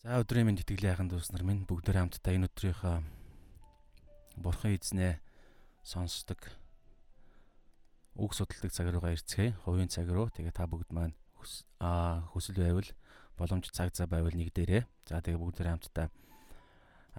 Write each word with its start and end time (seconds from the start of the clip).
За 0.00 0.16
өдрийн 0.16 0.48
минь 0.48 0.56
тэтгэлийн 0.56 0.96
хайханд 0.96 1.12
дүүс 1.12 1.28
нар 1.28 1.44
минь 1.44 1.68
бүгдээр 1.68 2.00
хамтдаа 2.00 2.32
энэ 2.32 2.48
өдрийнхөө 2.48 3.04
бурхан 4.40 4.72
эзнээ 4.72 5.20
сонсдог 5.84 6.40
үг 8.16 8.32
судалдаг 8.32 8.72
цаг 8.72 8.88
руугаа 8.88 9.12
ирцгээе. 9.12 9.60
Хувийн 9.60 9.92
цаг 9.92 10.08
руу. 10.08 10.32
Тэгээ 10.32 10.56
та 10.56 10.64
бүгд 10.64 10.88
маань 10.96 11.12
аа 11.84 12.24
хүсэл 12.32 12.56
байвал 12.56 12.88
боломж 13.36 13.68
цаг 13.76 13.92
зав 13.92 14.08
байвал 14.08 14.32
нэг 14.32 14.56
дээрээ. 14.56 14.88
За 15.04 15.20
тэгээ 15.20 15.36
бүгдээр 15.36 15.68
хамтдаа 15.68 16.08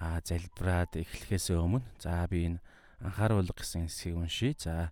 аа 0.01 0.17
залбираад 0.25 0.97
эхлэхээс 0.97 1.53
өмнө 1.53 1.85
за 2.01 2.25
би 2.25 2.49
энэ 2.49 2.65
анхааруулга 2.97 3.61
гэсэн 3.61 3.85
хэсгийг 3.93 4.17
уншийе. 4.17 4.57
За 4.57 4.89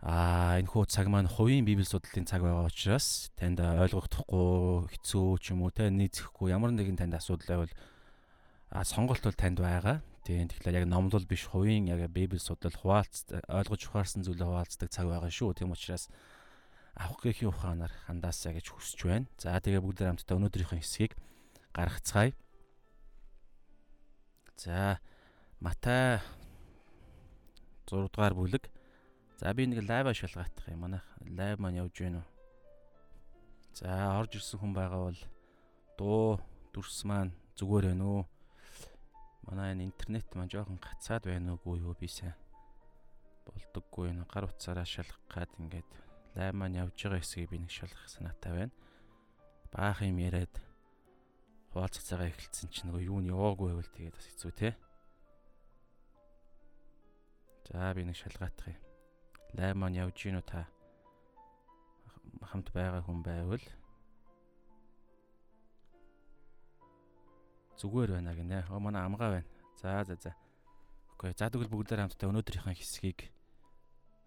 Аа 0.00 0.58
энэ 0.58 0.70
хүү 0.70 0.88
цаг 0.90 1.06
маань 1.12 1.30
хувийн 1.30 1.64
библи 1.64 1.86
судлалын 1.86 2.26
цаг 2.26 2.42
байгаа 2.42 2.66
учраас 2.66 3.30
танд 3.38 3.60
ойлгохдохгүй 3.62 4.90
хэцүү 4.90 5.28
ч 5.38 5.54
юм 5.54 5.62
уу 5.62 5.70
те 5.70 5.92
нийцэхгүй 5.92 6.50
ямар 6.50 6.74
нэгэн 6.74 6.98
танд 6.98 7.14
асуудал 7.14 7.68
байвал 7.68 7.74
а 8.74 8.84
сонголт 8.84 9.22
бол 9.22 9.38
танд 9.38 9.62
байгаа. 9.62 10.02
Тийм 10.24 10.48
тэгэхээр 10.48 10.82
яг 10.82 10.86
номлол 10.88 11.24
биш 11.28 11.46
хувийн 11.46 11.86
яг 11.86 12.00
библи 12.10 12.40
судлал 12.40 12.72
хуваалц 12.72 13.28
ойлгож 13.46 13.82
ухаарсан 13.86 14.24
зүйлээ 14.24 14.48
хуваалцдаг 14.48 14.88
цаг 14.90 15.06
байгаа 15.06 15.30
шүү. 15.30 15.54
Тийм 15.54 15.70
учраас 15.70 16.10
авах 16.96 17.22
гэхийн 17.22 17.52
ухаанаар 17.52 17.92
хандаасаа 18.06 18.56
гэж 18.56 18.66
хүсэж 18.72 19.00
байна. 19.04 19.26
За 19.36 19.60
тэгээ 19.60 19.84
бүгд 19.84 20.00
хамтдаа 20.02 20.38
өнөөдрийнхөө 20.38 20.78
хэсгийг 20.80 21.12
гаргацгаая. 21.74 22.32
За 24.56 24.98
Матай 25.60 26.22
6 27.90 28.08
дугаар 28.08 28.34
бүлэг 28.34 28.64
За 29.44 29.52
би 29.52 29.66
нэг 29.68 29.84
лайв 29.84 30.08
шалгаах 30.16 30.48
юм 30.72 30.88
манай. 30.88 31.02
Лайв 31.20 31.60
маань 31.60 31.76
явж 31.76 32.00
байна 32.00 32.24
уу? 32.24 32.28
За 33.76 34.16
орж 34.16 34.40
ирсэн 34.40 34.56
хүн 34.56 34.72
байгаа 34.72 35.12
бол 35.12 35.20
дуу 36.00 36.40
дүрс 36.72 37.04
маань 37.04 37.36
зүгээр 37.52 37.92
байна 37.92 38.04
уу? 38.08 38.24
Манай 39.44 39.76
энэ 39.76 39.84
интернет 39.84 40.24
маань 40.32 40.48
жоохон 40.48 40.80
гацаад 40.80 41.28
байна 41.28 41.60
уугүй 41.60 41.76
юу 41.84 41.92
би 41.92 42.08
сайн 42.08 42.32
болдоггүй 43.44 44.16
энэ 44.16 44.24
гар 44.24 44.48
утсаараа 44.48 44.88
шалгах 44.88 45.20
гад 45.28 45.52
ингээд 45.60 45.88
лайв 46.40 46.56
маань 46.56 46.80
явж 46.80 46.96
байгаа 46.96 47.20
хэсгийг 47.20 47.52
би 47.52 47.60
нэг 47.60 47.68
шалгах 47.68 48.08
санаатай 48.08 48.52
байна. 48.56 48.72
Баах 49.68 50.00
юм 50.08 50.24
яриад 50.24 50.56
хуваалцах 51.68 52.00
цагаа 52.00 52.32
эхэлсэн 52.32 52.72
чинь 52.72 52.88
нөгөө 52.88 53.12
юу 53.12 53.20
нь 53.20 53.28
яваагүй 53.28 53.76
байвал 53.76 53.92
тэгээд 53.92 54.16
бас 54.16 54.24
хэцүү 54.24 54.52
те. 54.56 54.72
За 57.68 57.92
би 57.92 58.08
нэг 58.08 58.16
шалгаах 58.16 58.72
юм 58.72 58.93
лайв 59.54 59.74
маань 59.78 59.98
явж 59.98 60.16
гинүү 60.18 60.44
та 60.46 60.66
хамт 62.44 62.70
байгаа 62.74 63.02
хүн 63.02 63.22
байвал 63.24 63.64
зүгээр 67.78 68.10
байна 68.16 68.34
гинэ. 68.34 68.64
Оо 68.70 68.80
манай 68.80 69.02
амгаа 69.04 69.30
байна. 69.42 69.48
За 69.80 70.04
за 70.04 70.14
за. 70.16 70.32
Окей. 71.14 71.34
За 71.36 71.50
тэгвэл 71.50 71.68
бүгдээр 71.68 72.06
хамтдаа 72.06 72.30
өнөөдрийнхөө 72.30 72.74
хэсгийг 72.78 73.30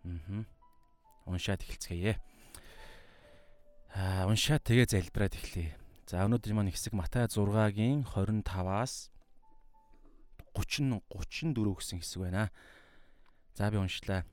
аа 0.06 0.46
уншаад 1.26 1.64
эхэлцгээе. 1.64 2.14
Аа 3.96 4.28
уншаад 4.28 4.64
тэгээ 4.64 4.88
залбираад 4.92 5.34
эхлэе. 5.36 5.76
За 6.08 6.24
өнөөдрийн 6.28 6.56
маань 6.56 6.72
хэсэг 6.72 6.94
Матай 6.96 7.28
6-гийн 7.28 8.04
25-аас 8.06 9.12
30 10.56 11.04
34 11.12 11.80
гэсэн 11.80 12.00
хэсэг 12.00 12.20
байна. 12.24 12.52
За 13.56 13.72
би 13.72 13.78
уншлаа. 13.82 14.24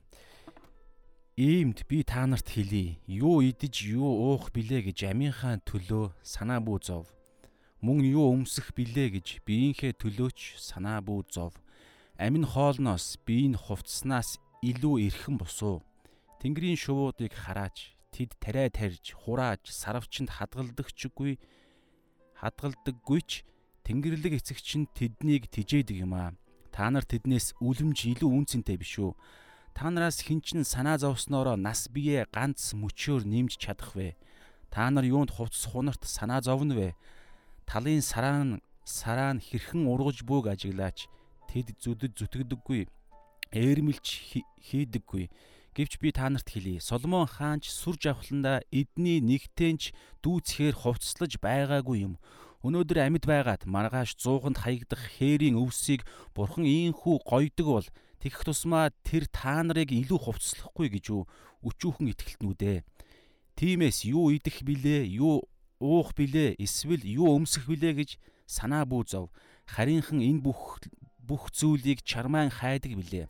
Иймд 1.36 1.82
би 1.88 2.04
та 2.04 2.26
нарт 2.30 2.46
хэлье. 2.46 3.02
Юу 3.10 3.42
идэж, 3.42 3.90
юу 3.90 4.06
уух 4.06 4.54
билээ 4.54 4.86
гэж 4.86 5.10
амийнхаа 5.10 5.58
төлөө 5.66 6.14
санаа 6.22 6.62
бүү 6.62 6.78
зов. 6.78 7.10
Мөн 7.82 8.06
юу 8.06 8.30
өмсөх 8.38 8.70
билээ 8.70 9.18
гэж 9.18 9.42
биеийнхээ 9.42 9.98
төлөөч 9.98 10.62
санаа 10.62 11.02
бүү 11.02 11.26
зов. 11.26 11.58
Амин 12.14 12.46
хоолноос 12.46 13.18
биеийн 13.26 13.58
хувцснаас 13.58 14.38
илүү 14.62 15.10
эрхэм 15.10 15.34
босуу. 15.42 15.82
Тэнгэрийн 16.38 16.78
шувуудыг 16.78 17.34
хараач. 17.34 17.98
Тэд 18.14 18.38
тариа 18.38 18.70
тарьж, 18.70 19.18
хурааж, 19.18 19.66
сарвчанд 19.74 20.38
хадгалдагчгүй 20.38 21.42
хадгалдаггүйч 22.38 23.42
Тэнгэрлэг 23.82 24.38
эцэгч 24.38 24.68
нь 24.78 24.86
тэднийг 24.86 25.50
тижээдэг 25.50 25.98
юм 25.98 26.14
аа. 26.14 26.38
Та 26.70 26.94
нар 26.94 27.02
тэднээс 27.02 27.58
үлэмж 27.58 28.06
илүү 28.06 28.30
үнцэнтэй 28.30 28.78
биш 28.78 29.02
үү? 29.02 29.18
Та 29.74 29.90
нараас 29.90 30.22
хэн 30.22 30.38
ч 30.38 30.54
санаа 30.62 31.02
зовсноороо 31.02 31.58
нас 31.58 31.90
бие 31.90 32.30
ганц 32.30 32.78
мөчөөр 32.78 33.26
нэмж 33.26 33.58
чадах 33.58 33.98
вэ? 33.98 34.14
Та 34.70 34.86
нар 34.90 35.02
юунд 35.02 35.34
хувцс 35.34 35.66
хунарт 35.66 36.06
санаа 36.06 36.40
зовно 36.40 36.78
вэ? 36.78 36.94
Талын 37.66 37.98
сараан 37.98 38.62
сараан 38.86 39.42
хэрхэн 39.42 39.90
ургаж 39.90 40.22
бөөг 40.22 40.54
ажиглаач 40.54 41.10
тэд 41.50 41.74
зүдэд 41.82 42.12
зүтгэдэггүй 42.14 42.86
ээрмэлч 43.50 44.06
хийдэггүй 44.62 45.24
гэвч 45.74 45.92
би 45.98 46.14
та 46.14 46.30
нарт 46.30 46.46
хэлье 46.54 46.78
Соломон 46.78 47.26
хаанч 47.26 47.66
сүр 47.66 47.98
жавхланда 47.98 48.62
эдний 48.70 49.18
нэгтэнч 49.18 49.90
дүүцхээр 50.22 50.74
хувцслаж 50.86 51.42
байгаагүй 51.42 52.06
юм 52.06 52.14
өнөөдөр 52.62 52.98
амьд 53.10 53.24
байгаад 53.26 53.66
маргааш 53.66 54.14
100-нд 54.22 54.58
хаягдах 54.62 55.02
хээрийн 55.18 55.58
өвсийг 55.58 56.06
бурхан 56.36 56.62
ийхүү 56.62 57.26
гойдог 57.26 57.66
бол 57.66 57.88
Тэгэх 58.24 58.40
тусмаа 58.48 58.88
тэр 59.04 59.28
та 59.28 59.60
нарыг 59.60 59.92
илүү 59.92 60.16
хувцслахгүй 60.16 60.88
гэж 60.96 61.12
өчүүхэн 61.60 62.08
итгэлтнүүдээ. 62.08 62.80
Тимээс 63.52 64.08
юу 64.08 64.32
идэх 64.32 64.64
билээ, 64.64 65.12
юу 65.20 65.44
уух 65.76 66.16
билээ, 66.16 66.56
эсвэл 66.56 67.04
юу 67.04 67.36
өмсөх 67.36 67.68
билээ 67.68 67.92
гэж 68.00 68.10
санаа 68.48 68.88
бүү 68.88 69.02
зов. 69.04 69.28
Харинхан 69.68 70.24
энэ 70.24 70.40
бүх 70.40 70.80
бүх 71.20 71.52
зүйлийг 71.52 72.00
чармаан 72.00 72.48
хайдаг 72.48 72.96
билээ. 72.96 73.28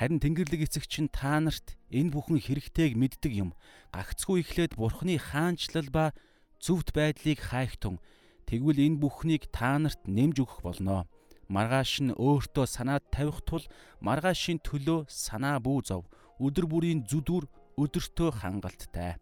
Харин 0.00 0.16
Тэнгэрлэг 0.16 0.64
эцэгч 0.64 1.04
нь 1.04 1.12
та 1.12 1.36
нарт 1.36 1.76
энэ 1.92 2.16
бүхэн 2.16 2.40
хэрэгтэйг 2.40 2.96
мэддэг 2.96 3.36
юм. 3.36 3.52
Гагцгүй 3.92 4.40
ихлээд 4.40 4.80
Бурхны 4.80 5.20
хаанчлал 5.20 5.92
ба 5.92 6.16
зөвхт 6.56 6.96
байдлыг 6.96 7.36
хайхтун. 7.36 8.00
Тэгвэл 8.48 8.80
энэ 8.80 8.96
бүхнийг 8.96 9.52
та 9.52 9.76
нарт 9.76 10.08
нэмж 10.08 10.40
өгөх 10.40 10.64
болно 10.64 11.04
маргааш 11.52 11.92
нь 12.08 12.16
өөртөө 12.16 12.64
санаа 12.64 12.98
тавих 13.12 13.44
тул 13.44 13.64
маргаашийн 14.00 14.64
төлөө 14.64 15.04
санаа 15.12 15.60
бүү 15.60 15.78
зов. 15.84 16.08
Өдөр 16.40 16.64
бүрийн 16.64 17.04
зүдүр 17.04 17.44
өдөртөө 17.76 18.40
хангалттай. 18.40 19.20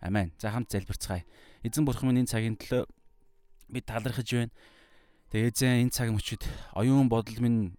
Амен. 0.00 0.30
За 0.38 0.54
хамт 0.54 0.70
залбирцгаая. 0.70 1.26
Эзэн 1.66 1.82
бурхан 1.82 2.14
минь 2.14 2.22
энэ 2.22 2.30
цагийн 2.30 2.54
төлөө 2.54 2.86
би 3.74 3.80
талархаж 3.82 4.30
байна. 4.30 4.54
Тэгээ 5.34 5.50
эзэн 5.50 5.82
энэ 5.82 5.94
цаг 5.94 6.14
мөчид 6.14 6.46
оюун 6.78 7.10
бодол 7.10 7.42
минь 7.42 7.74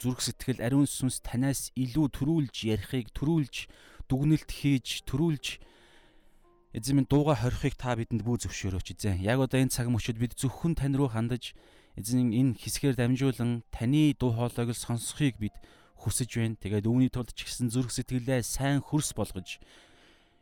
зүрх 0.00 0.24
сэтгэл 0.24 0.64
ариун 0.64 0.88
сүнс 0.88 1.20
танаас 1.20 1.68
илүү 1.76 2.06
төрүүлж 2.16 2.56
ярихыг 2.64 3.12
төрүүлж 3.12 3.68
дүгнэлт 4.08 4.50
хийж 4.50 5.04
төрүүлж 5.04 5.60
эзэн 6.74 6.96
минь 6.96 7.10
дууга 7.10 7.36
хорихыг 7.36 7.76
та 7.76 7.92
бидэнд 7.94 8.24
бүү 8.24 8.48
зөвшөөрөөч 8.48 8.96
эзэн. 8.96 9.20
Яг 9.20 9.38
одоо 9.44 9.60
энэ 9.60 9.70
цаг 9.70 9.92
мөчид 9.92 10.16
бид 10.16 10.32
зөвхөн 10.34 10.74
тань 10.74 10.96
руу 10.96 11.12
хандаж 11.12 11.52
эзэн 11.94 12.34
энэ 12.34 12.58
хэсгээр 12.58 12.98
дамжуулан 12.98 13.62
таны 13.70 14.14
дуу 14.18 14.34
хоолойг 14.34 14.74
л 14.74 14.78
сонсохыг 14.78 15.38
бид 15.38 15.54
хүсэж 15.94 16.30
байна. 16.36 16.58
Тэгээд 16.58 16.90
үүний 16.90 17.10
тулд 17.10 17.30
ч 17.30 17.46
гэсэн 17.46 17.70
зүрх 17.70 17.94
сэтгэлээ 17.94 18.42
сайн 18.42 18.82
хөрс 18.82 19.14
болгож 19.14 19.62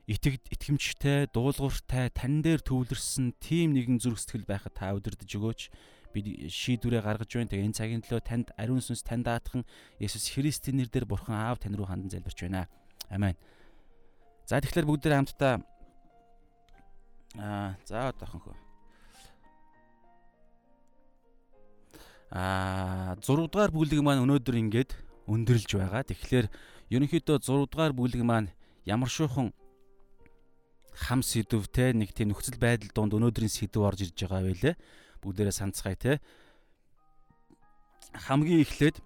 итгэд 0.09 0.43
итгэмжтэй, 0.51 1.31
дуулууртай 1.31 2.11
тань 2.11 2.43
дээр 2.43 2.65
төвлөрсөн 2.65 3.39
тийм 3.39 3.77
нэгэн 3.77 4.03
зүрх 4.03 4.19
сэтгэл 4.19 4.49
байхад 4.49 4.75
та 4.75 4.97
удирдах 4.97 5.29
өгөөч. 5.29 5.71
Бид 6.13 6.27
шийдвэрээ 6.51 7.01
гаргаж 7.05 7.31
байна. 7.31 7.49
Тэгээ 7.49 7.69
энэ 7.71 7.79
цагийн 7.79 8.03
төлөө 8.05 8.21
танд 8.21 8.49
ариун 8.59 8.83
сүнс 8.83 9.07
тань 9.07 9.25
даатхан 9.25 9.65
Есүс 9.97 10.35
Христийн 10.35 10.83
нэрээр 10.83 11.09
Бурхан 11.09 11.39
Аав 11.39 11.63
тань 11.63 11.79
руу 11.79 11.89
хандан 11.89 12.11
залбирч 12.13 12.45
байна. 12.45 12.69
Амен. 13.09 13.39
За 14.45 14.61
тэгэхээр 14.61 14.89
бүгдээ 14.89 15.17
хамтдаа 15.17 15.65
аа 17.41 17.79
за 17.89 18.13
одоохонхоо 18.13 18.72
Аа 22.33 23.21
6 23.21 23.53
дугаар 23.53 23.69
бүлэг 23.69 24.01
маань 24.01 24.25
өнөөдөр 24.25 24.57
ингээд 24.57 24.97
өндөрлж 25.29 25.71
байгаа. 25.77 26.01
Тэгэхээр 26.09 26.47
ерөнхийдөө 26.89 27.37
6 27.45 27.69
дугаар 27.69 27.93
бүлэг 27.93 28.25
маань 28.25 28.49
ямар 28.89 29.13
шуухан 29.13 29.53
хам 30.97 31.21
сэдв 31.21 31.69
те 31.69 31.93
нэг 31.93 32.17
тийм 32.17 32.33
нөхцөл 32.33 32.57
байдал 32.57 32.89
донд 32.97 33.13
өнөөдрийн 33.21 33.53
сэдв 33.53 33.85
орж 33.85 34.09
ирж 34.09 34.17
байгаа 34.17 34.49
байлээ. 34.49 34.75
Бүгдээрээ 35.21 35.53
санацгаая 35.61 35.97
те. 36.01 36.13
Хамгийн 38.17 38.65
эхлээд 38.65 39.05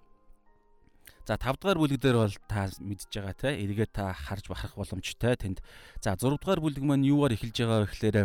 За 1.27 1.35
5 1.35 1.59
дугаар 1.59 1.83
бүлэг 1.83 1.99
дээр 1.99 2.17
бол 2.23 2.35
та 2.47 2.71
мэдж 2.79 3.11
байгаа 3.11 3.35
те 3.35 3.59
эргээд 3.59 3.91
та 3.91 4.15
харж 4.15 4.47
бахарах 4.47 4.79
боломжтой 4.79 5.35
тэнд. 5.35 5.59
За 5.99 6.15
6 6.15 6.39
дугаар 6.39 6.63
бүлэг 6.63 6.79
маань 6.87 7.03
юугаар 7.03 7.35
эхэлж 7.35 7.59
байгаа 7.59 7.83
вэ 7.83 7.91
гэхээр 7.91 8.17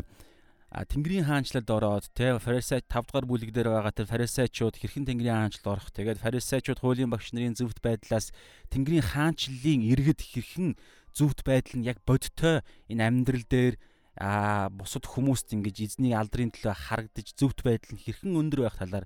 Тэнгэрийн 0.73 1.29
хаанчлалд 1.29 1.69
ороод 1.69 2.09
те 2.17 2.33
фарисей 2.41 2.81
5 2.81 3.13
дугаар 3.13 3.27
бүлэг 3.29 3.53
дээр 3.53 3.69
байгаа 3.77 3.93
те 3.93 4.09
фарисейчууд 4.09 4.81
хэрхэн 4.81 5.05
Тэнгэрийн 5.05 5.53
хаанчлалд 5.53 5.69
орох? 5.69 5.93
Тэгээд 5.93 6.25
фарисейчууд 6.25 6.81
хуулийн 6.81 7.13
багш 7.13 7.37
нарын 7.37 7.53
зөвхт 7.53 7.85
байдлаас 7.85 8.33
Тэнгэрийн 8.73 9.05
хаанчлалын 9.05 9.85
иргэд 9.85 10.25
хэрхэн 10.25 10.81
зөвхт 11.13 11.45
байдал 11.45 11.77
нь 11.77 11.85
яг 11.85 12.01
бодтой 12.09 12.65
энэ 12.89 13.05
амьдрал 13.05 13.45
дээр 13.45 13.77
аа 14.17 14.73
бусад 14.73 15.05
хүмүүст 15.05 15.53
ингэж 15.53 15.77
эзний 15.93 16.17
алдрын 16.17 16.49
төлөө 16.57 16.73
харагдаж 16.73 17.37
зөвхт 17.37 17.61
байдал 17.69 17.93
нь 17.93 18.05
хэрхэн 18.09 18.33
өндөр 18.33 18.65
байх 18.65 18.81
талаар 18.81 19.05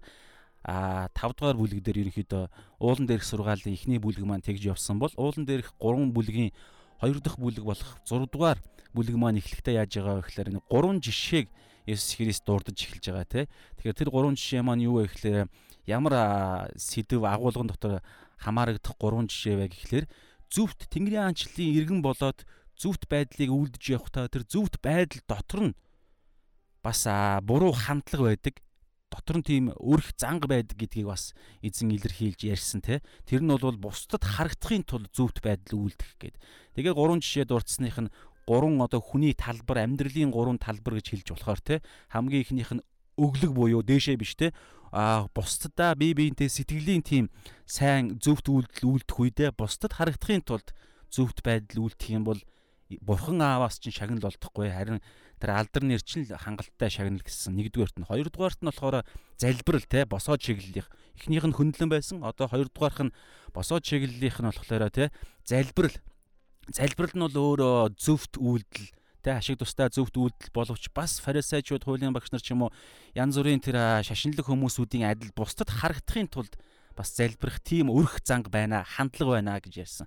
а 0.62 1.10
5 1.18 1.34
дугаар 1.34 1.58
бүлэг 1.58 1.82
дээр 1.82 2.06
ерөнхийдөө 2.06 2.44
уулан 2.78 3.06
дээрх 3.10 3.26
сургаалын 3.26 3.74
эхний 3.74 3.98
бүлэг 3.98 4.22
маань 4.22 4.42
тэгж 4.42 4.70
явсан 4.70 5.02
бол 5.02 5.10
уулан 5.18 5.46
дээрх 5.46 5.74
3 5.82 6.14
бүлгийн 6.14 6.54
2 7.02 7.20
дахь 7.20 7.37
бүлэг 7.37 7.64
болох 7.64 7.90
6 8.04 8.31
дугаар 8.32 8.58
бүлэг 8.96 9.16
маань 9.16 9.40
эхлэхдээ 9.40 9.81
яаж 9.81 9.93
байгаа 10.00 10.16
вэ 10.20 10.25
гэхээр 10.25 10.48
нэг 10.56 10.64
3 10.72 11.04
жишээг 11.04 11.46
Есүс 11.87 12.19
Христ 12.19 12.43
дурдж 12.43 12.75
эхэлж 12.75 13.04
байгаа 13.14 13.26
те. 13.31 13.40
Тэгэхээр 13.78 14.00
тэр 14.00 14.10
3 14.10 14.34
жишээ 14.34 14.62
маань 14.64 14.82
юу 14.82 14.98
вэ 14.98 15.12
гэхээр 15.12 15.46
ямар 15.87 16.14
сэдв 16.75 17.22
агуулгын 17.22 17.70
дотор 17.70 18.02
хамаарагдах 18.43 18.96
3 18.98 19.31
жишээ 19.31 19.56
вэ 19.60 19.66
гэхлээр 19.70 20.06
зөвхт 20.50 20.90
Тэнгэрийн 20.90 21.31
аанчлалын 21.31 21.75
иргэн 21.78 22.00
болоод 22.02 22.43
зөвхт 22.75 23.06
байдлыг 23.06 23.50
үлдэж 23.50 23.84
явахдаа 23.94 24.26
тэр 24.28 24.44
зөвхт 24.44 24.82
байдал 24.82 25.22
дотор 25.31 25.60
нь 25.70 25.76
бас 26.82 27.06
буруу 27.46 27.72
хандлага 27.72 28.34
байдаг 28.34 28.54
дотор 29.11 29.38
нь 29.38 29.47
тийм 29.47 29.64
өрх 29.79 30.14
занга 30.19 30.50
байдаг 30.50 30.79
гэдгийг 30.79 31.06
бас 31.06 31.35
эзэн 31.62 31.94
илэрхийлж 31.94 32.43
ярьсан 32.43 32.82
те. 32.82 33.03
Тэр 33.26 33.43
нь 33.43 33.50
бол 33.50 33.79
бусдад 33.79 34.23
харагдахын 34.23 34.82
тулд 34.82 35.11
зөвхт 35.14 35.43
байдал 35.43 35.87
үлдэх 35.87 36.19
гээд. 36.19 36.37
Тэгээ 36.75 36.94
гурван 36.94 37.23
жишээ 37.23 37.47
дурдсаных 37.47 37.99
нь 38.03 38.12
гурван 38.47 38.82
одоо 38.82 38.99
хүний 38.99 39.35
талбар 39.35 39.87
амьдралын 39.87 40.35
гурван 40.35 40.58
талбар 40.58 40.99
гэж 40.99 41.06
хэлж 41.14 41.29
болохоор 41.35 41.61
те. 41.62 41.75
Хамгийн 42.11 42.43
ихнийх 42.43 42.70
нь 42.75 42.85
өглөг 43.14 43.53
буюу 43.55 43.82
дээшээ 43.87 44.17
биш 44.19 44.35
те. 44.35 44.50
А 44.91 45.26
бусдадаа 45.35 45.94
бие 45.94 46.14
биентэй 46.14 46.50
сэтгэлийн 46.50 47.02
тийм 47.02 47.31
сайн 47.67 48.19
зөвхт 48.19 48.50
үйлдэл 48.50 48.91
үлдэх 49.02 49.19
үедээ 49.19 49.50
бусдад 49.55 49.99
харагдахын 49.99 50.47
тулд 50.47 50.75
зөвхт 51.11 51.43
байдал 51.43 51.91
үлдэх 51.91 52.11
юм 52.11 52.25
бол 52.25 52.41
бурхан 53.03 53.43
ааваас 53.43 53.79
чинь 53.83 53.94
шагнал 53.94 54.31
олдохгүй. 54.31 54.71
Харин 54.71 55.03
тэр 55.43 55.50
алдар 55.59 55.83
нэр 55.83 56.03
чинь 56.03 56.27
хангалттай 56.27 56.91
шагнал 56.91 57.23
гэсэн 57.23 57.59
нэгдүгээрт 57.59 57.99
нь. 57.99 58.09
Хоёрдугаарт 58.09 58.62
нь 58.62 58.71
болохоор 58.71 59.03
залбирал 59.37 59.87
те 59.91 60.06
босоод 60.06 60.41
чиглэлийнх. 60.41 60.88
Эхнийх 61.19 61.44
нь 61.44 61.56
хөндлөн 61.56 61.91
байсан. 61.91 62.23
Одоо 62.23 62.47
хоёрдугаарх 62.47 63.11
нь 63.11 63.15
босоод 63.50 63.83
чиглэлийнх 63.83 64.38
нь 64.38 64.49
болохоор 64.50 64.91
те 64.94 65.11
залбирал. 65.43 65.97
Залбирал 66.71 67.15
нь 67.15 67.25
бол 67.27 67.37
өөрөө 67.37 67.99
зөвхт 67.99 68.38
үйлдэл 68.38 68.88
те 69.27 69.35
ашиг 69.35 69.59
тустай 69.59 69.91
зөвхт 69.91 70.15
үйлдэл 70.15 70.55
боловч 70.55 70.87
бас 70.94 71.19
фарисеучуд 71.19 71.83
хуулийн 71.83 72.15
багш 72.15 72.31
нар 72.31 72.38
ч 72.38 72.55
юм 72.55 72.71
уу 72.71 72.75
янз 73.19 73.35
бүрийн 73.35 73.59
тэр 73.59 74.06
шашинлаг 74.06 74.47
хүмүүсүүдийн 74.47 75.11
адил 75.11 75.35
бусдад 75.35 75.67
харагдахын 75.67 76.31
тулд 76.31 76.55
бас 76.94 77.11
залбирах 77.19 77.59
тийм 77.59 77.91
өрх 77.91 78.23
занг 78.23 78.47
байна 78.55 78.87
хандлага 78.87 79.43
байна 79.43 79.59
гэж 79.59 79.75
ярьсан. 79.83 80.06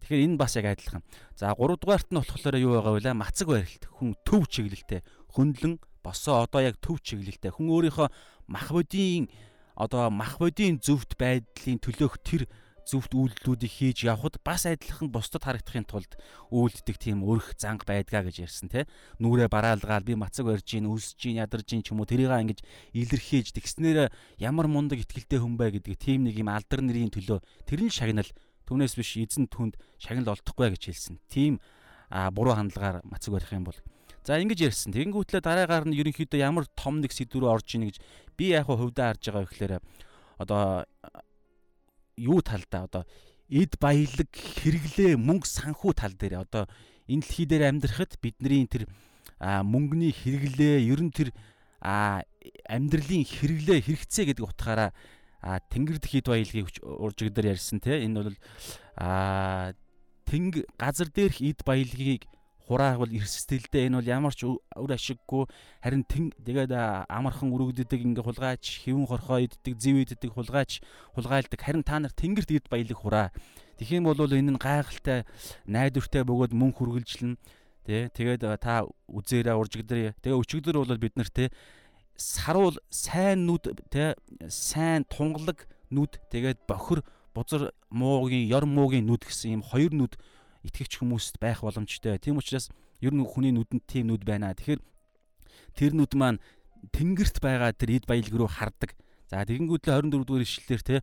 Тэгэхээр 0.00 0.24
энэ 0.26 0.40
бас 0.40 0.56
яг 0.56 0.66
адилхан. 0.72 1.04
За 1.36 1.52
3 1.52 1.76
дугаарт 1.76 2.08
нь 2.10 2.18
болохоор 2.18 2.56
юу 2.56 2.72
байгаа 2.80 2.92
вэ? 2.96 3.12
Мацаг 3.14 3.48
барилт. 3.48 3.84
Хүн 4.00 4.16
төв 4.24 4.48
чиглэлтэй, 4.48 5.04
хөндлөн 5.32 5.76
босоо 6.02 6.44
одоо 6.44 6.60
яг 6.64 6.80
төв 6.80 7.00
чиглэлтэй. 7.04 7.52
Хүн 7.52 7.68
өөрийнхөө 7.68 8.08
мах 8.48 8.68
бодийн 8.72 9.28
одоо 9.76 10.10
мах 10.10 10.40
бодийн 10.40 10.80
зөвхт 10.80 11.16
байдлын 11.20 11.78
төлөөх 11.80 12.16
тэр 12.24 12.48
зөвхт 12.90 13.14
үйлдэлүүдийг 13.14 13.70
хийж 13.70 13.98
явхад 14.08 14.42
бас 14.42 14.66
адилхан 14.66 15.12
бусдад 15.14 15.46
харагдахын 15.46 15.86
тулд 15.86 16.12
үйлддэг 16.50 16.96
тийм 16.98 17.22
өрх 17.22 17.54
занг 17.54 17.86
байдгаа 17.86 18.26
гэж 18.26 18.50
ярьсан 18.50 18.68
те 18.72 18.90
нүрээ 19.22 19.46
бараалгаал 19.46 20.02
би 20.02 20.18
мацаг 20.18 20.50
барьж 20.50 20.66
гин 20.66 20.90
үлсэж 20.90 21.18
гин 21.22 21.38
ядарж 21.44 21.70
гин 21.70 21.86
ч 21.86 21.94
юм 21.94 22.02
уу 22.02 22.10
тэрийг 22.10 22.34
ингэж 22.34 22.60
илэрхийлж 22.98 23.54
тэгснээр 23.54 24.10
ямар 24.42 24.66
мундаг 24.66 24.98
ихтгэлтэй 25.06 25.38
хүн 25.38 25.54
бай 25.54 25.70
гэдэг 25.70 25.94
тийм 25.94 26.26
нэг 26.26 26.34
юм 26.34 26.50
алдар 26.50 26.82
нэрийн 26.82 27.14
төлөө 27.14 27.38
тэр 27.68 27.80
нь 27.86 27.94
шагнал 27.94 28.26
Түүнээс 28.70 28.94
биш 28.94 29.18
эзэн 29.18 29.50
түнд 29.50 29.74
шагнал 29.98 30.38
олдохгүй 30.38 30.70
гэж 30.78 30.82
хэлсэн. 30.86 31.18
Тийм 31.26 31.58
буруу 32.30 32.54
хандлагаар 32.54 33.02
мацаг 33.02 33.34
барих 33.34 33.50
юм 33.50 33.66
бол 33.66 33.78
За 34.22 34.36
ингэж 34.38 34.70
ярьсан. 34.70 34.92
Тэгэнгүүтлээ 34.94 35.42
дараагаар 35.42 35.90
нь 35.90 35.96
ерөнхийдөө 35.96 36.38
ямар 36.38 36.68
том 36.78 37.00
нэг 37.00 37.10
сэдв 37.10 37.40
рүү 37.40 37.50
орж 37.50 37.74
ийн 37.74 37.88
гэж 37.88 37.96
би 38.36 38.52
яг 38.52 38.68
хувьдаа 38.68 39.16
харж 39.16 39.26
байгаа 39.26 39.48
гэхээр 39.48 39.72
одоо 40.38 40.84
юу 42.20 42.38
талдаа 42.44 42.84
одоо 42.84 43.02
эд 43.48 43.80
баялаг 43.80 44.30
хэрэглээ 44.30 45.16
мөнгө 45.16 45.48
санхүү 45.48 45.92
тал 45.96 46.14
дээр 46.14 46.44
одоо 46.44 46.68
энэ 47.08 47.24
дэлхий 47.24 47.46
дээр 47.48 47.64
амьдрахад 47.72 48.20
бидний 48.20 48.68
тэр 48.68 48.86
мөнгөний 49.40 50.12
хэрэглээ 50.12 50.84
ер 50.84 51.00
нь 51.00 51.10
тэр 51.10 51.32
амьдралын 51.80 53.24
хэрэглээ 53.24 53.78
хэрэгцээ 53.88 54.24
гэдэг 54.30 54.44
утгаараа 54.44 54.92
а 55.42 55.60
тэнгэр 55.60 55.98
дэхид 56.00 56.26
баялагийг 56.28 56.68
уржиг 56.84 57.32
дээр 57.32 57.56
ярьсан 57.56 57.80
те? 57.80 58.04
Энэ 58.04 58.16
бол 58.22 58.36
а 58.96 59.72
тэнг 60.28 60.64
газар 60.78 61.08
дээрх 61.08 61.40
эд 61.40 61.60
баялагийг 61.64 62.28
хураах 62.70 63.02
бол 63.02 63.10
эрсдэлтэй 63.10 63.90
энэ 63.90 63.98
бол 63.98 64.08
ямар 64.08 64.34
ч 64.36 64.46
үр 64.46 64.92
ашиггүй. 64.94 65.50
Харин 65.82 66.06
тэгээд 66.06 66.70
амархан 67.10 67.50
өргөддөг 67.50 67.98
ингээ 67.98 68.22
хулгайч 68.22 68.86
хэвэн 68.86 69.10
хорхоо 69.10 69.42
иддэг 69.42 69.74
зэв 69.74 69.96
иддэг 70.06 70.30
хулгайч 70.30 70.78
хулгайлдаг 71.18 71.58
харин 71.58 71.82
та 71.82 71.98
нар 71.98 72.14
тэнгэрт 72.14 72.54
эд 72.54 72.66
баялаг 72.70 72.98
хураа 73.00 73.28
юм 73.88 74.04
бол 74.04 74.20
энэ 74.20 74.52
нь 74.52 74.60
гайхалтай 74.60 75.24
найдвартай 75.64 76.22
бөгөөд 76.24 76.52
мөнх 76.52 76.76
хүргэлжлэн 76.76 77.40
тий 77.86 78.12
тэгээд 78.12 78.44
та 78.60 78.84
үзээрээ 79.08 79.56
уржигдэр 79.56 80.12
тэгээ 80.20 80.36
өчигдөр 80.36 80.84
бол 80.84 81.00
бид 81.00 81.16
нар 81.16 81.30
те 81.32 81.48
саруул 82.20 82.76
сайн 82.92 83.48
нүд 83.48 83.72
те 83.88 84.12
сайн 84.52 85.08
тунгалаг 85.08 85.64
нүд 85.88 86.20
тэгээд 86.28 86.68
бохир 86.68 87.00
бузар 87.32 87.72
муугийн 87.88 88.44
ёр 88.52 88.68
муугийн 88.68 89.08
нүд 89.08 89.24
гэсэн 89.24 89.56
ийм 89.56 89.62
хоёр 89.64 89.96
нүд 89.96 90.20
итгэгч 90.68 91.00
хүмүүст 91.00 91.40
байх 91.40 91.64
боломжтой. 91.64 92.20
Тийм 92.20 92.36
учраас 92.36 92.68
ер 93.00 93.16
нь 93.16 93.24
хүний 93.24 93.56
нүдэнд 93.56 93.88
тийм 93.88 94.12
нүд 94.12 94.28
байна. 94.28 94.52
Тэгэхээр 94.52 94.84
тэр 95.72 95.92
нүд 95.96 96.12
маань 96.12 96.44
тэнгэрт 96.92 97.40
байгаа 97.40 97.72
тэр 97.72 97.96
эд 97.96 98.04
баялаг 98.04 98.34
руу 98.36 98.50
хардаг. 98.52 98.92
За 99.32 99.40
тэгэнгүүтлээ 99.48 100.04
24 100.04 100.28
дугаар 100.28 100.44
ишлэлээр 100.44 100.82
те 100.84 100.96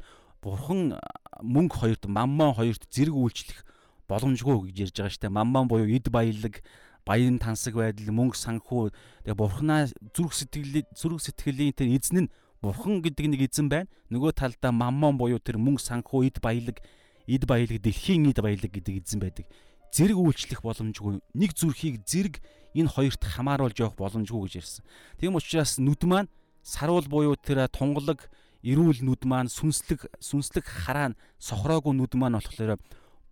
бурхан 0.46 1.02
мөнгө 1.42 1.76
хоёрт 1.82 2.04
маммон 2.06 2.54
хоёрт 2.54 2.86
зэрэг 2.94 3.16
үйлчлэх 3.18 3.66
боломжгүй 4.06 4.70
гэж 4.70 4.78
ярьж 4.86 4.96
байгаа 5.02 5.14
штэ. 5.18 5.34
Маммон 5.34 5.66
буюу 5.66 5.90
эд 5.90 6.14
баялаг 6.14 6.62
баян 7.08 7.40
тансаг 7.40 7.80
байдал, 7.80 8.12
мөнгө 8.12 8.36
санхүү 8.36 8.92
тэгээ 9.24 9.40
бурхнаа 9.40 9.88
зүрх 10.12 10.36
сэтгэлийн 10.36 10.86
зүрх 10.92 11.24
сэтгэлийн 11.24 11.72
тэр 11.72 11.96
эзэн 11.96 12.28
нь 12.28 12.32
бурхан 12.60 13.00
гэдэг 13.00 13.26
нэг 13.32 13.42
эзэн 13.48 13.72
байна. 13.72 13.88
Нөгөө 14.12 14.36
талдаа 14.36 14.76
маммон 14.76 15.16
буюу 15.16 15.40
тэр 15.40 15.56
мөнгө 15.56 15.80
санхүү 15.80 16.28
эд 16.28 16.38
баялаг, 16.44 16.84
эд 17.24 17.44
баялаг 17.48 17.80
дэлхийн 17.80 18.28
эд 18.28 18.44
баялаг 18.44 18.72
гэдэг 18.72 19.08
эзэн 19.08 19.24
байдаг. 19.24 19.48
Зэрэг 19.96 20.20
үйлчлэх 20.20 20.62
боломжгүй. 20.62 21.24
Нэг 21.32 21.56
зүрхийг 21.56 22.04
зэрэг 22.04 22.44
энэ 22.76 22.92
хоёрт 22.92 23.24
хамааруулж 23.24 23.78
явах 23.80 23.96
боломжгүй 23.96 24.52
гэж 24.52 24.54
ярьсан. 24.60 24.84
Тийм 25.16 25.40
учраас 25.40 25.80
нүд 25.80 26.04
маань 26.04 26.30
саруул 26.62 27.08
буюу 27.08 27.40
тэр 27.40 27.72
тунгалаг 27.72 28.28
эрүүл 28.62 29.00
нүд 29.06 29.24
маань 29.24 29.48
сүнслэг 29.48 30.12
сүнслэг 30.20 30.66
хараа 30.68 31.16
сохроогүй 31.40 31.96
нүд 31.96 32.14
маань 32.20 32.36
болохоор 32.36 32.76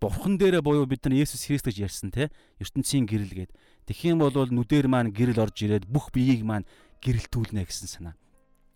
бурхан 0.02 0.38
дээрээ 0.38 0.62
буюу 0.62 0.86
бид 0.86 1.06
нар 1.06 1.24
Есүс 1.24 1.48
Христ 1.48 1.66
гэж 1.66 1.78
ярьсан 1.88 2.12
те 2.12 2.30
ертөнцийн 2.60 3.06
гэрэл 3.08 3.48
гээд 3.48 3.52
юм 4.06 4.20
бол 4.20 4.34
нүдээр 4.34 4.88
маань 4.90 5.14
гэрэл 5.14 5.40
орж 5.40 5.58
ирээд 5.62 5.86
бүх 5.86 6.10
биеийг 6.12 6.42
маань 6.44 6.66
гэрэлтүүлнэ 7.06 7.66
гэсэн 7.66 7.88
санаа. 7.88 8.16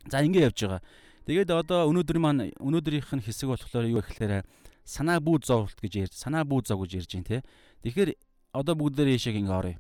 За 0.06 0.22
ингэ 0.22 0.46
явж 0.46 0.58
байгаа. 0.62 0.82
Тэгээд 1.26 1.50
одоо 1.50 1.90
өнөөдөр 1.90 2.18
маань 2.22 2.42
өнөөдрийнх 2.58 3.14
нь 3.18 3.26
хэсэг 3.26 3.50
болохоор 3.50 3.86
юу 3.90 4.02
гэхээр 4.02 4.46
санаа 4.86 5.22
бүү 5.22 5.46
зовлт 5.46 5.78
гэж 5.78 5.94
ярьж 6.10 6.16
санаа 6.18 6.46
бүү 6.46 6.66
зов 6.66 6.82
гэж 6.86 7.06
ярьж 7.06 7.12
байна 7.14 7.30
те. 7.30 7.38
Тэгэхээр 7.86 8.10
одоо 8.54 8.74
бүгдээрээ 8.78 9.18
яшааг 9.18 9.38
ингэ 9.38 9.54
орё. 9.54 9.78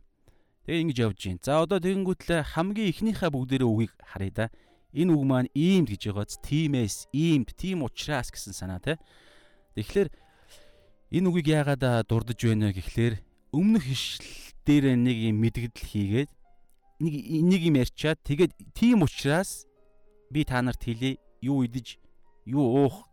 Тэгээ 0.65 0.81
ингэж 0.85 0.97
явж 1.01 1.19
байна. 1.25 1.41
За 1.41 1.51
одоо 1.65 1.79
тэгэнгүүтлээ 1.81 2.41
хамгийн 2.53 2.89
ихнийхээ 2.93 3.29
бүгдээрээ 3.33 3.69
үгийг 3.69 3.93
харъя 4.05 4.33
да. 4.33 4.45
Энэ 4.93 5.13
үг 5.13 5.23
маань 5.25 5.49
иймд 5.53 5.89
гэж 5.89 6.13
байгааз 6.13 6.37
тиймээс 6.45 7.09
иймд 7.13 7.49
тийм 7.57 7.85
учраас 7.85 8.29
гэсэн 8.29 8.53
санаа 8.53 8.81
те. 8.81 9.01
Тэгэхээр 9.73 10.09
Энэ 11.09 11.25
үгийг 11.25 11.47
яагаад 11.49 12.05
дурдж 12.05 12.37
байна 12.45 12.69
гэхлээр 12.69 13.17
өмнөх 13.49 13.85
ишлэл 13.89 14.53
дээр 14.61 14.93
нэг 14.93 15.17
юм 15.33 15.41
мэдгдэл 15.41 15.89
хийгээд 15.89 16.29
нэг 17.01 17.13
нэг 17.49 17.61
юм 17.65 17.75
ярьчаад 17.81 18.21
тэгээд 18.21 18.53
тийм 18.77 19.01
учраас 19.01 19.65
би 20.29 20.45
та 20.45 20.61
нарт 20.61 20.85
хэлье 20.85 21.17
юу 21.41 21.65
идэж 21.65 21.97
юу 22.45 22.85
уух 22.85 23.09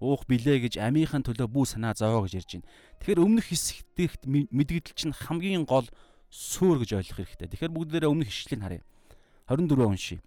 уух 0.00 0.24
билээ 0.24 0.64
гэж 0.64 0.80
амийнхын 0.80 1.28
төлөө 1.28 1.48
бүү 1.52 1.64
санаа 1.76 1.92
зовоо 1.92 2.24
гэж 2.24 2.40
ярьж 2.40 2.50
байна. 2.56 2.68
Тэгэхээр 3.04 3.20
өмнөх 3.20 3.46
хэсэгт 3.52 4.24
мэдгдэл 4.28 4.96
чинь 4.96 5.12
хамгийн 5.12 5.68
гол 5.68 5.88
суур 6.32 6.80
гэж 6.80 7.00
ойлгох 7.00 7.20
хэрэгтэй. 7.20 7.48
Тэгэхээр 7.52 7.76
бүгдээрээ 7.76 8.12
өмнөх 8.12 8.28
ишлэлийг 8.28 8.60
харъя. 8.64 8.84
24 9.48 9.88
уншия 9.88 10.20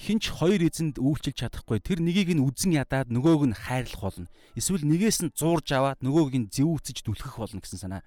хинч 0.00 0.32
хоёр 0.32 0.64
эзэнд 0.64 0.96
үйлчилж 0.96 1.36
чадахгүй 1.44 1.84
тэр 1.84 2.00
нэгийг 2.00 2.32
нь 2.32 2.40
үзэн 2.40 2.72
ядаад 2.80 3.12
нөгөөг 3.12 3.52
нь 3.52 3.56
хайрлах 3.68 4.00
болно. 4.00 4.32
Эсвэл 4.56 4.88
нэгээс 4.88 5.20
нь 5.28 5.34
зуурж 5.36 5.68
аваад 5.76 6.00
нөгөөг 6.00 6.32
нь 6.40 6.48
зэвүүцэж 6.48 7.04
дүлхэх 7.04 7.36
болно 7.36 7.60
гэсэн 7.60 7.84
санаа. 7.84 8.02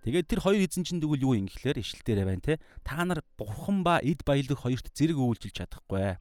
Тэгээд 0.00 0.32
тэр 0.32 0.40
хоёр 0.40 0.64
эзэн 0.64 0.80
чинь 0.88 1.04
тэгвэл 1.04 1.28
юу 1.28 1.36
юм 1.36 1.44
гэхлээр 1.44 1.84
ишл 1.84 2.00
дээрээ 2.00 2.24
байна 2.24 2.40
те. 2.40 2.56
Та 2.80 3.04
нар 3.04 3.20
бурхан 3.36 3.84
ба 3.84 4.00
эд 4.00 4.24
баялаг 4.24 4.64
хоёрт 4.64 4.88
зэрэг 4.96 5.20
үйлчилж 5.20 5.60
чадахгүй. 5.60 6.16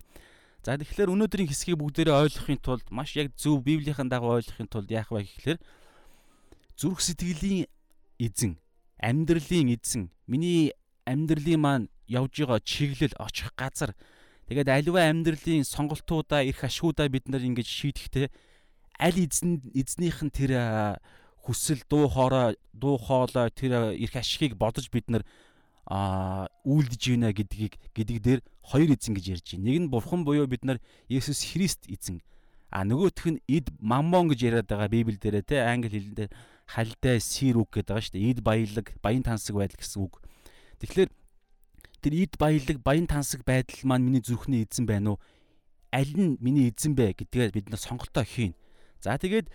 За 0.67 0.75
тэгэхээр 0.75 1.15
өнөөдрийн 1.15 1.47
хэсгийг 1.47 1.79
бүгдээрээ 1.79 2.19
ойлгохын 2.19 2.59
тулд 2.59 2.83
маш 2.91 3.15
яг 3.15 3.31
зөв 3.39 3.63
Библийн 3.63 4.11
дагуу 4.11 4.35
ойлгохын 4.35 4.67
тулд 4.67 4.91
яах 4.91 5.07
вэ 5.15 5.23
гэхлээр 5.23 5.59
зүрх 6.75 6.99
сэтгэлийн 6.99 7.71
эзэн 8.19 8.59
амьдралын 8.99 9.79
эзэн, 9.79 10.11
миний 10.27 10.75
амьдралын 11.07 11.59
маань 11.59 11.87
явж 12.07 12.43
байгаа 12.43 12.59
чиглэл 12.59 13.15
очих 13.15 13.55
газар. 13.55 13.95
Тэгээд 14.49 14.65
аливаа 14.65 15.13
амьдралын 15.13 15.61
сонголтуудаа, 15.61 16.41
эрх 16.41 16.65
ашгуудаа 16.65 17.05
бид 17.05 17.29
нар 17.29 17.45
ингэж 17.45 17.69
шийдэхдээ 17.69 18.33
аль 18.97 19.19
эзэн 19.21 19.61
эзнийх 19.77 20.25
нь 20.25 20.33
тэр 20.33 20.97
хүсэл 21.45 21.85
дуу 21.85 22.09
хоороо 22.09 22.57
дуу 22.73 22.97
хоолой 22.97 23.53
тэр 23.53 23.93
эрх 23.93 24.15
ашигыг 24.17 24.57
бодож 24.57 24.89
бид 24.89 25.05
нар 25.13 25.21
а 25.85 26.49
үйлдэж 26.65 27.01
гинэ 27.13 27.29
гэдгийг 27.29 27.77
гэдэг 27.93 28.17
дээр 28.25 28.41
хоёр 28.65 28.89
эзэн 28.97 29.13
гэж 29.13 29.25
ярьж 29.37 29.47
байна. 29.53 29.65
Нэг 29.69 29.77
нь 29.85 29.91
бурхан 29.93 30.25
буюу 30.25 30.49
бид 30.49 30.65
нар 30.65 30.81
Есүс 31.05 31.45
Христ 31.53 31.85
эзэн. 31.85 32.25
А 32.73 32.81
нөгөөх 32.81 33.25
нь 33.29 33.41
эд 33.45 33.69
маммон 33.77 34.33
гэж 34.33 34.39
яриад 34.49 34.69
байгаа 34.69 34.89
Библиэл 34.89 35.21
дээр 35.21 35.45
те 35.45 35.61
англи 35.61 35.93
хэлээр 36.01 36.33
халдаа 36.65 37.17
сир 37.21 37.57
үг 37.57 37.69
гэдэг 37.69 37.89
байгаа 37.89 38.05
шүү 38.05 38.13
дээ. 38.17 38.29
Эд 38.33 38.39
баялаг, 38.41 38.87
баян 39.01 39.21
тансаг 39.21 39.57
байдал 39.57 39.77
гэсэн 39.77 40.01
үг. 40.05 40.21
Тэгэхээр 40.81 41.09
тэр 41.99 42.13
эд 42.15 42.33
баялаг, 42.39 42.79
баян 42.81 43.07
тансаг 43.07 43.43
байдал 43.43 43.79
маань 43.83 44.07
миний 44.07 44.23
зүрхний 44.23 44.63
эзэн 44.63 44.87
байна 44.87 45.15
уу? 45.15 45.19
Аль 45.91 46.15
нь 46.15 46.39
миний 46.39 46.71
эзэн 46.71 46.95
бэ 46.95 47.13
гэдгээ 47.19 47.51
бид 47.53 47.67
нар 47.69 47.79
сонголтоо 47.79 48.23
хийн. 48.23 48.55
За 49.03 49.15
тэгээд 49.19 49.47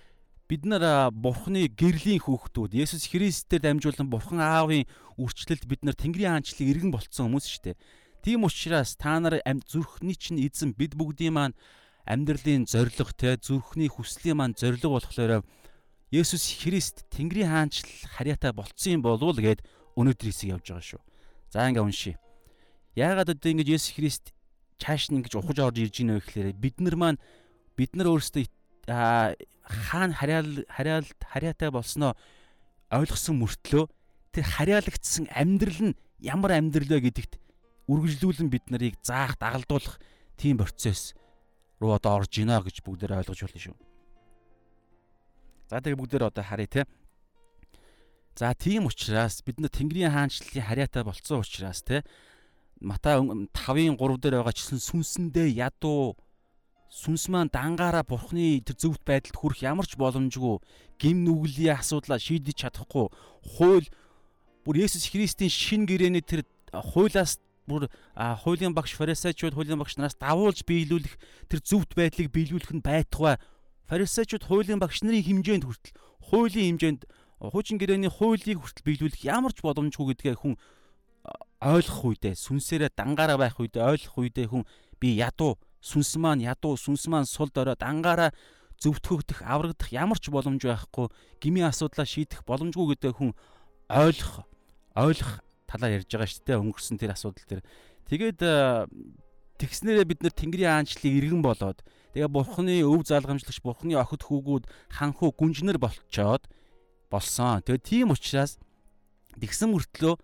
бид 0.48 0.62
нар 0.68 1.10
бурхны 1.10 1.68
гэрлийн 1.72 2.20
хүүхдүүд 2.20 2.76
Есүс 2.76 3.08
Христээр 3.08 3.64
дамжуулан 3.64 4.08
бурхан 4.12 4.40
аавын 4.44 4.84
үрчлэлд 5.16 5.64
бид 5.64 5.82
нар 5.84 5.96
Тэнгэрийн 5.96 6.36
хаанчлалыг 6.36 6.68
иргэн 6.68 6.92
болцсон 6.92 7.32
хүмүүс 7.32 7.46
шүү 7.48 7.62
дээ. 7.72 7.80
Тийм 8.20 8.44
учраас 8.44 8.96
та 8.96 9.16
нар 9.20 9.40
зүрхний 9.64 10.16
чинь 10.16 10.40
эзэн 10.44 10.76
бид 10.76 10.96
бүгдийн 10.96 11.32
маань 11.32 11.56
амьдралын 12.04 12.68
зориг 12.68 12.96
те 13.16 13.36
зүрхний 13.40 13.88
хүслийн 13.88 14.36
маань 14.36 14.56
зориг 14.56 14.84
болохоор 14.84 15.44
Есүс 16.12 16.60
Христ 16.60 17.08
Тэнгэрийн 17.08 17.48
хаанчл 17.48 17.88
харьяатай 18.16 18.52
болцсон 18.52 19.00
юм 19.00 19.02
болов 19.02 19.40
гэд 19.40 19.64
өнөөдөр 19.96 20.28
хэсэг 20.28 20.52
явж 20.52 20.66
байгаа 20.68 20.84
шүү. 20.84 21.02
За 21.50 21.64
ингээ 21.68 21.84
уншия. 21.84 22.16
Яагаад 22.94 23.34
одоо 23.34 23.50
ингэж 23.50 23.68
Есүс 23.74 23.94
Христ 23.98 24.30
чааш 24.78 25.10
нь 25.10 25.18
ингэж 25.18 25.34
ухаж 25.34 25.58
орж 25.58 25.78
ирж 25.82 25.98
байна 25.98 26.18
вэ 26.18 26.22
гэхээр 26.22 26.48
бид 26.54 26.76
нар 26.78 26.94
маань 26.94 27.18
бид 27.74 27.94
нар 27.98 28.10
өөрсдөө 28.14 28.46
хаана 28.86 30.14
харьяал 30.14 30.62
харьяал 30.70 31.08
харьяатай 31.26 31.70
болсноо 31.74 32.14
ойлгосон 32.94 33.42
мөртлөө 33.42 33.90
тэр 34.30 34.44
харьяалагдсан 34.46 35.26
амьдрал 35.34 35.90
нь 35.90 35.98
ямар 36.22 36.54
амьдрал 36.54 36.90
вэ 36.90 37.10
гэдэгт 37.10 37.38
үргэлжлүүлэн 37.90 38.48
бид 38.50 38.70
нарыг 38.70 38.94
заах 39.02 39.34
дагалдуулах 39.42 39.98
тийм 40.36 40.58
процесс 40.62 41.18
руу 41.80 41.98
одоо 41.98 42.22
орж 42.22 42.30
гинэ 42.30 42.62
гэж 42.62 42.80
бүгдээр 42.84 43.18
ойлгож 43.24 43.40
болно 43.42 43.60
шүү. 43.60 43.76
За 45.68 45.80
тэгээ 45.80 46.00
бүгдээр 46.00 46.28
одоо 46.28 46.44
харъя 46.44 46.68
те. 46.68 46.82
За 48.36 48.54
тийм 48.54 48.86
учраас 48.86 49.42
бид 49.44 49.60
нар 49.60 49.72
Тэнгэрийн 49.72 50.12
хаанчлалын 50.12 50.64
харьяатай 50.64 51.02
болцсон 51.04 51.44
учраас 51.44 51.82
те 51.82 52.04
Матай 52.84 53.16
5-ын 53.16 53.96
3 53.96 54.20
дээр 54.20 54.44
байгаа 54.44 54.52
чисэн 54.52 54.76
сүнсэндээ 54.76 55.56
ядуу. 55.56 56.20
Сүнс 56.92 57.32
маань 57.32 57.48
дангаараа 57.48 58.04
бурхны 58.04 58.60
тэр 58.60 58.76
зөвхт 58.76 59.08
байдалд 59.08 59.34
хүрэх 59.34 59.64
ямар 59.64 59.88
ч 59.88 59.96
боломжгүй 59.96 60.60
гим 61.00 61.24
нүглийн 61.24 61.80
асуудлаа 61.80 62.20
шийдэж 62.20 62.60
чадахгүй 62.60 63.08
хууль 63.56 63.88
бүр 64.62 64.76
Есүс 64.78 65.10
Христийн 65.10 65.50
шин 65.50 65.88
гэрээний 65.88 66.22
тэр 66.22 66.46
хуулиас 66.70 67.42
бүр 67.66 67.88
хуулийн 68.14 68.76
багш 68.76 68.94
фарисеучуд 68.94 69.56
хуулийн 69.56 69.80
багш 69.80 69.96
нараас 69.96 70.14
давуулж 70.20 70.62
биелүүлэх 70.68 71.16
тэр 71.48 71.60
зөвхт 71.64 71.96
байдлыг 71.96 72.30
биелүүлэх 72.30 72.78
нь 72.78 72.84
байтугай. 72.84 73.40
Фарисеучуд 73.88 74.44
хуулийн 74.44 74.78
багш 74.78 75.02
нарын 75.02 75.24
хэмжээнд 75.24 75.64
хүртэл 75.64 75.98
хуулийн 76.30 76.76
хэмжээнд 76.76 77.02
хуучин 77.40 77.80
гэрээний 77.80 78.12
хуулийг 78.12 78.60
хүртэл 78.60 78.86
биелүүлэх 78.86 79.24
ямар 79.24 79.52
ч 79.56 79.64
боломжгүй 79.64 80.14
гэдгээ 80.14 80.36
хүн 80.38 80.54
ойлгох 81.60 82.00
үедээ 82.14 82.34
сүнсээрээ 82.34 82.90
дангаараа 82.96 83.38
байх 83.38 83.56
үедээ 83.60 83.82
ойлгох 83.82 84.16
үедээ 84.18 84.46
хүн 84.50 84.64
би 84.98 85.20
ядуу 85.20 85.60
сүнс 85.84 86.16
маань 86.16 86.42
ядуу 86.42 86.74
сүнс 86.80 87.06
маань 87.12 87.28
сул 87.28 87.52
дорой 87.52 87.76
дангаараа 87.76 88.32
зөвтгөгдөх 88.80 89.44
аврагдах 89.44 89.90
ямар 89.92 90.18
ч 90.18 90.28
боломж 90.32 90.64
байхгүй 90.64 91.08
гмийн 91.40 91.70
асуудлаа 91.70 92.08
шийдэх 92.08 92.42
боломжгүй 92.48 92.96
гэдэг 92.96 93.12
хүн 93.16 93.32
ойлгох 93.88 94.48
ойлгох 94.96 95.44
талаар 95.68 96.00
ярьж 96.00 96.10
байгаа 96.10 96.30
шүү 96.30 96.44
дээ 96.46 96.62
өнгөрсөн 96.62 96.98
тэр 96.98 97.12
асуудал 97.14 97.46
дээр. 97.48 97.62
Тэгээд 98.06 98.40
тэгснээрээ 99.58 100.06
бид 100.06 100.20
нэр 100.22 100.34
Тэнгэрийн 100.34 100.72
аанчлалыг 100.84 101.14
иргэн 101.18 101.42
болоод 101.42 101.78
тэгээ 102.14 102.30
Бурхны 102.30 102.74
өв 102.86 103.02
залгамжлагч 103.06 103.58
Бурхны 103.62 103.98
охид 103.98 104.22
хүүгүүд 104.22 104.64
ханхуу 104.94 105.30
гүнжнэр 105.34 105.78
болцоод 105.82 106.46
болсон. 107.10 107.62
Тэгээ 107.66 107.82
тийм 107.82 108.08
учраас 108.14 108.58
тэгсэн 109.38 109.74
мөртлөө 109.74 110.14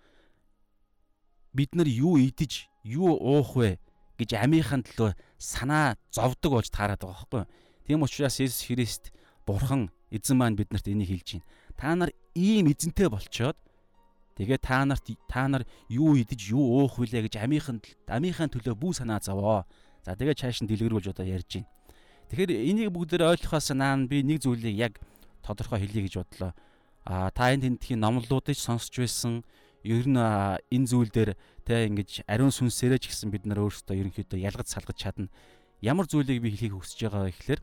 бид 1.52 1.74
нар 1.74 1.88
юу 1.88 2.18
идэж, 2.18 2.68
юу 2.84 3.16
уух 3.16 3.56
вэ 3.56 3.78
гэж 4.18 4.36
амийнхан 4.36 4.84
төлөө 4.84 5.16
санаа 5.38 5.96
зовдөг 6.12 6.50
болж 6.52 6.68
таарад 6.70 7.00
байгаа 7.00 7.16
байхгүй. 7.24 7.44
Тийм 7.86 8.02
учраас 8.02 8.38
Иесус 8.40 8.66
Христ 8.66 9.12
Бурхан 9.46 9.90
эзэн 10.10 10.36
маань 10.36 10.56
биднэрт 10.58 10.86
энийг 10.88 11.10
хэлж 11.10 11.40
байна. 11.40 11.46
Та 11.76 11.94
нар 11.96 12.10
ийм 12.34 12.68
эзэнтэй 12.70 13.08
болчоод 13.08 13.56
Тэгээ 14.40 14.56
та 14.64 14.84
нарт 14.88 15.04
та 15.28 15.48
нар 15.52 15.68
юу 15.92 16.16
идэж 16.16 16.56
юу 16.56 16.64
уух 16.80 16.96
вүлээ 16.96 17.28
гэж 17.28 17.44
амийнхан 17.44 17.84
амийнхаа 18.08 18.48
төлөө 18.48 18.72
бүү 18.72 18.92
санаа 18.96 19.20
зовоо. 19.20 19.68
За 20.00 20.16
тэгээ 20.16 20.32
чааш 20.32 20.64
нь 20.64 20.68
дэлгэрүүлж 20.70 21.12
одоо 21.12 21.28
ярьж 21.28 21.60
байна. 21.60 21.68
Тэгэхээр 22.32 22.50
энийг 22.72 22.88
бүгдээр 22.88 23.36
ойлгохоос 23.36 23.76
наан 23.76 24.08
би 24.08 24.24
нэг 24.24 24.40
зүйлийг 24.40 24.76
яг 24.80 24.94
тодорхой 25.44 25.84
хэлье 25.84 26.08
гэж 26.08 26.14
бодлоо. 26.24 26.56
А 27.04 27.28
та 27.36 27.52
энэ 27.52 27.68
тентхийн 27.68 28.00
номлолуудыг 28.00 28.56
сонсч 28.56 28.96
байсан 28.96 29.44
ер 29.84 30.06
нь 30.08 30.18
энэ 30.18 30.86
зүйл 30.88 31.10
дээр 31.10 31.36
те 31.64 31.86
ингэж 31.88 32.24
ариун 32.28 32.52
сүнсээрээ 32.52 33.00
ч 33.00 33.04
гэсэн 33.12 33.30
бид 33.32 33.44
нар 33.48 33.64
өөрсдөө 33.64 33.96
ерөнхийдөө 33.96 34.38
ялгаж 34.40 34.68
салгаж 34.68 34.96
чадна. 34.96 35.32
Ямар 35.80 36.04
зүйлийг 36.04 36.44
би 36.44 36.52
хэлхийг 36.52 36.76
хүсэж 36.76 37.08
байгаа 37.08 37.24
вэ 37.28 37.32
гэхээр 37.32 37.60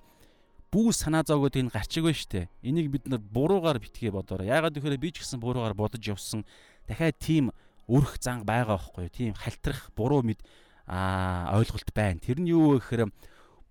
бүү 0.73 0.89
санаа 0.91 1.23
зовгод 1.23 1.55
энэ 1.55 1.71
гарчиг 1.71 2.03
байна 2.03 2.17
штэ. 2.17 2.49
Энийг 2.65 2.89
бид 2.91 3.05
нар 3.07 3.21
буруугаар 3.21 3.79
битгий 3.79 4.09
бодоорой. 4.09 4.49
Яагаад 4.49 4.73
гэхээр 4.73 4.97
би 4.97 5.13
ч 5.13 5.21
гэсэн 5.21 5.39
буруугаар 5.39 5.77
бодож 5.77 6.01
явсан. 6.01 6.43
Дахиад 6.89 7.15
тийм 7.21 7.53
өрх 7.87 8.19
занг 8.19 8.43
байгаа 8.43 8.81
байхгүй 8.81 9.07
юу? 9.07 9.13
Тийм 9.13 9.33
халтрах 9.37 9.93
буруу 9.95 10.25
мэд 10.25 10.41
аа 10.89 11.55
ойлголт 11.55 11.93
байна. 11.93 12.19
Тэр 12.19 12.41
нь 12.43 12.51
юу 12.51 12.75
вэ 12.75 12.83
гэхээр 12.83 13.13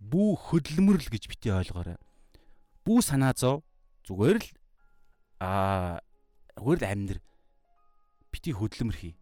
бүү 0.00 0.31
хөдөлмөрл 0.49 1.09
гэж 1.11 1.25
бити 1.29 1.53
ойлгоорой. 1.53 2.00
Бүү 2.87 2.99
санаа 3.03 3.35
зов 3.37 3.67
зүгээр 4.09 4.38
л 4.41 4.49
аа 5.43 6.00
зүгээр 6.57 6.81
л 6.81 6.87
амьдр. 6.87 7.19
Бити 8.37 8.52
хөдөлмөр 8.52 8.97
хий. 9.00 9.16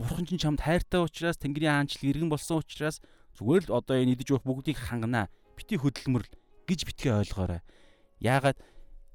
Бурхан 0.00 0.24
чинь 0.24 0.40
чамд 0.40 0.64
хайртай 0.64 1.04
учраас 1.04 1.36
Тэнгэрийн 1.36 1.84
хаанчлал 1.84 2.08
иргэн 2.16 2.32
болсон 2.32 2.64
учраас 2.64 3.04
зүгээр 3.36 3.68
л 3.68 3.76
одоо 3.76 4.00
энэ 4.00 4.16
идэж 4.16 4.32
уух 4.32 4.44
бүгдийг 4.48 4.80
ханганаа. 4.80 5.28
Бити 5.52 5.76
хөдөлмөрл 5.76 6.24
гэж 6.64 6.88
битгий 6.88 7.12
ойлгоорой. 7.12 7.60
Яагаад 8.24 8.56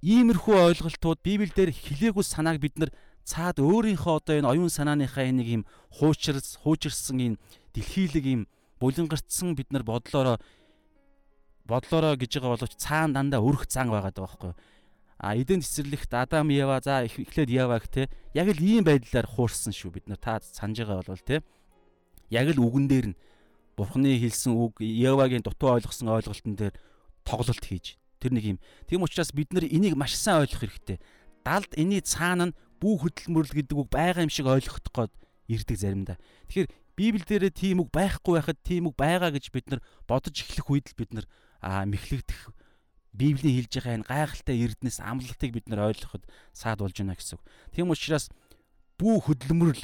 иймэрхүү 0.05 0.53
ойлголтууд 0.53 1.17
Библиэлд 1.25 1.73
хилээгүй 1.73 2.21
санааг 2.21 2.61
бид 2.61 2.77
нар 2.77 2.93
цаад 3.25 3.57
өөрийнхөө 3.57 4.21
одоо 4.21 4.37
энэ 4.37 4.49
оюун 4.53 4.69
санааныхаа 4.69 5.25
энийг 5.33 5.49
юм 5.49 5.63
хуучирс 5.97 6.61
хуучирсан 6.61 7.17
энэ 7.17 7.41
дэлхийлэг 7.73 8.25
юм 8.29 8.41
булангарцсан 8.77 9.57
бид 9.57 9.73
нар 9.73 9.81
бодлороо 9.81 10.37
бодлороо 11.65 12.13
гэж 12.21 12.37
байгаа 12.37 12.53
боловч 12.53 12.77
цаана 12.77 13.17
дандаа 13.17 13.41
өрх 13.41 13.65
зан 13.65 13.89
байгаа 13.89 14.13
даа 14.13 14.29
байхгүй 14.29 14.53
а 15.21 15.37
эдэн 15.37 15.61
цэцэрлэгт 15.61 16.09
Адам 16.17 16.49
Ева 16.49 16.81
за 16.81 17.05
эхлээд 17.05 17.53
Еваг 17.53 17.85
те 17.85 18.09
яг 18.33 18.49
л 18.49 18.57
ийм 18.57 18.81
байдлаар 18.81 19.29
хуурсан 19.29 19.69
шүү 19.69 20.01
бид 20.01 20.09
нар 20.09 20.17
та 20.17 20.41
санаж 20.41 20.81
байгаа 20.81 21.05
бол 21.05 21.21
те 21.21 21.45
яг 22.33 22.49
л 22.49 22.57
үгэн 22.57 22.89
дээр 22.89 23.07
нь 23.13 23.19
Бурхны 23.77 24.17
хэлсэн 24.17 24.57
үг 24.57 24.81
Евагийн 24.81 25.45
дутуу 25.45 25.77
ойлгосон 25.77 26.09
ойлголтын 26.09 26.57
дээр 26.57 26.75
тоглолт 27.21 27.61
хийж 27.61 28.01
тэр 28.17 28.33
нэг 28.33 28.57
юм. 28.57 28.59
Тийм 28.89 29.05
учраас 29.05 29.29
бид 29.29 29.53
нар 29.53 29.69
энийг 29.69 29.93
маш 29.93 30.17
сайн 30.17 30.41
ойлгох 30.41 30.65
хэрэгтэй. 30.65 30.97
Далд 31.45 31.69
энэний 31.77 32.01
цаана 32.01 32.49
нь 32.49 32.57
бүх 32.81 33.05
хөдөлмөрлөл 33.05 33.61
гэдэг 33.61 33.77
үг 33.77 33.89
байгаа 33.93 34.25
юм 34.25 34.33
шиг 34.33 34.49
ойлгох 34.49 34.81
гээд 34.81 35.13
ирдэг 35.53 35.77
заримдаа. 35.77 36.17
Тэгэхээр 36.49 36.69
Библи 36.97 37.23
дээрээ 37.25 37.53
тийм 37.53 37.81
үг 37.81 37.89
байхгүй 37.93 38.41
байхад 38.41 38.59
тийм 38.61 38.89
үг 38.89 38.97
байгаа 38.97 39.33
гэж 39.33 39.49
бид 39.53 39.69
нар 39.69 39.81
бодож 40.05 40.35
эхлэх 40.35 40.67
үед 40.69 40.89
л 40.91 40.97
бид 40.97 41.11
нар 41.13 41.25
мэхлэгдэх 41.61 42.53
Библийн 43.11 43.59
хэлж 43.59 43.71
байгаа 43.75 43.95
энэ 43.99 44.07
гайхалтай 44.07 44.57
эрдэнэс 44.63 44.99
амлалтыг 45.03 45.51
бид 45.51 45.67
нар 45.67 45.91
ойлгоход 45.91 46.23
саад 46.55 46.79
болж 46.79 46.95
байна 46.95 47.15
гэсэн 47.19 47.35
үг. 47.35 47.43
Тийм 47.75 47.91
учраас 47.91 48.31
бүх 48.95 49.27
хөдөлмөрл 49.27 49.83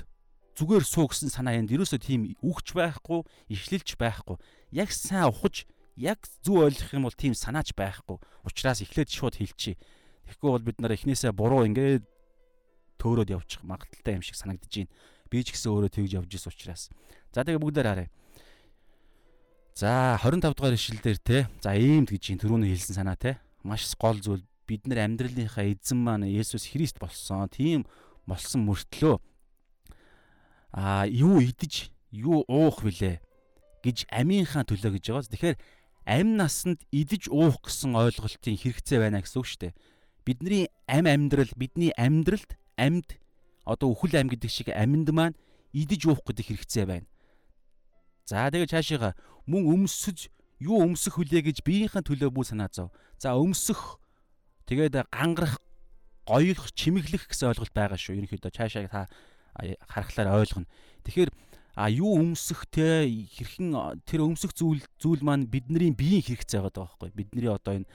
зүгээр 0.58 0.86
суу 0.88 1.12
гэсэн 1.12 1.30
санаа 1.30 1.60
энд 1.60 1.70
ерөөсөө 1.70 2.00
тийм 2.02 2.34
үгч 2.40 2.74
байхгүй, 2.74 3.28
ишлэлч 3.52 4.00
байхгүй. 4.00 4.40
Яг 4.74 4.90
сайн 4.96 5.30
ухаж 5.30 5.68
яг 5.98 6.24
зөв 6.42 6.66
ойлгох 6.66 6.94
юм 6.94 7.06
бол 7.06 7.14
тийм 7.14 7.38
санаач 7.38 7.78
байхгүй. 7.78 8.18
Учираас 8.48 8.82
эхлээд 8.82 9.10
шууд 9.14 9.36
хэлчихье. 9.38 9.78
Тэгэхгүй 10.26 10.50
бол 10.50 10.66
бид 10.66 10.78
нар 10.82 10.96
эхнээсээ 10.98 11.36
буруу 11.36 11.66
ингээд 11.70 12.06
төөрөөд 12.98 13.34
явчих 13.38 13.62
магадaltaй 13.62 14.18
юм 14.18 14.26
шиг 14.26 14.38
санагдаж 14.38 14.72
байна. 14.72 14.94
Би 15.30 15.44
ч 15.44 15.54
гэсэн 15.54 15.70
өөрөө 15.70 15.92
тэгж 15.94 16.12
явж 16.18 16.32
исэн 16.34 16.50
учраас. 16.50 16.84
За 17.34 17.46
тэгээ 17.46 17.62
бүгдээр 17.62 17.88
харъя. 17.88 18.10
За 19.78 20.18
25 20.18 20.58
дугаар 20.58 20.74
ишлэл 20.74 21.06
дээр 21.06 21.20
те. 21.22 21.46
За 21.62 21.78
иймд 21.78 22.10
гэж 22.10 22.34
юм 22.34 22.42
түрүүний 22.42 22.74
хэлсэн 22.74 22.98
санаа 22.98 23.14
те. 23.14 23.38
Маш 23.62 23.86
гол 23.94 24.18
зүйл 24.18 24.42
бид 24.66 24.90
нар 24.90 25.06
амьдралынхаа 25.06 25.70
эзэн 25.70 26.02
маань 26.02 26.26
Есүс 26.26 26.66
Христ 26.74 26.98
болсон. 26.98 27.46
Тийм 27.46 27.86
молсон 28.26 28.66
мөртлөө 28.66 29.22
а 30.74 31.06
юу 31.06 31.38
идэж 31.46 31.94
юу 32.10 32.42
уух 32.50 32.82
вүлээ 32.82 33.22
гэж 33.86 34.10
амийнхаа 34.10 34.66
төлөө 34.66 34.98
гэж 34.98 35.14
байгаа. 35.14 35.30
Тэгэхээр 35.30 35.58
амь 36.10 36.34
насанд 36.42 36.82
идэж 36.90 37.30
уух 37.30 37.62
гэсэн 37.62 37.94
ойлголтын 37.94 38.58
хэрэгцээ 38.58 38.98
байна 38.98 39.22
гэсэн 39.22 39.38
үг 39.38 39.46
шүү 39.46 39.62
дээ. 39.62 39.78
Бидний 40.26 40.74
амь 40.90 41.06
амьдрал, 41.06 41.54
бидний 41.54 41.94
амьдралд 41.94 42.58
амьд 42.82 43.22
одоо 43.62 43.94
үхэл 43.94 44.26
ам 44.26 44.34
гэдэг 44.34 44.50
шиг 44.50 44.74
амьд 44.74 45.14
маань 45.14 45.38
идэж 45.70 46.10
уух 46.10 46.26
гэдэг 46.26 46.50
хэрэгцээ 46.50 46.86
байна. 46.90 47.06
За 48.28 48.52
тэгээ 48.52 48.68
цаашаа 48.68 49.16
мөн 49.48 49.88
өмсөж 49.88 50.28
юу 50.60 50.84
өмсөх 50.84 51.16
хүлээ 51.16 51.48
гэж 51.48 51.64
биеийнхэн 51.64 52.04
төлөө 52.04 52.28
бүү 52.28 52.44
санаа 52.52 52.68
зов. 52.68 52.92
За 53.16 53.40
өмсөх 53.40 54.04
тэгээд 54.68 55.08
гангарах, 55.08 55.64
гоёлох, 56.28 56.76
чимэглэх 56.76 57.32
гэсэн 57.32 57.56
ойлголт 57.56 57.72
байгаа 57.72 57.96
шүү. 57.96 58.20
Ерөнхийдөө 58.20 58.52
цаашаа 58.52 58.92
та 58.92 59.08
харахаар 59.88 60.44
ойлгоно. 60.44 60.68
Тэгэхээр 61.08 61.32
а 61.78 61.88
юу 61.88 62.20
өмсөх 62.20 62.68
те 62.68 63.08
хэрхэн 63.08 64.04
тэр 64.04 64.28
өмсөх 64.28 64.52
зүйл 64.52 64.84
зүйл 65.00 65.24
маань 65.24 65.48
бидний 65.48 65.96
биеийн 65.96 66.26
хэрэгцээ 66.26 66.68
байгаа 66.68 66.84
байхгүй. 66.84 67.16
Бидний 67.16 67.48
одоо 67.48 67.80
энэ 67.80 67.88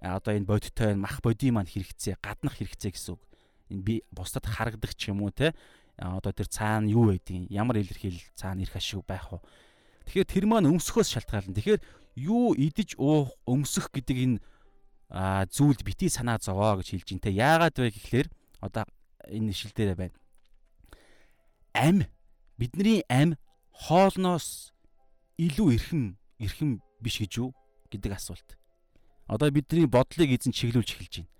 одоо 0.00 0.32
энэ 0.32 0.48
бодиттой 0.48 0.94
мах 0.96 1.20
боди 1.20 1.52
маань 1.52 1.68
хэрэгцээ, 1.68 2.24
гаднах 2.24 2.56
хэрэгцээ 2.56 2.94
гэсэн 2.94 3.12
үг. 3.18 3.22
Энэ 3.68 3.82
би 3.84 3.94
бусдад 4.14 4.46
харагдах 4.48 4.96
ч 4.96 5.12
юм 5.12 5.26
уу 5.26 5.34
те 5.34 5.52
одоо 5.98 6.32
тэр 6.32 6.46
цаана 6.46 6.90
юу 6.90 7.10
байдгийг 7.10 7.50
ямар 7.50 7.78
илэрхийл 7.82 8.18
цаана 8.34 8.62
ирэх 8.62 8.78
ашиг 8.78 9.02
байх 9.06 9.30
вэ? 9.30 9.38
Тэгэхээр 10.06 10.28
тэр 10.28 10.44
маань 10.46 10.70
өмсөхөөс 10.70 11.08
шалтгаална. 11.10 11.56
Тэгэхээр 11.56 11.80
юу 12.20 12.54
идэж 12.54 12.96
уух, 13.00 13.34
өмсөх 13.48 13.90
гэдэг 13.90 14.16
энэ 14.16 14.38
зүйлд 15.50 15.80
бити 15.84 16.08
санаа 16.08 16.38
зовоо 16.38 16.80
гэж 16.80 16.94
хэлж 16.94 17.08
байна 17.10 17.24
те. 17.24 17.30
Яагаад 17.32 17.76
вэ 17.78 17.90
гэхлээр 17.94 18.28
одоо 18.60 18.84
энэ 19.28 19.50
ишил 19.50 19.72
дээр 19.74 19.96
байна. 19.96 20.16
Ам 21.74 22.06
бидний 22.58 23.02
ам 23.08 23.34
хоолноос 23.70 24.72
илүү 25.38 25.68
эрхэм 25.78 26.18
эрхэм 26.38 26.70
биш 27.00 27.18
гэж 27.18 27.32
юу 27.42 27.50
гэдэг 27.90 28.12
асуулт. 28.14 28.58
Одоо 29.26 29.50
бидний 29.50 29.86
бодлыг 29.86 30.30
эзэн 30.30 30.54
чиглүүлж 30.54 30.94
эхэлж 30.94 31.14
байна. 31.22 31.32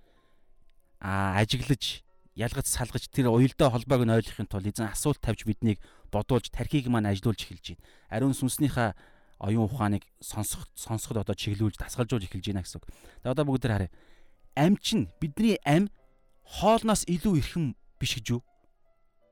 Аа 1.00 1.38
ажиглаж 1.42 2.02
ялгаж 2.34 2.66
салгаж 2.66 3.06
тэр 3.10 3.30
уялдаа 3.30 3.70
холбоог 3.70 4.02
нь 4.02 4.14
ойлгохын 4.14 4.50
тулд 4.50 4.66
эзэн 4.66 4.90
асуулт 4.90 5.22
тавьж 5.22 5.46
биднийг 5.46 5.78
бодуулж 6.10 6.50
тархийг 6.50 6.90
маань 6.90 7.06
ажилуулж 7.06 7.38
эхэлж 7.46 7.78
байна. 7.78 7.82
Ариун 8.10 8.34
сүнснийхаа 8.34 8.98
оюун 9.38 9.70
ухааныг 9.70 10.02
сонсох 10.18 10.66
сонсоход 10.74 11.22
одоо 11.22 11.34
чиглүүлж 11.34 11.78
дасгалжуулж 11.78 12.26
эхэлж 12.26 12.46
байна 12.50 12.66
гэсэн 12.66 12.82
үг. 12.82 12.90
Тэгээ 13.22 13.34
одоо 13.34 13.44
бүгд 13.46 13.62
тэр 13.62 13.72
харъя. 13.78 13.92
Ам 14.58 14.74
чинь 14.82 15.10
бидний 15.22 15.62
ам 15.62 15.90
хоолноос 16.42 17.06
илүү 17.06 17.38
эрхэм 17.38 17.78
биш 18.02 18.18
гэж 18.18 18.26
юу 18.34 18.42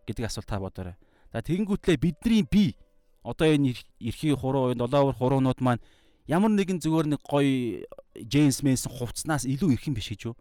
гэдэг 0.06 0.26
асуулт 0.26 0.46
та 0.46 0.62
бодоорой. 0.62 0.94
За 1.34 1.42
тэгэнгүүтлээ 1.42 1.98
бидний 1.98 2.46
бие 2.46 2.78
одоо 3.22 3.50
энэ 3.50 3.78
эрхийн 3.98 4.38
хуруу 4.38 4.74
долоовор 4.74 5.14
хуруунууд 5.14 5.58
маань 5.58 5.82
ямар 6.26 6.50
нэгэн 6.50 6.82
зүгээр 6.82 7.06
нэг 7.18 7.20
гоё 7.22 7.86
Джеймс 8.18 8.62
Мэнсэн 8.62 8.90
хувцснаас 8.90 9.46
илүү 9.46 9.78
эрхэм 9.78 9.94
биш 9.94 10.10
гэж 10.10 10.30
юу? 10.30 10.36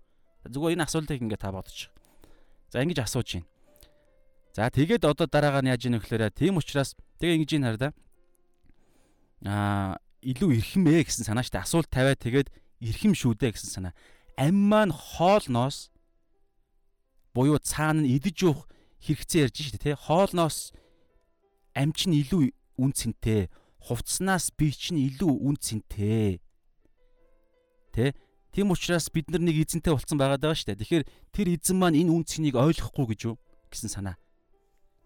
Зүгээр 0.45 0.77
энэ 0.77 0.85
асуултыг 0.85 1.21
ингээ 1.21 1.37
та 1.37 1.53
бодчих. 1.53 1.93
За 2.71 2.79
ингэж 2.79 3.03
асууж 3.03 3.35
байна. 3.35 3.47
За 4.55 4.71
тэгээд 4.71 5.03
одоо 5.03 5.27
дараагаар 5.27 5.67
нь 5.67 5.71
яаж 5.75 5.83
ийнө 5.91 5.99
гэхээр 5.99 6.31
тийм 6.31 6.55
учраас 6.55 6.95
тэгээ 7.19 7.35
ингэж 7.43 7.51
ийн 7.51 7.67
хараа. 7.67 7.91
Аа 9.43 9.99
илүү 10.23 10.55
эрхэм 10.55 10.87
ээ 10.87 11.03
гэсэн 11.03 11.27
санаа 11.27 11.43
штэ 11.43 11.67
асуулт 11.67 11.91
тавиад 11.91 12.23
тэгээд 12.23 12.47
эрхэм 12.79 13.11
шүү 13.11 13.35
дээ 13.35 13.51
гэсэн 13.51 13.91
санаа. 13.91 13.93
Ам 14.39 14.55
маань 14.55 14.95
хоолноос 14.95 15.91
буюу 17.35 17.59
цаана 17.59 18.07
нь 18.07 18.11
идэж 18.15 18.39
уух 18.47 18.71
хэрэгцээ 19.03 19.51
ярьж 19.51 19.57
штэ 19.67 19.79
тий. 19.91 19.95
Хоолноос 19.95 20.71
ам 21.75 21.91
чинь 21.91 22.15
илүү 22.15 22.55
үн 22.79 22.91
цэнтэй. 22.95 23.51
Хувцснаас 23.83 24.55
би 24.55 24.71
чинь 24.71 24.99
илүү 24.99 25.31
үн 25.43 25.55
цэнтэй. 25.59 26.39
Тэ 27.91 28.15
Тийм 28.51 28.71
учраас 28.71 29.07
бид 29.07 29.31
нар 29.31 29.41
нэг 29.41 29.63
эзэнтэй 29.63 29.95
болцсон 29.95 30.19
байгаад 30.19 30.43
байгаа 30.43 30.59
шүү 30.59 30.75
дээ. 30.75 30.81
Тэгэхээр 30.83 31.05
тэр 31.31 31.47
эзэн 31.55 31.77
маань 31.79 31.95
энэ 31.95 32.11
үн 32.11 32.23
цэнийг 32.27 32.59
ойлгохгүй 32.59 33.15
гэж 33.15 33.19
юу 33.31 33.35
гэсэн 33.71 33.87
санаа. 33.87 34.19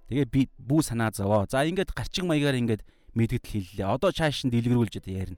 Тэгээ 0.10 0.26
би 0.30 0.42
бүү 0.58 0.82
санаа 0.82 1.14
зовоо. 1.14 1.46
За 1.46 1.62
ингээд 1.62 1.94
гарчин 1.94 2.26
маягаар 2.26 2.58
ингээд 2.58 2.82
мэдгэдэл 3.14 3.78
хэллээ. 3.78 3.86
Одоо 3.86 4.10
чааш 4.10 4.50
нь 4.50 4.54
дэлгэрүүлж 4.54 4.98
ярина. 5.06 5.38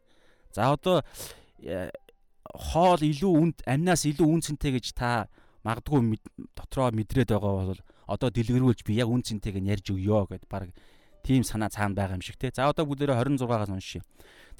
За 0.55 0.71
одоо 0.71 1.03
э, 1.59 1.91
хоол 2.55 3.01
илүү 3.03 3.31
үнд 3.31 3.57
амнаас 3.67 4.07
илүү 4.07 4.27
үн 4.27 4.41
цэнтэй 4.43 4.79
гэж 4.79 4.95
та 4.95 5.27
магадгүй 5.67 6.19
дотроо 6.55 6.95
мэдрээд 6.95 7.35
байгаа 7.35 7.75
бол 7.75 7.81
одоо 8.07 8.29
дэлгэрүүлж 8.31 8.87
би 8.87 8.95
яг 8.97 9.11
үн 9.11 9.23
цэнтэйг 9.23 9.59
нь 9.59 9.67
ярьж 9.67 9.91
өгөө 9.91 10.31
гэд 10.31 10.43
баг 10.47 10.71
тийм 11.27 11.43
санаа 11.43 11.67
цаана 11.67 11.95
байгаа 11.95 12.15
юм 12.15 12.23
шиг 12.23 12.39
те. 12.39 12.51
За 12.55 12.71
одоо 12.71 12.87
бүгдээрээ 12.87 13.19
26-аас 13.19 13.67
уншия. 13.67 14.03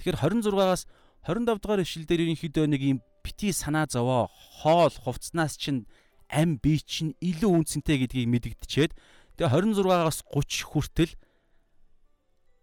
Тэгэхээр 0.04 0.20
26-аас 0.20 0.84
25 1.24 1.64
дугаар 1.64 1.82
ишлэл 1.84 2.08
дээр 2.08 2.28
ерөнхийдөө 2.28 2.66
нэг 2.68 2.82
юм 2.84 3.00
бити 3.28 3.52
санаа 3.52 3.92
зовоо 3.92 4.32
хоол 4.32 4.96
хувцснаас 5.04 5.60
чинь 5.60 5.84
ам 6.32 6.56
бие 6.64 6.80
чинь 6.80 7.20
илүү 7.20 7.52
үнцэнтэй 7.60 8.08
гэдгийг 8.08 8.32
мэдэгдчихэд 8.32 8.92
тэгээ 9.36 9.52
26-аас 9.52 10.24
30 10.32 10.64
хүртэл 10.72 11.12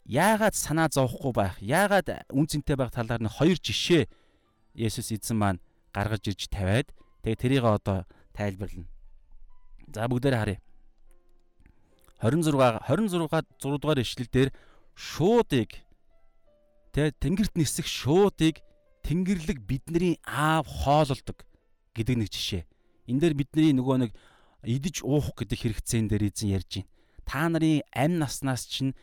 яагаад 0.08 0.56
санаа 0.56 0.88
зовхгүй 0.88 1.32
байх 1.36 1.60
яагаад 1.60 2.28
үнцэнтэй 2.32 2.76
байх 2.80 2.96
талаар 2.96 3.20
нь 3.20 3.28
хоёр 3.28 3.60
жишээ 3.60 4.08
Есүс 4.74 5.14
эзэн 5.14 5.38
маань 5.38 5.60
гаргаж 5.94 6.32
ирж 6.32 6.48
тавиад 6.50 6.90
тэгээ 7.22 7.40
тэрийг 7.40 7.64
одоо 7.64 8.02
тайлбарлана. 8.34 8.90
За 9.94 10.10
бүгдээрээ 10.10 10.40
харъя. 10.40 10.60
26 12.20 12.58
26 12.90 13.30
6 13.30 13.78
дугаар 13.78 14.02
ишлэл 14.02 14.32
дээр 14.32 14.50
шуудыг 14.98 15.70
тэ 16.90 17.14
тэнгэрт 17.22 17.54
нисэх 17.54 17.86
шуудыг 17.86 18.58
Тэнгэрлэг 19.04 19.60
бидний 19.68 20.16
аав 20.24 20.64
хоололдог 20.64 21.44
гэдэг 21.92 22.16
нэг 22.16 22.28
жишээ. 22.32 22.64
Энэ 23.06 23.20
дээр 23.20 23.34
бидний 23.36 23.76
нөгөө 23.76 23.96
нэг 24.08 24.10
идэж 24.64 25.04
уух 25.04 25.36
гэдэг 25.36 25.60
хэрэгцээн 25.60 26.08
дээр 26.08 26.32
эзэн 26.32 26.56
ярьж 26.56 26.80
байна. 26.80 26.88
Та 27.28 27.48
нарын 27.52 27.84
амь 27.92 28.16
наснаас 28.16 28.64
чинь 28.64 28.96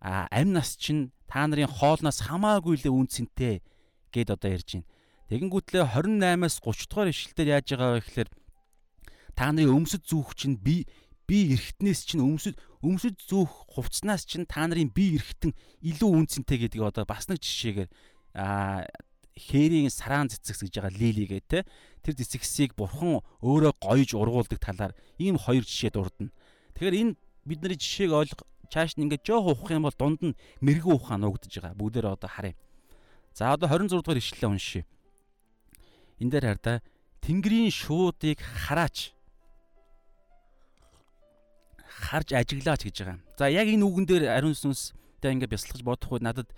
амь 0.00 0.52
нас 0.52 0.76
чинь 0.80 1.12
та 1.28 1.44
нарын 1.44 1.68
хоолноос 1.68 2.24
хамаагүй 2.24 2.80
л 2.80 3.04
үнцэнтэй 3.04 3.60
гэд 4.12 4.32
одоо 4.32 4.48
ярьж 4.48 4.80
байна. 4.80 4.88
Тэгэнгүүтлээ 5.28 5.84
28-аас 5.92 6.56
30 6.60 6.88
дугаар 6.88 7.08
ишлэлээр 7.12 7.48
яаж 7.56 7.66
байгаа 7.68 7.90
вэ 7.96 8.00
гэхээр 8.04 8.30
та 9.36 9.52
нарын 9.52 9.76
өмсөд 9.84 10.04
зүүх 10.08 10.36
чинь 10.36 10.56
би 10.56 10.88
би 11.24 11.56
эргэтнээс 11.56 12.00
чинь 12.04 12.20
өмсөд 12.20 12.60
өмсөд 12.84 13.16
зүүх 13.24 13.72
хувцснаас 13.72 14.28
чинь 14.28 14.44
та 14.44 14.68
нарын 14.68 14.92
би 14.92 15.16
эргэтэн 15.16 15.56
илүү 15.80 16.10
үнцэнтэй 16.20 16.68
гэдэг 16.68 16.80
одоо 16.84 17.04
бас 17.08 17.32
нэг 17.32 17.40
жишээгээр 17.40 17.88
хээрийн 19.34 19.90
сараан 19.90 20.30
цэцэгс 20.30 20.62
гэж 20.62 20.74
байгаа 20.78 20.94
лилигээ 20.94 21.42
те 21.42 21.58
тэр 22.06 22.14
цэцэгсийг 22.14 22.78
бурхан 22.78 23.18
өөрөө 23.42 23.74
гоёж 23.82 24.14
ургуулдаг 24.14 24.58
талаар 24.62 24.92
ийм 25.18 25.38
хоёр 25.38 25.66
жишээ 25.66 25.90
дурдна. 25.90 26.30
Тэгэхээр 26.78 26.98
энэ 27.02 27.16
бидний 27.42 27.74
жишээг 27.74 28.14
ойлгох 28.14 28.46
чааш 28.70 28.94
нь 28.94 29.10
ингээд 29.10 29.26
жоох 29.26 29.58
ухах 29.58 29.74
юм 29.74 29.86
бол 29.90 29.98
дунд 29.98 30.20
нь 30.22 30.38
мэрэгэн 30.62 30.94
ухаан 30.94 31.20
нуугдж 31.26 31.50
байгаа. 31.50 31.74
Бүгдээр 31.74 32.14
одоо 32.14 32.30
харъя. 32.30 32.54
За 33.34 33.50
одоо 33.50 33.66
26 33.66 34.06
дугаар 34.06 34.22
ишлэлээ 34.22 34.50
уншия. 34.50 34.84
Энд 36.22 36.30
дээр 36.30 36.46
хар 36.54 36.60
та 36.62 36.72
Тэнгэрийн 37.26 37.74
шуудыг 37.74 38.38
хараач 38.38 39.10
харж 41.82 42.28
ажиглаач 42.38 42.86
гэж 42.86 42.96
байгаа. 43.02 43.18
За 43.38 43.50
яг 43.50 43.66
энэ 43.66 43.82
үгэн 43.82 44.06
дээр 44.06 44.24
ариун 44.30 44.54
сүнстэй 44.54 45.34
ингээд 45.34 45.50
бясалгаж 45.50 45.82
бодох 45.82 46.10
үед 46.14 46.22
надад 46.22 46.48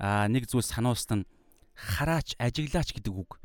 аа 0.00 0.28
нэг 0.32 0.48
зүйл 0.48 0.64
сануулсан 0.64 1.24
нь 1.24 1.28
хараач, 1.82 2.38
ажиглаач 2.38 2.94
гэдэг 2.94 3.10
үг. 3.10 3.42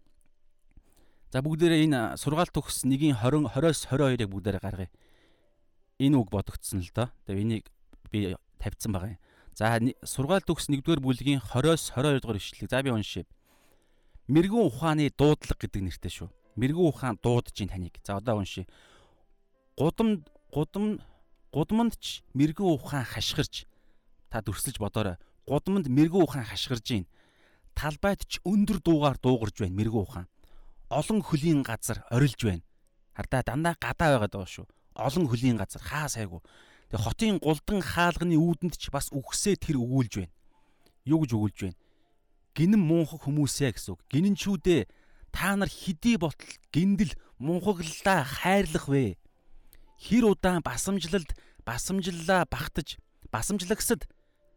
За 1.34 1.42
бүгдээрээ 1.42 1.90
энэ 1.90 2.22
сургаалт 2.22 2.54
төгс 2.54 2.86
1-ийн 2.86 3.18
20 3.18 3.50
20-оос 3.50 3.90
22-ыг 3.90 4.30
бүгдээрээ 4.30 4.62
гаргая. 4.62 4.90
Энэ 5.98 6.16
үг 6.22 6.30
бодогдсон 6.30 6.86
л 6.86 6.92
доо. 6.94 7.10
Тэгээ 7.26 7.42
энийг 7.42 7.66
би 8.14 8.38
тавьсан 8.62 8.94
байгаа 8.94 9.18
юм. 9.18 9.22
За 9.58 9.76
сургаалт 10.06 10.46
төгс 10.46 10.70
1-р 10.70 11.02
бүлгийн 11.02 11.42
20-оос 11.42 11.92
22 11.98 12.22
дугаар 12.22 12.38
ишлэг. 12.38 12.70
За 12.70 12.80
би 12.86 12.94
уншия. 12.94 13.26
Мэргэн 14.30 14.62
ухааны 14.70 15.10
дуудлага 15.10 15.58
гэдэг 15.58 15.82
нэртэй 15.82 16.12
шүү. 16.14 16.30
Мэргэн 16.56 16.86
ухаан 16.88 17.20
дуудаж 17.20 17.58
ин 17.60 17.74
таныг. 17.74 17.98
За 18.06 18.22
одоо 18.22 18.38
уншия. 18.38 18.70
Гудам 19.76 20.24
гудам 20.54 21.02
гудамд 21.52 21.98
ч 22.00 22.22
мэргэн 22.38 22.70
ухаан 22.70 23.04
хашгирч 23.04 23.66
та 24.30 24.42
дүрслэж 24.42 24.80
бодоорой. 24.80 25.18
Гудамд 25.48 25.90
мэргэн 25.90 26.22
ухаан 26.22 26.46
хашгирж 26.46 26.88
ийн 26.92 27.06
талбайд 27.78 28.26
ч 28.26 28.42
өндөр 28.42 28.82
дуугаар 28.82 29.22
дуугарж 29.22 29.62
байна 29.62 29.78
мэрэгүү 29.78 30.02
ухаан. 30.02 30.28
Олон 30.90 31.22
хөлийн 31.22 31.62
газар 31.62 32.02
орилж 32.10 32.42
байна. 32.42 32.66
Хардаа 33.14 33.46
дандаа 33.46 33.78
гадаа 33.78 34.18
байгаад 34.18 34.34
байгаа 34.34 34.50
шүү. 34.50 34.66
Олон 34.98 35.26
хөлийн 35.30 35.62
газар 35.62 35.82
хаа 35.86 36.10
сайгүй. 36.10 36.42
Тэгээ 36.90 37.06
хотын 37.06 37.38
гулдан 37.38 37.86
хаалганы 37.86 38.34
үүдэнд 38.34 38.82
ч 38.82 38.90
бас 38.90 39.14
үгсээ 39.14 39.62
тэр 39.62 39.78
өгүүлж 39.78 40.14
байна. 40.26 40.34
Юу 41.06 41.22
гэж 41.22 41.32
өгүүлж 41.38 41.58
байна? 41.62 41.78
Гинэн 42.58 42.82
муухаг 42.82 43.22
хүмүүсээ 43.22 43.78
гэсэн 43.78 43.94
үг. 43.94 44.02
Гинэнчүүдээ 44.10 44.82
та 45.30 45.54
нар 45.54 45.70
хидий 45.70 46.18
ботл 46.18 46.42
гиндэл 46.74 47.14
мунхаглалаа 47.38 48.26
хайрлах 48.26 48.90
вэ? 48.90 49.22
хэр 49.98 50.26
удаан 50.30 50.62
басамжлалд 50.62 51.34
басамжллаа 51.66 52.46
багтаж 52.46 52.98
басамжлагсад 53.34 54.06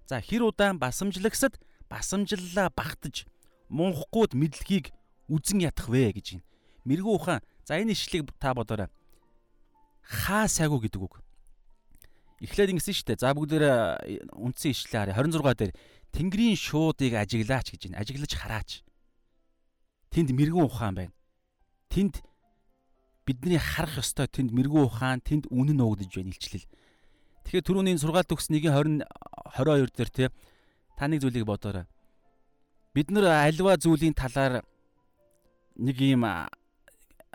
за 0.06 0.20
хэр 0.20 0.44
удаан 0.44 0.78
басамжлагсад 0.78 1.56
басамжллаа 1.90 2.70
багтаж 2.70 3.26
мунхгүйд 3.68 4.38
мэдлэгийг 4.38 4.94
үзен 5.26 5.60
ятах 5.66 5.90
вэ 5.90 6.14
гэж 6.14 6.38
байна. 6.38 6.46
Мэргүү 6.86 7.14
ухаан 7.18 7.42
за 7.66 7.82
энэ 7.82 7.92
ишлэгийг 7.98 8.30
та 8.38 8.54
бодоорой. 8.54 8.88
Хаа 10.06 10.46
сайгуу 10.46 10.78
гэдэг 10.78 11.02
үг. 11.02 11.18
Эхлээд 12.40 12.72
ингэсэн 12.72 12.94
шүү 12.94 13.06
дээ. 13.12 13.20
За 13.20 13.34
бүгдээр 13.36 13.64
үндсэн 14.32 14.72
ишлээ 14.72 15.12
харъя. 15.12 15.18
26 15.18 15.58
дээр 15.60 15.72
Тэнгэрийн 16.10 16.56
шуудыг 16.56 17.12
ажиглаач 17.14 17.66
гэж 17.74 17.82
байна. 17.90 18.00
Ажиглаж 18.00 18.32
хараач. 18.32 18.70
Тэнд 20.10 20.32
мэрэгэн 20.32 20.64
ухаан 20.64 20.94
байна. 20.96 21.14
Тэнд 21.92 22.24
бидний 23.28 23.60
харах 23.60 24.02
ёстой 24.02 24.26
тэнд 24.26 24.50
мэрэгэн 24.50 24.82
ухаан, 24.88 25.20
тэнд 25.22 25.52
үнэн 25.52 25.78
нуугдж 25.78 26.16
байна 26.16 26.34
илчлэл. 26.34 26.66
Тэгэхээр 27.46 27.66
түрүүний 27.66 27.94
сургаалт 28.00 28.26
төгс 28.26 28.50
1-20 28.50 29.06
22 29.54 29.94
дээр 29.94 30.10
те 30.10 30.24
та 31.00 31.08
нэг 31.08 31.24
зүйлийг 31.24 31.48
бодоорой. 31.48 31.88
Бид 32.92 33.08
нар 33.08 33.48
альва 33.48 33.80
зүйлийн 33.80 34.12
талаар 34.12 34.60
нэг 35.80 35.96
юм 35.96 36.28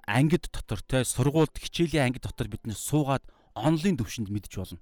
ангид 0.06 0.46
дотор 0.54 0.86
те 0.86 1.02
сургуульд 1.02 1.58
хичээлийн 1.58 2.14
ангид 2.14 2.30
дотор 2.30 2.46
бид 2.46 2.62
нар 2.70 2.78
суугаад 2.78 3.26
онлайн 3.58 3.98
төвшөнд 3.98 4.30
мэдж 4.30 4.54
болно. 4.54 4.78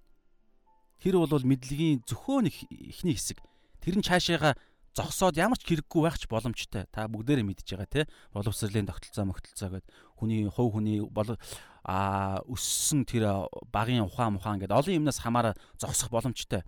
Тэр 0.99 1.15
бол 1.15 1.31
мэдлэгийн 1.31 2.03
зөвхөн 2.03 2.51
ихний 2.51 3.15
хэсэг. 3.15 3.39
Тэр 3.79 3.95
нь 3.95 4.03
цаашаага 4.03 4.59
зогсоод 4.91 5.39
ямар 5.39 5.55
ч 5.55 5.63
хэрэггүй 5.63 6.01
байх 6.03 6.19
ч 6.19 6.27
боломжтой. 6.27 6.83
Та 6.91 7.07
бүгдээрээ 7.07 7.47
мэдж 7.47 7.63
байгаа 7.63 7.87
тий. 7.87 8.05
Боловсролын 8.35 8.87
тогтолцоо 8.91 9.31
мөгтөлцөө 9.31 9.69
гэдэг 9.79 9.91
хүний 10.19 10.43
хувь 10.51 10.75
хүний 10.75 10.99
бол 10.99 11.39
а 11.87 12.43
өссөн 12.51 13.07
тэр 13.07 13.47
багын 13.71 14.03
ухаан 14.03 14.35
ухаан 14.35 14.59
гэдэг 14.59 14.75
олон 14.75 15.07
юмнаас 15.07 15.23
хамаараа 15.23 15.55
зогсох 15.79 16.11
боломжтой. 16.11 16.67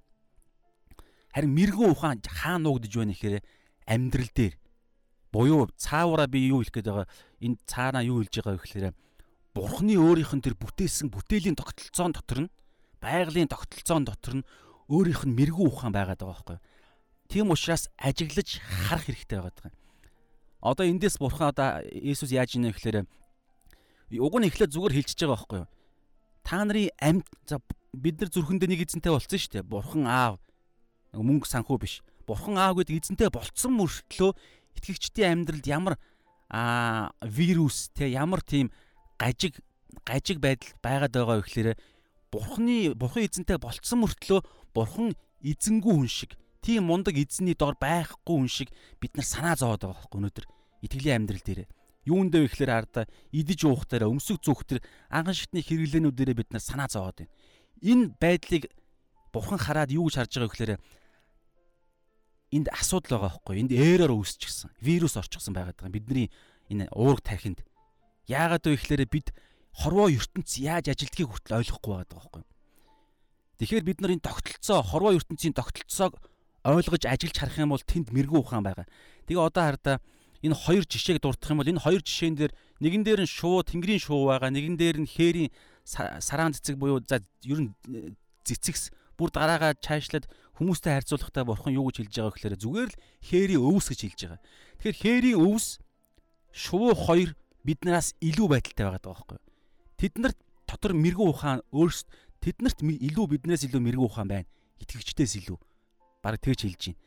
Харин 1.35 1.51
мэрэгэн 1.51 1.91
ухаан 1.91 2.23
хаа 2.23 2.55
нуугдж 2.63 2.95
байна 2.95 3.11
гэхээр 3.11 3.43
амьдрал 3.83 4.31
дээр 4.31 4.55
буюу 5.35 5.67
цаавараа 5.75 6.31
би 6.31 6.47
юу 6.47 6.63
хэлэх 6.63 6.79
гээд 6.79 6.87
байгаа 6.87 7.07
энэ 7.43 7.59
цаанаа 7.67 8.03
юу 8.07 8.23
хэлж 8.23 8.39
байгаа 8.39 8.55
вэ 8.55 8.63
гэхээр 8.63 8.87
бурхны 9.51 9.99
өөрийнх 9.99 10.31
нь 10.31 10.45
тэр 10.47 10.55
бүтээсэн 10.55 11.11
бүтээлийн 11.11 11.59
тогтолцоон 11.59 12.15
дотор 12.15 12.39
нь 12.47 12.53
байгалийн 13.03 13.51
тогтолцоон 13.51 14.07
дотор 14.07 14.39
нь 14.39 14.47
өөрийнх 14.87 15.27
нь 15.27 15.35
мэрэгүү 15.35 15.67
ухаан 15.67 15.91
байгаад 15.91 16.23
байгаа 16.23 16.39
байхгүй. 16.39 16.59
Тийм 17.27 17.51
учраас 17.51 17.91
ажиглаж 17.99 18.63
харах 18.87 19.11
хэрэгтэй 19.11 19.43
байгаа 19.43 19.67
юм. 19.67 19.75
Одоо 20.63 20.85
эндээс 20.87 21.19
бурхан 21.19 21.51
одоо 21.51 21.83
Иесус 21.91 22.31
яаж 22.31 22.55
ийнэ 22.55 22.71
гэхээр 22.71 23.03
уг 24.23 24.33
нь 24.39 24.47
эхлээд 24.47 24.71
зүгээр 24.71 24.95
хэлчихэж 25.03 25.19
байгаа 25.27 25.35
байхгүй 25.35 25.59
юу? 25.67 25.69
Та 26.47 26.63
нарын 26.63 26.95
амьд 27.01 27.27
за 27.43 27.59
бид 27.91 28.23
нар 28.23 28.29
зүрхэндээ 28.31 28.69
нэг 28.71 28.81
эзэнтэй 28.87 29.11
болцсон 29.11 29.39
шүү 29.41 29.51
дээ. 29.59 29.65
Бурхан 29.65 30.05
аав 30.07 30.39
мөнгө 31.15 31.47
санхүү 31.47 31.77
биш. 31.79 32.03
Бурхан 32.27 32.57
аав 32.59 32.79
гэдэг 32.81 32.99
эзэнтэй 32.99 33.29
болцсон 33.31 33.73
мөртлөө 33.79 34.31
итгэгчдийн 34.77 35.45
амьдралд 35.45 35.65
ямар 35.67 35.95
а 36.49 37.11
вирус 37.21 37.89
те 37.95 38.09
ямар 38.11 38.41
тийм 38.41 38.71
гажиг 39.17 39.59
гажиг 40.05 40.39
байдал 40.39 40.73
байгаад 40.83 41.13
байгаа 41.15 41.37
вэ 41.39 41.45
гэхээр 41.47 41.69
бурхны 42.31 42.93
бурхан 42.93 43.25
эзэнтэй 43.25 43.57
болцсон 43.57 44.03
мөртлөө 44.03 44.39
бурхан 44.75 45.15
эзэнгүй 45.41 45.93
хүн 45.93 46.09
шиг 46.09 46.31
тийм 46.61 46.89
мундаг 46.89 47.15
эзний 47.15 47.55
дор 47.55 47.77
байхгүй 47.79 48.35
хүн 48.35 48.49
шиг 48.49 48.69
бид 48.99 49.15
нар 49.15 49.25
санаа 49.25 49.55
зовоод 49.55 49.85
байгаа 49.85 50.01
байхгүй 50.01 50.19
өнөөдөр 50.19 50.45
итгэлийн 50.85 51.17
амьдрал 51.21 51.45
дээр 51.45 51.61
юундээ 52.05 52.41
вэ 52.45 52.49
гэхээр 52.49 52.71
арда 52.73 53.01
идэж 53.33 53.59
уух 53.65 53.85
дээр 53.89 54.09
өмсөг 54.09 54.41
зүүх 54.41 54.61
дээр 54.65 54.81
анхан 55.09 55.33
шатны 55.33 55.61
хэрэглээнүүдээр 55.61 56.37
бид 56.37 56.49
нар 56.53 56.61
санаа 56.61 56.89
зовоод 56.89 57.25
байна. 57.25 57.33
Энэ 57.81 58.13
байдлыг 58.21 58.69
бурхан 59.33 59.57
хараад 59.57 59.89
юу 59.89 60.05
гэж 60.09 60.15
харж 60.21 60.33
байгаа 60.37 60.49
вэ 60.49 60.53
гэхээр 60.53 60.73
энд 62.51 62.67
асуудал 62.69 63.17
байгаа 63.17 63.41
байхгүй 63.41 63.55
энд 63.61 63.71
эррор 63.71 64.13
үүсчихсэн 64.13 64.69
вирус 64.81 65.17
орчихсон 65.17 65.53
байгаад 65.55 65.77
байгаа 65.79 65.95
бидний 65.95 66.27
энэ 66.69 66.89
уурга 66.93 67.23
тархинд 67.23 67.61
яагаад 68.27 68.65
вэ 68.65 68.77
гэхээр 68.77 69.05
бид 69.09 69.33
хорвоо 69.73 70.09
ертөнц 70.09 70.61
яаж 70.61 70.93
ажилдгийг 70.93 71.29
хүртэл 71.29 71.59
ойлгохгүй 71.59 71.93
байгаа 71.93 72.15
байхгүй. 72.15 72.43
Тэгэхээр 73.59 73.85
бид 73.87 73.99
нар 74.01 74.11
энэ 74.15 74.25
тогтолцоо 74.25 74.79
хорвоо 74.81 75.13
ертөнцийн 75.15 75.53
тогтолцоог 75.53 76.15
ойлгож 76.63 77.03
ажиллаж 77.05 77.37
харах 77.37 77.59
юм 77.59 77.71
бол 77.75 77.83
тэнд 77.83 78.09
мэрэгүү 78.09 78.39
ухаан 78.41 78.65
байгаа. 78.65 78.87
Тэгээ 79.29 79.45
одоо 79.45 79.63
хардаа 79.63 79.97
энэ 80.41 80.55
хоёр 80.55 80.83
жишээг 80.87 81.21
дурдах 81.21 81.51
юм 81.51 81.59
бол 81.61 81.71
энэ 81.71 81.83
хоёр 81.83 82.01
жишээн 82.01 82.35
дээр 82.35 82.53
нэгэн 82.81 83.03
дээр 83.05 83.21
нь 83.23 83.29
шуу 83.29 83.61
тэнгэрийн 83.61 84.01
шуу 84.01 84.31
байгаа, 84.31 84.49
нэгэн 84.49 84.75
дээр 84.75 84.97
нь 85.03 85.09
хээрийн 85.09 85.49
сараан 85.85 86.53
цэцэг 86.57 86.75
буюу 86.75 86.99
за 87.05 87.21
ер 87.45 87.59
нь 87.61 87.71
э, 87.93 88.17
цэцэгс 88.43 88.91
бүр 89.15 89.29
дараагаа 89.31 89.77
чаашлаад 89.79 90.25
хүмүүстэй 90.55 90.91
харьцуулахдаа 90.95 91.43
бурхан 91.43 91.75
юу 91.75 91.91
гэж 91.91 92.07
хэлж 92.07 92.15
байгаа 92.15 92.33
гэхээр 92.35 92.55
зүгээр 92.63 92.89
л 92.91 92.99
хээрийн 93.27 93.63
өвс 93.63 93.87
гэж 93.91 93.99
хэлж 94.07 94.19
байгаа. 94.23 94.41
Тэгэхээр 94.79 94.99
хээрийн 95.03 95.39
өвс 95.43 95.67
шувуу 96.55 96.95
хоёр 96.95 97.35
биднээс 97.67 98.15
илүү 98.23 98.47
байдалтай 98.47 98.83
байгаа 98.87 99.03
даа 99.03 99.13
байхгүй. 99.13 99.39
Тэднэрт 99.99 100.39
дотор 100.67 100.93
мэрэгүү 100.95 101.27
ухаан 101.27 101.59
өөрсд 101.75 102.07
тэднэрт 102.39 102.79
илүү 102.83 103.25
биднээс 103.35 103.67
илүү 103.67 103.81
мэрэгүү 103.83 104.07
ухаан 104.07 104.29
байна. 104.31 104.47
Итгэгчдээс 104.79 105.33
илүү. 105.43 105.59
Бараг 106.23 106.39
тэгж 106.39 106.59
хэлж 106.63 106.81
байна. 106.95 106.99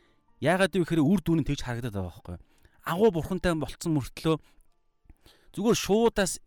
Яагаад 0.45 0.73
вэ 0.77 0.83
гэхээр 0.85 1.03
үр 1.03 1.21
дүн 1.25 1.41
нь 1.43 1.49
тэгж 1.49 1.65
харагдаад 1.65 1.95
байгаа 1.97 2.13
байхгүй. 2.13 2.37
Агуу 2.85 3.11
бурхантай 3.11 3.53
болцсон 3.57 3.93
мөртлөө 3.97 4.37
зүгээр 5.57 5.79
шуудаас 5.79 6.39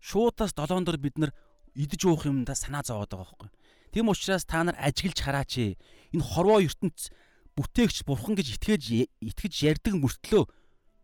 шуудаас 0.00 0.52
долоон 0.52 0.84
дор 0.84 0.98
бид 0.98 1.16
нар 1.18 1.32
идэж 1.74 2.04
уух 2.06 2.26
юмдаа 2.26 2.54
санаа 2.54 2.82
зовоод 2.82 3.10
байгаа 3.10 3.24
байхгүй. 3.24 3.48
Тийм 3.92 4.08
учраас 4.12 4.44
та 4.44 4.62
нар 4.62 4.76
ажиглж 4.76 5.18
хараач. 5.20 5.78
Энэ 6.14 6.24
хорвоо 6.24 6.60
ертөнц 6.64 7.12
бүтээгч 7.58 8.06
бурхан 8.06 8.38
гэж 8.38 8.48
итгэж 8.56 8.82
итгэж 9.18 9.54
ярьдаг 9.66 9.94
мөртлөө 9.98 10.44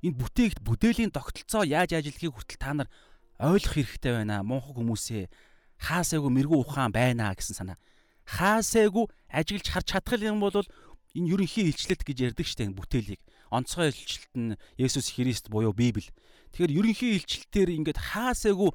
энэ 0.04 0.18
бүтээгт 0.20 0.58
бүдээлийн 0.62 1.10
тогтолцоо 1.10 1.64
яаж 1.64 1.96
ажиллахыг 1.98 2.32
хүртэл 2.32 2.60
та 2.60 2.72
нар 2.72 2.88
ойлгох 3.40 3.74
хэрэгтэй 3.74 4.12
байна. 4.12 4.46
Монхог 4.46 4.78
хүмүүсээ 4.78 5.28
хаасайгу 5.80 6.30
мэрэгүү 6.30 6.60
ухаан 6.62 6.92
байна 6.92 7.34
гэсэн 7.34 7.56
санаа. 7.58 7.78
Хаасайгу 8.24 9.10
ажиглж 9.28 9.66
харж 9.68 9.86
чадах 9.96 10.22
юм 10.22 10.40
бол 10.40 10.54
энэ 11.14 11.30
ерөнхий 11.32 11.68
илчлэлт 11.68 12.04
гэж 12.06 12.18
ярьдаг 12.32 12.46
штеп 12.46 12.72
бүтээлийг. 12.76 13.20
Онцгой 13.50 13.90
илчлэлт 13.90 14.34
нь 14.34 14.56
Есүс 14.78 15.14
Христ 15.14 15.50
буюу 15.50 15.74
Библи. 15.74 16.10
Тэгэхээр 16.52 16.76
ерөнхий 16.78 17.18
илчлэлтээр 17.18 17.70
ингээд 17.78 17.98
хаасайгу 17.98 18.74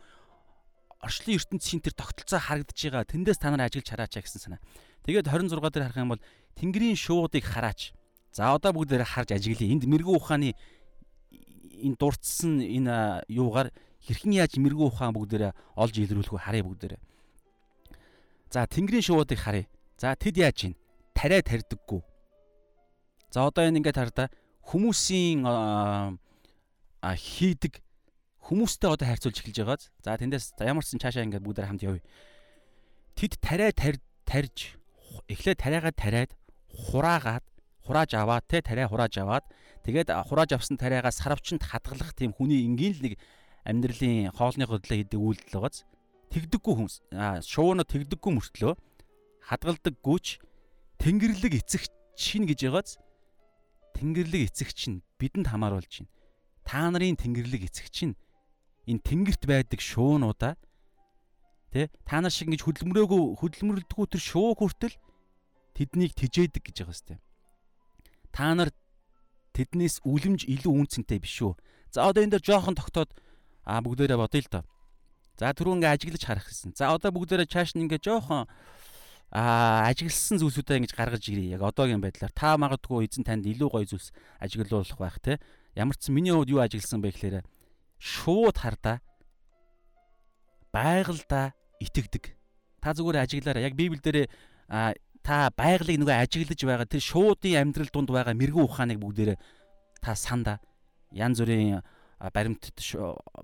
орчлын 1.00 1.40
ертөнцийн 1.40 1.82
тэр 1.84 1.96
тогтолцоо 1.96 2.40
харагдаж 2.40 2.76
байгаа. 2.76 3.08
Тэндээс 3.08 3.40
та 3.40 3.52
нар 3.52 3.68
ажиглж 3.68 3.88
хараач 3.88 4.20
гэсэн 4.20 4.40
санаа. 4.40 4.62
Тэгээд 5.10 5.26
26 5.26 5.74
дээр 5.74 5.86
харах 5.90 5.98
юм 5.98 6.14
бол 6.14 6.22
Тэнгэрийн 6.54 6.94
шуудыг 6.94 7.42
хараач. 7.42 7.98
За 8.30 8.54
одоо 8.54 8.78
бүгдээр 8.78 9.02
харж 9.02 9.34
ажиглая. 9.34 9.74
Энд 9.74 9.90
мэрэгүү 9.90 10.16
ухааны 10.22 10.54
энэ 11.82 11.98
дурдсан 11.98 12.62
энэ 12.62 13.26
юугаар 13.26 13.74
хэрхэн 14.06 14.38
яаж 14.38 14.62
мэрэгүү 14.62 14.86
ухаан 14.86 15.18
бүгдээрээ 15.18 15.58
олж 15.82 15.96
илрүүлэх 15.98 16.30
вэ 16.30 16.46
харъя 16.46 16.62
бүгдээрээ. 16.62 17.02
За 18.54 18.70
тэнгэрийн 18.70 19.02
шуудыг 19.02 19.42
харъя. 19.42 19.66
За 19.98 20.14
тэд 20.14 20.38
яаж 20.38 20.70
ийн? 20.70 20.76
Тариа 21.18 21.42
тарьдаггүй. 21.42 22.06
За 23.34 23.50
одоо 23.50 23.66
энэ 23.66 23.82
ингээд 23.82 23.98
хардаа 23.98 24.30
хүмүүсийн 24.70 25.42
хийдэг 27.02 27.82
хүмүүстэй 28.46 28.94
одоо 28.94 29.10
харьцуулж 29.10 29.42
эхэлж 29.42 29.58
байгааз. 29.58 29.90
За 30.06 30.14
тэндээс 30.22 30.54
ямар 30.62 30.86
ч 30.86 30.94
сан 30.94 31.02
цаашаа 31.02 31.26
ингээд 31.26 31.42
бүгдээр 31.42 31.66
хамт 31.66 31.82
явъя. 31.82 32.06
Тэд 33.18 33.42
тариа 33.42 33.74
тарьж 33.74 34.79
эхлээд 35.30 35.60
тариагаа 35.62 35.94
тариад 35.94 36.32
хураагаад 36.74 37.46
хурааж 37.86 38.12
аваад 38.18 38.46
те 38.50 38.62
тариа 38.62 38.90
хурааж 38.90 39.14
аваад 39.22 39.46
тэгээд 39.86 40.10
хурааж 40.28 40.58
авсан 40.58 40.78
тариагаа 40.78 41.14
сарвчанд 41.14 41.64
хадгалах 41.64 42.14
тийм 42.18 42.34
хүний 42.34 42.66
энгийн 42.66 42.94
л 42.98 43.04
нэг 43.06 43.14
амьдралын 43.66 44.34
хоолны 44.34 44.66
хөдлөө 44.66 44.98
хийдэг 45.06 45.22
үйлдэл 45.22 45.54
байгааз 45.54 45.86
тэгдэггүй 46.34 46.74
хүмүүс 46.78 46.96
шууна 47.46 47.84
тэгдэггүй 47.86 48.32
мөртлөө 48.34 48.74
хадгалдаггүйч 49.50 50.28
тэнгэрлэг 51.02 51.54
эцэг 51.62 51.90
чинь 52.14 52.46
гэж 52.46 52.60
байгааз 52.70 52.98
тэнгэрлэг 53.98 54.50
эцэг 54.50 54.70
чинь 54.74 55.02
бидэнд 55.18 55.50
хамааруулж 55.50 56.06
байна. 56.06 56.14
Та 56.64 56.86
нарын 56.92 57.18
тэнгэрлэг 57.18 57.66
эцэг 57.68 57.90
чинь 57.90 58.14
энэ 58.86 59.02
тэнгэрт 59.02 59.44
байдаг 59.50 59.82
шуунуудаа 59.82 60.54
тэ 61.74 61.90
та 62.06 62.22
нар 62.22 62.34
шиг 62.34 62.50
ингэж 62.50 62.62
хөдөлмөрөөгөө 62.66 63.22
хөдөлмөрлөдгөө 63.42 64.06
тэр 64.10 64.22
шуу 64.22 64.54
хүртэл 64.58 64.96
тэднийг 65.80 66.12
тижээдэг 66.20 66.60
гэж 66.68 66.78
байгаа 66.84 66.98
сте. 67.00 67.16
Та 68.36 68.52
нар 68.52 68.76
тэднээс 69.56 70.04
үлэмж 70.04 70.44
илүү 70.44 70.74
үнцэнтэй 70.76 71.24
биш 71.24 71.40
үү? 71.40 71.56
За 71.96 72.12
одоо 72.12 72.20
энэ 72.20 72.36
дээр 72.36 72.44
жоохон 72.44 72.76
тогтоод 72.76 73.16
Аа 73.70 73.86
бүгдээрээ 73.86 74.18
бодъё 74.18 74.42
л 74.42 74.50
доо. 74.50 74.64
За 75.38 75.54
түрүү 75.54 75.78
ингээ 75.78 75.94
ажиглаж 75.94 76.24
харах 76.26 76.50
гэсэн. 76.50 76.74
За 76.74 76.90
одоо 76.90 77.14
бүгдээрээ 77.14 77.46
чааш 77.46 77.78
нь 77.78 77.86
ингээ 77.86 78.02
жоохон 78.02 78.50
аа 79.30 79.86
ажигласан 79.86 80.42
зүйлсүүдээ 80.42 80.90
ингэж 80.90 80.94
гаргаж 80.98 81.24
ирээ. 81.30 81.54
Яг 81.54 81.62
одоогийн 81.62 82.02
байдлаар 82.02 82.34
та 82.34 82.58
магадгүй 82.58 83.06
эзэн 83.06 83.30
танд 83.30 83.46
илүү 83.46 83.70
гоё 83.70 83.86
зүйлс 83.86 84.10
ажиглуулах 84.42 84.98
байх 84.98 85.22
те. 85.22 85.38
Ямар 85.78 85.94
ч 86.02 86.10
миний 86.10 86.34
хувьд 86.34 86.50
юу 86.50 86.66
ажигласан 86.66 86.98
бэ 86.98 87.14
гэхээр 87.14 87.46
шууд 88.02 88.58
хардаа 88.58 89.06
байгальдаа 90.74 91.54
итгэдэг. 91.78 92.34
Та 92.82 92.98
зүгээр 92.98 93.22
ажиглаараа. 93.22 93.70
Яг 93.70 93.78
Библиэл 93.78 94.02
дээр 94.02 94.34
та 95.30 95.54
байгалыг 95.54 96.02
нөгөө 96.02 96.26
ажиглаж 96.26 96.62
байгаа 96.66 96.90
тэр 96.90 97.06
шуудын 97.06 97.62
амьдрал 97.62 97.94
донд 97.94 98.10
байгаа 98.10 98.34
мэрэгэн 98.34 98.66
ухааныг 98.66 98.98
бүгдээрээ 98.98 99.38
та 100.02 100.18
санда 100.18 100.58
янз 101.14 101.38
бүрийн 101.38 101.86
баримтд 102.34 102.74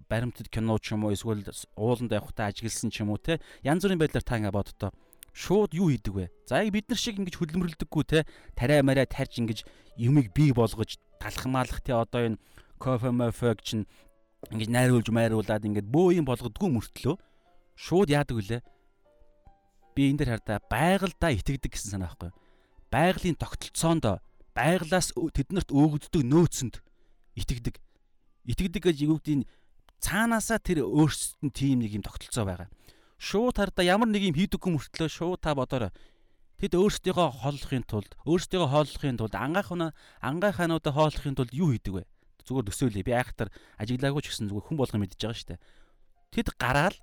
баримтд 0.09 0.49
кино 0.49 0.81
ч 0.81 0.97
юм 0.97 1.05
уу 1.05 1.13
эсвэл 1.13 1.45
ууланд 1.77 2.09
явахдаа 2.09 2.49
ажигласан 2.49 2.89
ч 2.89 3.05
юм 3.05 3.13
уу 3.13 3.21
те 3.21 3.37
янз 3.61 3.85
бүрийн 3.85 4.01
байдлаар 4.01 4.25
та 4.25 4.33
ингээ 4.41 4.57
боддоо 4.57 4.89
шууд 5.29 5.77
юу 5.77 5.93
хийдэг 5.93 6.13
вэ? 6.15 6.25
За 6.49 6.65
яг 6.65 6.73
бид 6.73 6.89
нар 6.89 6.97
шиг 6.97 7.21
ингэж 7.21 7.37
хөдөлмөрлөдөггүй 7.37 8.03
те 8.09 8.25
тариа 8.57 8.81
мараа 8.81 9.05
тарж 9.05 9.37
ингэж 9.37 9.61
юмыг 9.99 10.33
бий 10.33 10.57
болгож 10.57 10.97
талхамаалах 11.21 11.85
те 11.85 11.93
одоо 11.93 12.33
энэ 12.33 12.41
кофе 12.81 13.13
мофег 13.13 13.61
чинь 13.61 13.85
ингэж 14.49 14.73
найруулж 14.73 15.13
майруулад 15.13 15.69
ингэж 15.69 15.85
бөө 15.85 16.17
юм 16.17 16.25
болгодгүй 16.25 16.69
мөртлөө 16.71 17.15
шууд 17.77 18.09
яадаг 18.09 18.41
вүлээ? 18.41 18.61
Би 19.95 20.12
энэ 20.12 20.19
дэр 20.21 20.29
хардаа 20.38 20.60
байгальдаа 20.67 21.31
итгэдэг 21.31 21.71
гэсэн 21.71 21.95
санаа 21.95 22.12
байхгүй. 22.12 22.31
Байгалийн 22.91 23.39
тогтолцоонд 23.39 24.19
байгалаас 24.51 25.15
тэднэрт 25.15 25.71
өгөгддөг 25.71 26.23
нөөцөнд 26.27 26.75
итгэдэг. 27.39 27.79
Итгэдэг 28.45 28.84
гэж 28.84 28.97
юу 29.08 29.19
гэдэг 29.23 29.47
цаанаасаа 30.03 30.60
тэр 30.60 30.84
өөрсдөд 30.86 31.41
нь 31.47 31.55
тийм 31.55 31.77
нэг 31.81 31.95
юм 31.95 32.03
тогтолцоо 32.03 32.45
байгаа. 32.45 32.69
Шууд 33.17 33.55
хардаа 33.55 33.84
ямар 33.88 34.12
нэг 34.12 34.27
юм 34.27 34.36
хийдэггүй 34.36 34.71
мөртлөө 34.75 35.10
шууд 35.10 35.39
та 35.41 35.55
бодорой. 35.55 35.91
Тэд 36.60 36.75
өөрсдийгөө 36.75 37.43
хооллохын 37.43 37.84
тулд 37.84 38.12
өөрсдийгөө 38.23 38.69
хооллохын 38.71 39.19
тулд 39.19 39.36
ангайхнаа 39.36 39.91
ангайхаануудаа 40.23 40.93
хооллохын 40.95 41.36
тулд 41.36 41.51
юу 41.51 41.75
хийдэг 41.75 41.93
вэ? 41.99 42.03
Зүгээр 42.47 42.67
төсөөлье. 42.69 43.03
Би 43.03 43.12
айхтар 43.12 43.51
ажиглаагүй 43.81 44.23
ч 44.23 44.31
гэсэн 44.31 44.47
зүгээр 44.51 44.67
хүн 44.69 44.77
болгон 44.79 45.01
мэдж 45.03 45.19
байгаа 45.19 45.36
шүү 45.36 45.49
дээ. 45.51 45.63
Тэд 46.31 46.47
гараал 46.55 46.95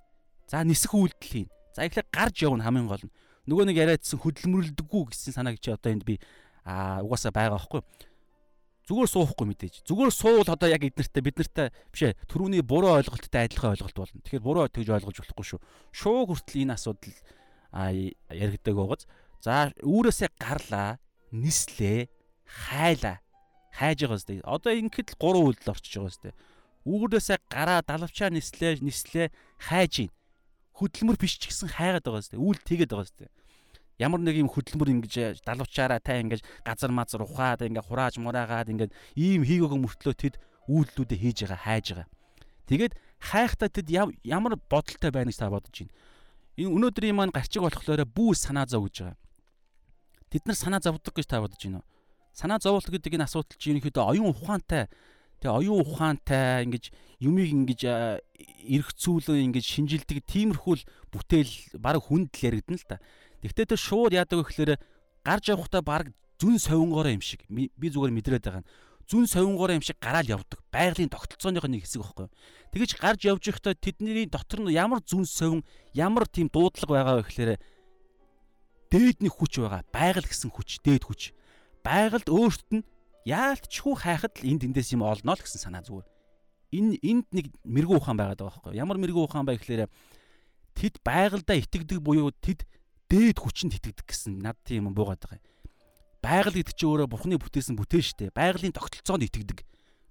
за 0.49 0.63
нисэх 0.65 0.95
үйлдэл 0.95 1.29
хийн. 1.29 1.49
За 1.73 1.83
эхлээ 1.89 2.05
гарч 2.13 2.45
явна 2.45 2.63
хамгийн 2.63 2.87
гол 2.87 3.01
нь. 3.01 3.13
Нөгөө 3.49 3.65
нэг 3.67 3.77
яриадсан 3.81 4.21
хөдөлмөрлөдөггүй 4.21 5.03
гэсэн 5.09 5.33
санааг 5.33 5.57
чи 5.57 5.73
одоо 5.73 5.89
энд 5.89 6.05
би 6.05 6.21
аа 6.63 7.01
угаасаа 7.01 7.33
байгаа 7.33 7.57
байхгүй. 7.57 7.81
Зүгээр 8.87 9.09
суухгүй 9.09 9.47
мэдээж. 9.47 9.75
Зүгээр 9.87 10.11
суул 10.13 10.47
одоо 10.47 10.69
яг 10.69 10.83
эднэртээ 10.85 11.23
бид 11.23 11.39
нартай 11.39 11.67
биш 11.91 12.03
ээ. 12.03 12.19
Төрөүний 12.29 12.61
буруу 12.61 12.99
ойлголттой 12.99 13.47
адилхан 13.47 13.73
ойлголт 13.73 13.95
болно. 13.95 14.21
Тэгэхээр 14.21 14.43
буруу 14.43 14.67
тэгж 14.67 14.89
ойлгож 14.91 15.17
болохгүй 15.23 15.45
шүү. 15.55 15.59
Шууг 15.95 16.35
хүртэл 16.35 16.61
энэ 16.67 16.75
асуудал 16.75 17.15
яригдаг 17.73 18.75
байгааз. 18.75 19.07
За 19.39 19.71
үүрээсээ 19.81 20.29
гарлаа, 20.35 20.99
нислээ, 21.31 22.11
хайлаа. 22.43 23.23
Хайж 23.71 24.03
байгаа 24.03 24.19
зү. 24.19 24.43
Одоо 24.43 24.71
ингээд 24.75 25.15
л 25.15 25.19
гурван 25.19 25.47
үйлдэл 25.51 25.73
орчиж 25.73 25.93
байгаа 25.97 26.13
зү. 26.13 26.35
Үүрээсээ 26.83 27.39
гараа 27.47 27.79
далавчаа 27.87 28.29
нислээ, 28.35 28.83
нислээ, 28.83 29.31
хайж 29.63 29.93
ийн 30.05 30.11
хөдөлмөр 30.77 31.17
биш 31.17 31.37
ч 31.37 31.49
гэсэн 31.49 31.69
хайгаад 31.73 32.05
байгаа 32.05 32.23
сте. 32.25 32.37
Үйл 32.37 32.59
тэгээд 32.59 32.91
байгаа 32.93 33.09
сте. 33.09 33.29
Ямар 34.01 34.19
нэг 34.21 34.41
юм 34.41 34.49
хөдөлмөр 34.49 34.89
ингэж 35.01 35.45
далуучаараа 35.45 36.01
та 36.01 36.17
ингэж 36.17 36.41
газар 36.65 36.89
мазар 36.89 37.21
ухаад 37.21 37.61
ингэ 37.61 37.85
хурааж 37.85 38.17
мураагаад 38.17 38.73
ингэ 38.73 38.89
ийм 39.13 39.45
хийгээгөө 39.45 39.79
мөртлөө 39.79 40.15
тэд 40.17 40.35
үйлдэлүүдээ 40.65 41.19
хийж 41.21 41.37
байгаа 41.45 41.61
хайж 41.61 41.85
байгаа. 41.93 42.07
Тэгээд 42.65 42.93
хайхтаа 43.21 43.69
тэд 43.69 43.87
ямар 44.25 44.57
бодолтой 44.57 45.11
байна 45.13 45.29
гэж 45.29 45.37
та 45.37 45.53
бодож 45.53 45.77
байна. 45.77 45.93
Энэ 46.57 46.73
өнөөдрийн 46.73 47.15
маань 47.15 47.33
гарчиг 47.33 47.61
болохоор 47.61 48.05
бүү 48.09 48.31
санаа 48.33 48.65
зов 48.65 48.89
гэж 48.89 48.95
байгаа. 49.05 49.17
Тэд 50.33 50.43
нар 50.49 50.57
санаа 50.57 50.81
зовдөг 50.81 51.13
гэж 51.13 51.27
та 51.29 51.41
бодож 51.41 51.61
байна 51.61 51.85
уу? 51.85 51.87
Санаа 52.33 52.57
зовлт 52.57 52.89
гэдэг 52.89 53.13
энэ 53.13 53.29
асуудал 53.29 53.57
чинь 53.61 53.77
ерөнхийдөө 53.77 54.09
оюун 54.09 54.33
ухаантай 54.33 54.89
Тэгээ 55.43 55.59
оюун 55.59 55.83
ухаантай 55.83 56.63
ингэж 56.63 56.95
юмыг 57.19 57.51
ингэж 57.51 57.81
эргцүүлэн 57.83 59.51
ингэж 59.51 59.65
шинжилдэг 59.67 60.23
тиймэрхүү 60.23 60.73
л 60.79 60.87
бүтээл 61.11 61.83
баг 61.83 61.99
хүнд 61.99 62.31
л 62.31 62.47
яригдана 62.47 62.79
л 62.79 62.87
та. 62.87 63.03
Тэгвэл 63.43 63.75
тэр 63.75 63.75
шууд 63.75 64.15
яадаг 64.15 64.39
гэхээр 64.39 64.79
гарч 65.27 65.43
явахдаа 65.51 65.83
баг 65.83 66.15
зүн 66.39 66.55
совингороо 66.55 67.11
юм 67.11 67.19
шиг 67.19 67.43
би 67.51 67.87
зүгээр 67.91 68.15
мэдрээд 68.15 68.47
байгаа 68.47 68.63
нь 68.63 68.69
зүн 69.03 69.27
совингороо 69.27 69.75
юм 69.75 69.83
шиг 69.83 69.99
гараал 69.99 70.31
явдаг. 70.31 70.63
Байгалийн 70.71 71.11
тогтолцооных 71.11 71.67
нэг 71.67 71.83
хэсэг 71.83 72.07
байхгүй. 72.07 72.27
Тэгэж 72.71 72.91
гарч 73.03 73.21
явж 73.27 73.43
байхдаа 73.43 73.75
тэдний 73.75 74.25
дотор 74.31 74.63
нь 74.63 74.71
ямар 74.71 75.03
зүн 75.03 75.27
совин 75.27 75.67
ямар 75.91 76.23
тийм 76.23 76.47
дуудлага 76.47 76.87
байгаа 76.87 77.15
вэ 77.19 77.27
гэхээр 77.27 77.51
дээдний 78.87 79.31
хүч 79.31 79.59
байгаа. 79.59 79.83
Байгаль 79.91 80.23
гэсэн 80.23 80.55
хүч, 80.55 80.79
дээд 80.87 81.03
хүч. 81.03 81.35
Байгальд 81.83 82.31
өөртөд 82.31 82.71
нь 82.79 82.87
яалтчгүй 83.25 83.95
хайхад 83.95 84.33
л 84.43 84.49
энд 84.51 84.63
эндээс 84.67 84.93
юм 84.95 85.03
олно 85.07 85.33
л 85.35 85.43
гэсэн 85.43 85.61
санаа 85.61 85.83
зүгээр. 85.83 86.07
Энэ 86.73 86.93
энд 86.99 87.27
нэг 87.31 87.45
мэрэгүү 87.63 87.97
ухаан 88.01 88.17
байгаад 88.17 88.39
байгаа 88.41 88.59
байхгүй 88.59 88.75
ямар 88.75 88.97
мэрэгүү 88.97 89.23
ухаан 89.23 89.45
бай 89.45 89.57
гэхээр 89.61 89.87
тэд 90.73 90.95
байгальдаа 91.05 91.57
итгэдэг 91.61 91.99
буюу 92.01 92.33
тэд 92.33 92.65
дээд 93.07 93.37
хүчинд 93.37 93.77
итгэдэг 93.77 94.09
гэсэн 94.09 94.41
над 94.41 94.57
тийм 94.65 94.89
юм 94.89 94.97
буугаад 94.97 95.21
байгаа 95.21 95.37
юм. 95.37 95.45
Байгаль 96.23 96.57
гэдэг 96.57 96.73
чинь 96.73 96.89
өөрөө 96.89 97.07
Бурхны 97.11 97.35
бүтээсэн 97.35 97.75
бүтээн 97.75 98.03
штэ. 98.03 98.31
Байгалийн 98.31 98.71
тогтолцоонд 98.71 99.27
итгэдэг. 99.27 99.59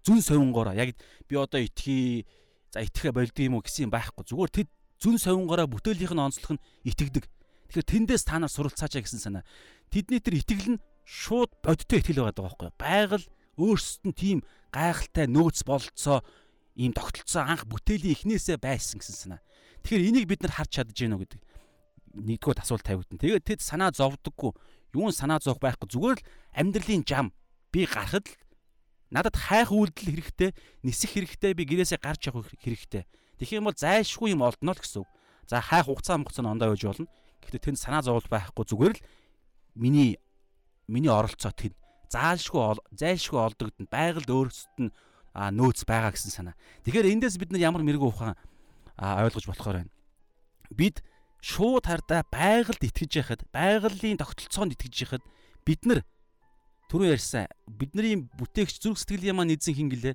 Зүн 0.05 0.21
совингоороо 0.21 0.77
яг 0.77 0.95
би 1.25 1.35
одоо 1.41 1.59
итгэхий 1.59 2.29
за 2.69 2.85
итгэхэ 2.85 3.17
болд 3.17 3.33
юм 3.41 3.57
уу 3.57 3.65
гэсэн 3.65 3.89
байхгүй. 3.89 4.29
Зүгээр 4.29 4.53
тэд 4.53 4.69
зүн 5.01 5.17
совингоороо 5.17 5.67
бүтээлийнх 5.73 6.13
нь 6.13 6.21
онцлох 6.21 6.53
нь 6.55 6.65
итгэдэг. 6.85 7.25
Тэгэхээр 7.73 7.89
тэндээс 7.89 8.29
та 8.29 8.37
нар 8.37 8.53
суралцаачаа 8.53 9.01
гэсэн 9.01 9.25
санаа. 9.25 9.45
Тэдний 9.89 10.21
тэр 10.21 10.37
итгэл 10.37 10.77
нь 10.77 10.83
шууд 11.05 11.51
бодиттой 11.63 12.01
ихтгэл 12.01 12.31
байгаа 12.31 12.47
байхгүй 12.47 12.71
байгаль 12.79 13.27
өөрсдөд 13.59 14.05
нь 14.09 14.17
тийм 14.17 14.39
гайхалтай 14.73 15.27
нөөц 15.29 15.63
бололцоо 15.69 16.25
ийм 16.79 16.93
тогтолцоо 16.97 17.43
анх 17.45 17.69
бүтээлийн 17.69 18.17
эхнээсээ 18.17 18.57
байсан 18.57 18.99
гэсэн 19.03 19.17
санаа. 19.37 19.41
Тэгэхээр 19.85 20.09
энийг 20.09 20.27
бид 20.31 20.41
нар 20.43 20.57
харж 20.57 20.71
чадж 20.81 20.97
үү 20.97 21.21
гэдэг 21.21 21.43
нэгдүгээр 22.13 22.61
асуулт 22.61 22.85
тавигдана. 22.85 23.21
Тэгээд 23.21 23.45
тэд 23.45 23.61
санаа 23.61 23.91
зовдөггүй. 23.93 24.53
Юун 24.97 25.13
санаа 25.13 25.41
зовх 25.41 25.61
байхгүй 25.61 25.89
зүгээр 25.89 26.19
л 26.21 26.27
амьдралын 26.53 27.05
жам 27.09 27.33
би 27.73 27.89
гарахад 27.89 28.29
л 28.29 28.37
надад 29.13 29.37
хайх 29.37 29.73
үйлдэл 29.73 30.13
хэрэгтэй, 30.13 30.51
нисэх 30.85 31.17
хэрэгтэй, 31.17 31.53
би 31.57 31.65
гэрээсээ 31.65 32.01
гарч 32.01 32.29
явах 32.29 32.49
хэрэгтэй. 32.61 33.05
Тэгэх 33.41 33.61
юм 33.61 33.69
бол 33.69 33.77
зайлшгүй 33.77 34.33
юм 34.33 34.45
олдно 34.45 34.73
л 34.73 34.81
гэсэн 34.81 35.05
үг. 35.05 35.11
За 35.49 35.61
хайх 35.61 35.89
хугацаа 35.89 36.21
хугацаа 36.21 36.49
ондоо 36.49 36.73
байж 36.73 36.85
болно. 36.85 37.09
Гэхдээ 37.45 37.73
тэнд 37.73 37.81
санаа 37.81 38.05
зовол 38.05 38.25
байхгүй 38.29 38.65
зүгээр 38.69 38.95
л 38.97 39.05
миний 39.77 40.21
миний 40.93 41.09
оролцоо 41.09 41.53
тэнд 41.57 41.73
заалшгүй 42.13 42.77
зайлшгүй 42.93 43.41
олдогдно. 43.41 43.89
Байгальд 43.89 44.29
өөрсдөд 44.29 44.77
нь 44.77 44.93
нөөц 45.33 45.89
байгаа 45.89 46.13
гэсэн 46.13 46.53
санаа. 46.53 46.57
Тэгэхээр 46.85 47.09
эндээс 47.17 47.41
бид 47.41 47.57
нар 47.57 47.73
ямар 47.73 47.81
мэрэгүү 47.81 48.09
ухаан 48.13 48.37
ойлгож 49.01 49.49
болохоор 49.49 49.81
байна. 49.81 49.93
Бид 50.69 51.01
шууд 51.41 51.89
хардаа 51.89 52.21
байгальд 52.29 52.85
итгэж 52.85 53.13
яхад, 53.17 53.41
байгалийн 53.49 54.21
тогтолцоонд 54.21 54.77
итгэж 54.77 54.95
яхад 55.09 55.25
бид 55.65 55.81
нар 55.89 56.05
түрүү 56.93 57.17
ярьсан 57.17 57.49
бидний 57.65 58.29
бүтээгч 58.37 58.85
зүрх 58.85 59.01
сэтгэлийн 59.01 59.33
маань 59.33 59.57
эзэн 59.57 59.73
хин 59.73 59.89
гэлээ 59.89 60.15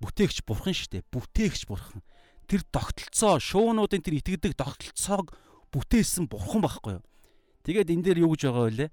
бүтээгч 0.00 0.46
бурхан 0.46 0.72
шүү 0.72 1.02
дээ. 1.02 1.10
Бүтээгч 1.12 1.66
бурхан. 1.66 2.00
Тэр 2.48 2.62
тогтолцоо, 2.72 3.36
шуунуудын 3.42 4.00
тэр 4.00 4.22
итгэдэг 4.22 4.56
тогтолцоог 4.56 5.34
бүтээсэн 5.74 6.30
бурхан 6.30 6.64
байхгүй 6.64 6.98
юу? 6.98 7.04
Тэгээд 7.66 7.92
энэ 7.92 8.04
дээр 8.06 8.18
юу 8.24 8.32
гэж 8.32 8.48
байгаа 8.48 8.64
вэ? 8.70 8.88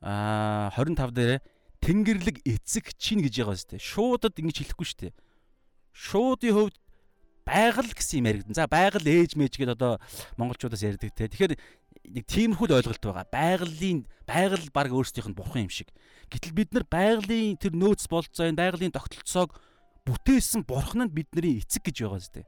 А 0.00 0.70
25 0.76 1.12
дээр 1.14 1.40
тэнгэрлэг 1.82 2.42
эцэг 2.46 2.94
чинь 2.98 3.22
гэж 3.22 3.34
байгаа 3.42 3.56
зү. 3.58 3.78
Шуудад 3.78 4.34
ингэж 4.38 4.56
хэлэхгүй 4.62 4.86
шүү 4.86 5.00
дээ. 5.10 5.14
Шуудын 5.94 6.54
хувьд 6.54 6.76
байгаль 7.48 7.92
гэсэн 7.94 8.22
юм 8.22 8.28
яригдана. 8.30 8.58
За 8.58 8.66
байгаль 8.68 9.08
ээж 9.08 9.34
мэж 9.38 9.56
гэдээ 9.56 9.76
одоо 9.78 9.98
монголчуудаас 10.36 10.84
ярьдаг 10.84 11.10
те. 11.14 11.30
Тэгэхээр 11.30 11.54
нэг 11.56 12.24
тиймэрхүү 12.28 12.66
ойлголт 12.76 13.02
байгаа. 13.02 13.26
Байгалийн 13.30 14.04
байгаль 14.28 14.68
баг 14.74 14.92
өөрсдийнх 14.92 15.32
нь 15.32 15.38
бурхан 15.38 15.66
юм 15.66 15.72
шиг. 15.72 15.88
Гэтэл 16.28 16.52
бид 16.52 16.70
нар 16.76 16.84
байгалийн 16.84 17.56
тэр 17.56 17.72
нөөц 17.72 18.04
болцоо 18.10 18.46
энэ 18.46 18.60
байгалийн 18.60 18.92
тогтолцоог 18.92 19.56
бүтээсэн 20.04 20.68
бурхан 20.68 21.08
нь 21.08 21.14
бидний 21.14 21.64
эцэг 21.64 21.88
гэж 21.88 21.96
байгаа 22.04 22.20
зү. 22.20 22.44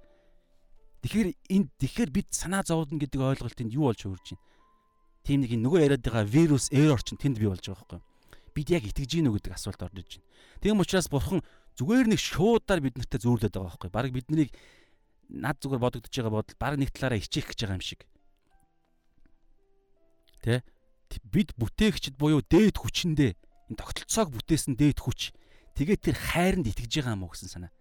Тэгэхээр 1.01 1.29
энэ 1.49 1.69
тэгэхээр 1.81 2.11
бид 2.13 2.29
санаа 2.37 2.61
зовдно 2.61 3.01
гэдэг 3.01 3.21
ойлголт 3.21 3.57
энд 3.57 3.73
юу 3.73 3.89
болж 3.89 4.05
хөрж 4.05 4.37
байна? 4.37 4.45
Тийм 5.31 5.47
нэг 5.47 5.55
нөгөө 5.55 5.87
яриад 5.87 6.03
байгаа 6.03 6.27
вирус 6.27 6.67
error 6.75 6.99
чинь 6.99 7.15
тэнд 7.15 7.39
бий 7.39 7.47
болж 7.47 7.63
байгаа 7.63 7.87
байхгүй. 7.87 8.03
Бид 8.51 8.69
яг 8.75 8.83
итгэж 8.83 9.11
гинүү 9.15 9.39
гэдэг 9.39 9.55
асуулт 9.55 9.79
орж 9.79 10.03
иж 10.03 10.19
байна. 10.19 10.27
Тийм 10.59 10.83
учраас 10.83 11.07
бурхан 11.07 11.39
зүгээр 11.79 12.11
нэг 12.11 12.19
шуудаар 12.19 12.83
бид 12.83 12.99
нартай 12.99 13.23
зөөрлөд 13.23 13.55
байгаа 13.55 13.71
байхгүй. 13.71 13.91
Бараг 13.95 14.11
биднийг 14.11 14.51
над 15.31 15.63
зүгээр 15.63 15.79
бодогдож 15.87 16.11
байгаа 16.11 16.35
бодол 16.35 16.59
баг 16.59 16.75
нэг 16.83 16.91
талаараа 16.91 17.23
хичээх 17.23 17.47
гэж 17.55 17.59
байгаа 17.63 17.79
юм 17.79 17.87
шиг. 17.87 18.03
Тэ? 20.43 20.67
Бид 21.31 21.55
бүтээгчд 21.55 22.19
буюу 22.19 22.43
дээд 22.43 22.83
хүчэндээ 22.83 23.31
энэ 23.71 23.79
тогтолцоог 23.79 24.35
бүтээсэн 24.35 24.75
дээд 24.75 24.99
хүч. 24.99 25.31
Тэгээд 25.79 26.11
тэр 26.11 26.17
хайранд 26.19 26.67
итгэж 26.75 26.91
байгаа 27.07 27.15
юм 27.15 27.23
уу 27.23 27.31
гэсэн 27.31 27.55
санаа. 27.55 27.73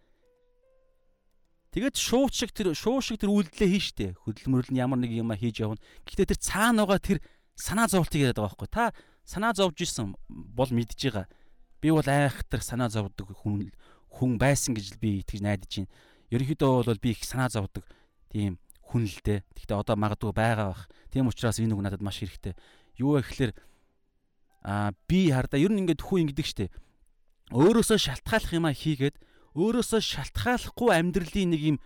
Тэгээд 1.69 1.97
шууд 2.01 2.33
шиг 2.33 2.49
тэр 2.49 2.73
шуу 2.73 2.97
шиг 2.97 3.21
тэр 3.21 3.29
үйлдэлээ 3.29 3.69
хийн 3.69 3.85
штэ. 3.85 4.07
Хөдөлмөрлөл 4.25 4.73
нь 4.73 4.81
ямар 4.81 4.97
нэг 4.97 5.13
юм 5.13 5.29
хийж 5.29 5.61
явна. 5.61 5.77
Гэхдээ 6.01 6.33
тэр 6.33 6.41
цаана 6.41 6.89
байгаа 6.89 6.97
тэр 6.97 7.19
санаа 7.59 7.91
зовлтыг 7.91 8.23
яриад 8.23 8.39
байгаа 8.39 8.55
байхгүй. 8.55 8.69
Та 8.71 8.95
санаа 9.27 9.51
зовж 9.53 9.83
исэн 9.83 10.15
бол 10.29 10.71
мэдж 10.71 10.95
байгаа. 10.95 11.27
Би 11.83 11.91
бол 11.91 12.07
айхтар 12.07 12.63
санаа 12.63 12.87
зовдөг 12.87 13.35
хүн 13.43 13.69
хүн 14.09 14.39
байсан 14.39 14.73
гэж 14.73 14.97
би 14.97 15.19
итгэж 15.21 15.43
найдаж 15.43 15.71
байна. 15.83 15.91
Ерөнхийдөө 16.31 16.87
бол 16.87 17.03
би 17.03 17.11
их 17.11 17.23
санаа 17.27 17.51
зовдөг 17.51 17.83
тийм 18.31 18.57
хүн 18.87 19.05
л 19.05 19.19
дээ. 19.21 19.43
Гэхдээ 19.43 19.75
одоо 19.75 19.95
магадгүй 19.99 20.31
байгаа 20.33 20.71
бах. 20.71 20.87
Тийм 21.11 21.27
учраас 21.27 21.59
энэ 21.59 21.75
үг 21.75 21.83
надад 21.83 22.01
маш 22.01 22.23
хэрэгтэй. 22.23 22.55
Юу 22.97 23.19
вэ 23.19 23.27
гэхээр 23.27 23.51
аа 24.63 24.95
би 25.07 25.29
хардаа 25.29 25.59
ер 25.59 25.71
нь 25.71 25.83
ингээд 25.83 26.01
хүү 26.01 26.25
ингэдэг 26.25 26.47
штэ. 26.47 26.73
Өөрөөсөө 27.53 27.97
шалтгааллах 27.99 28.53
юмаа 28.55 28.73
хийгээд 28.73 29.15
өөрөөсөө 29.55 30.01
шалтгааллахгүй 30.01 30.89
амьдралын 30.93 31.49
нэг 31.53 31.61
юм 31.75 31.77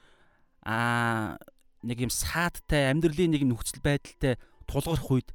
аа 0.63 1.39
нэг 1.83 2.07
юм 2.07 2.12
саадтай 2.12 2.91
амьдралын 2.91 3.31
нэг 3.36 3.41
юм 3.43 3.51
нөхцөл 3.55 3.83
байдалтай 3.83 4.39
тулгарх 4.67 5.07
үед 5.12 5.29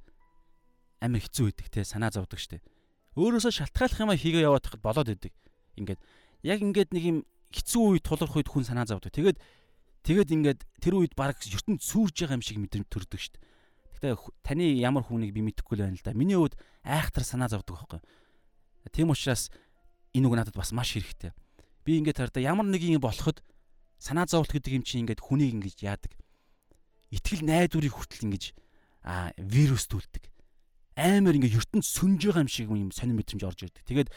амар 1.01 1.23
хэцүү 1.23 1.45
байдаг 1.53 1.69
те 1.71 1.85
санаа 1.85 2.11
зовдөг 2.11 2.39
штэ. 2.39 2.63
Өөрөөсөө 3.19 3.53
шалтгааллах 3.55 4.03
юмаа 4.03 4.19
хийгээ 4.19 4.47
яваад 4.47 4.65
хахад 4.67 4.83
болоод 4.83 5.09
идэг. 5.11 5.35
Ингээд 5.79 6.01
яг 6.47 6.59
ингээд 6.63 6.91
нэг 6.95 7.05
юм 7.05 7.19
хэцүү 7.51 7.83
үед 7.99 8.05
тулгарх 8.07 8.37
үед 8.39 8.49
хүн 8.51 8.65
санаа 8.67 8.87
зовдөг. 8.87 9.15
Тэгээд 9.15 9.39
тэгээд 10.07 10.29
ингээд 10.35 10.61
тэр 10.79 10.95
үед 10.99 11.15
баг 11.19 11.39
ертөнд 11.39 11.83
сүрж 11.83 12.15
байгаа 12.27 12.39
юм 12.39 12.45
шиг 12.45 12.59
мэдрэмж 12.63 12.89
төрдөг 12.91 13.21
штэ. 13.21 13.39
Гэтэ 13.99 14.15
таны 14.47 14.79
ямар 14.79 15.03
хүнийг 15.03 15.35
би 15.35 15.43
мэдэхгүй 15.43 15.79
л 15.79 15.85
байна 15.91 15.99
л 15.99 16.07
да. 16.07 16.15
Миний 16.15 16.39
хувьд 16.39 16.55
айхтар 16.87 17.27
санаа 17.27 17.51
зовдөг 17.51 17.75
байхгүй. 17.75 18.01
Тийм 18.95 19.11
учраас 19.11 19.51
энэ 20.15 20.27
үг 20.31 20.35
надад 20.39 20.55
бас 20.55 20.71
маш 20.71 20.95
хэрэгтэй. 20.95 21.35
Би 21.83 21.99
ингээд 21.99 22.23
хараа 22.23 22.43
ямар 22.43 22.67
нэг 22.67 22.83
юм 22.87 23.03
болоход 23.03 23.43
санаа 23.99 24.27
зовлт 24.31 24.55
гэдэг 24.55 24.73
юм 24.79 24.85
чинь 24.87 25.03
ингээд 25.03 25.23
хүнийг 25.23 25.59
ингэж 25.59 25.83
яадаг. 25.83 26.13
Итгэл 27.11 27.43
найдварыг 27.43 27.93
хүртэл 27.93 28.31
ингэж 28.31 28.55
а 29.03 29.35
вирус 29.37 29.91
түлдэг. 29.91 30.31
Амар 30.99 31.39
ингээд 31.39 31.63
ертөнд 31.63 31.87
сүнж 31.87 32.27
байгаа 32.27 32.43
юм 32.43 32.51
шиг 32.51 32.67
юм 32.75 32.91
сонир 32.91 33.15
мэдрэмж 33.15 33.43
орж 33.47 33.71
ирдэг. 33.71 33.87
Тэгээд 33.87 34.11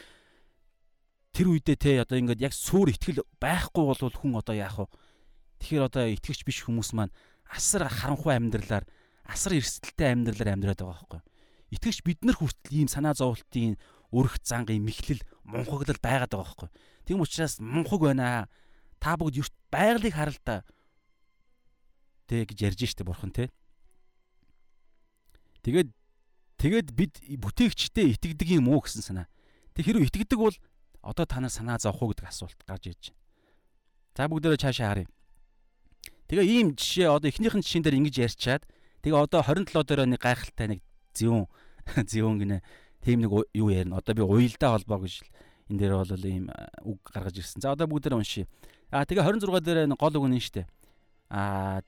тэр 1.30 1.46
үедээ 1.54 1.78
те 1.78 2.02
одоо 2.02 2.18
ингээд 2.18 2.42
яг 2.42 2.50
сүр 2.50 2.90
итгэл 2.90 3.22
байхгүй 3.38 3.84
бол 3.86 4.02
хүн 4.02 4.34
одоо 4.34 4.56
яах 4.58 4.82
вэ? 4.82 4.90
Тэгэхээр 5.62 5.86
одоо 5.86 6.04
итгэгч 6.10 6.42
биш 6.42 6.66
хүмүүс 6.66 6.90
маань 6.98 7.14
асар 7.46 7.86
харанхуй 7.86 8.34
амьдралаар 8.34 8.82
асар 9.30 9.54
эрсдэлтэй 9.54 10.10
амьдралаар 10.10 10.58
амьдраад 10.58 10.82
байгаа 10.82 10.98
байхгүй. 10.98 11.20
Итгэвч 11.70 11.98
бид 12.02 12.20
нар 12.26 12.36
хүртэл 12.36 12.82
ийм 12.82 12.90
санаа 12.90 13.14
зовлтын 13.14 13.78
өрх 14.10 14.42
зангийн 14.42 14.82
мэхлэл 14.82 15.22
мунхаглал 15.46 16.02
байгаад 16.02 16.34
байгаа 16.34 16.42
байхгүй. 16.42 16.68
Тийм 17.06 17.22
учраас 17.22 17.62
мунхаг 17.62 18.02
байна. 18.02 18.50
Та 18.98 19.16
бүгд 19.16 19.40
ерт 19.40 19.54
байгалыг 19.70 20.12
харал 20.12 20.40
та. 20.44 20.66
Тэ 22.26 22.44
гэж 22.44 22.58
ярьж 22.74 22.82
штэ 22.82 23.06
бурхан 23.06 23.32
те. 23.32 23.48
Тэгээд 25.62 25.94
тэгээд 26.62 26.88
бид 26.94 27.18
бүтээгчтэй 27.42 28.14
итгэдэг 28.14 28.62
юм 28.62 28.70
уу 28.70 28.86
гэсэн 28.86 29.02
санаа. 29.02 29.26
Тэг 29.74 29.90
хэрэг 29.90 30.06
итгэдэг 30.06 30.38
бол 30.38 30.54
одоо 31.02 31.26
та 31.26 31.42
нар 31.42 31.50
санаа 31.50 31.82
зовх 31.82 31.98
уу 31.98 32.14
гэдэг 32.14 32.30
асуулт 32.30 32.62
гарч 32.62 32.94
ирж 32.94 33.10
байна. 33.10 33.18
За 34.14 34.30
бүгдээрээ 34.30 34.62
цаашаа 34.62 34.88
харъя. 34.94 35.10
Тэгээ 36.30 36.46
ийм 36.46 36.78
жишээ 36.78 37.10
одоо 37.10 37.26
эхнийхэн 37.26 37.66
жишээн 37.66 37.82
дээр 37.82 37.98
ингэж 37.98 38.16
ярьчаад 38.22 38.62
Тэгээ 39.02 39.18
одоо 39.18 39.42
27 39.42 39.82
дээр 39.82 40.06
нэг 40.06 40.22
гайхалтай 40.22 40.78
нэг 40.78 40.80
зүүн 41.18 41.50
зүүн 42.06 42.38
гинэ 42.38 42.58
тийм 43.02 43.26
нэг 43.26 43.34
юу 43.50 43.68
ярина. 43.74 43.98
Одоо 43.98 44.14
би 44.14 44.22
уялдаа 44.22 44.78
холбоо 44.78 45.02
гэж 45.02 45.26
энэ 45.74 45.78
дээр 45.82 45.94
бол 45.98 46.22
ийм 46.22 46.46
үг 46.86 47.02
гаргаж 47.10 47.34
ирсэн. 47.34 47.66
За 47.66 47.74
одоо 47.74 47.90
бүгдээр 47.90 48.14
уншия. 48.14 48.46
Аа 48.94 49.02
тэгээ 49.02 49.26
26 49.26 49.58
дээр 49.58 49.90
гол 49.98 50.14
үг 50.22 50.26
нь 50.30 50.38
штэ. 50.38 50.70
Аа 51.34 51.82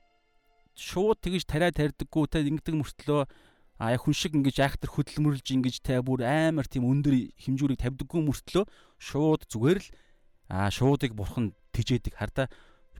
шууд 0.75 1.23
тэгж 1.23 1.47
тариа 1.47 1.71
тарьдаггүй 1.71 2.27
те 2.27 2.43
ингэдэг 2.43 2.75
мөртлөө 2.83 3.31
а 3.77 3.91
яг 3.91 4.07
хүн 4.07 4.15
шиг 4.15 4.33
ингэж 4.39 4.57
айхтар 4.63 4.89
хөдөлмөрлж 4.91 5.47
ингэж 5.51 5.83
те 5.83 5.99
бүр 5.99 6.23
амар 6.23 6.67
тийм 6.67 6.87
өндөр 6.87 7.35
хэмжүүрийг 7.35 7.79
тавьдаггүй 7.83 8.21
мөртлөө 8.23 8.65
шууд 8.99 9.41
зүгээр 9.51 9.79
л 9.83 9.89
а 10.47 10.71
шуудыг 10.71 11.11
бурхан 11.11 11.51
тижээдэг 11.75 12.15
хардаа 12.15 12.47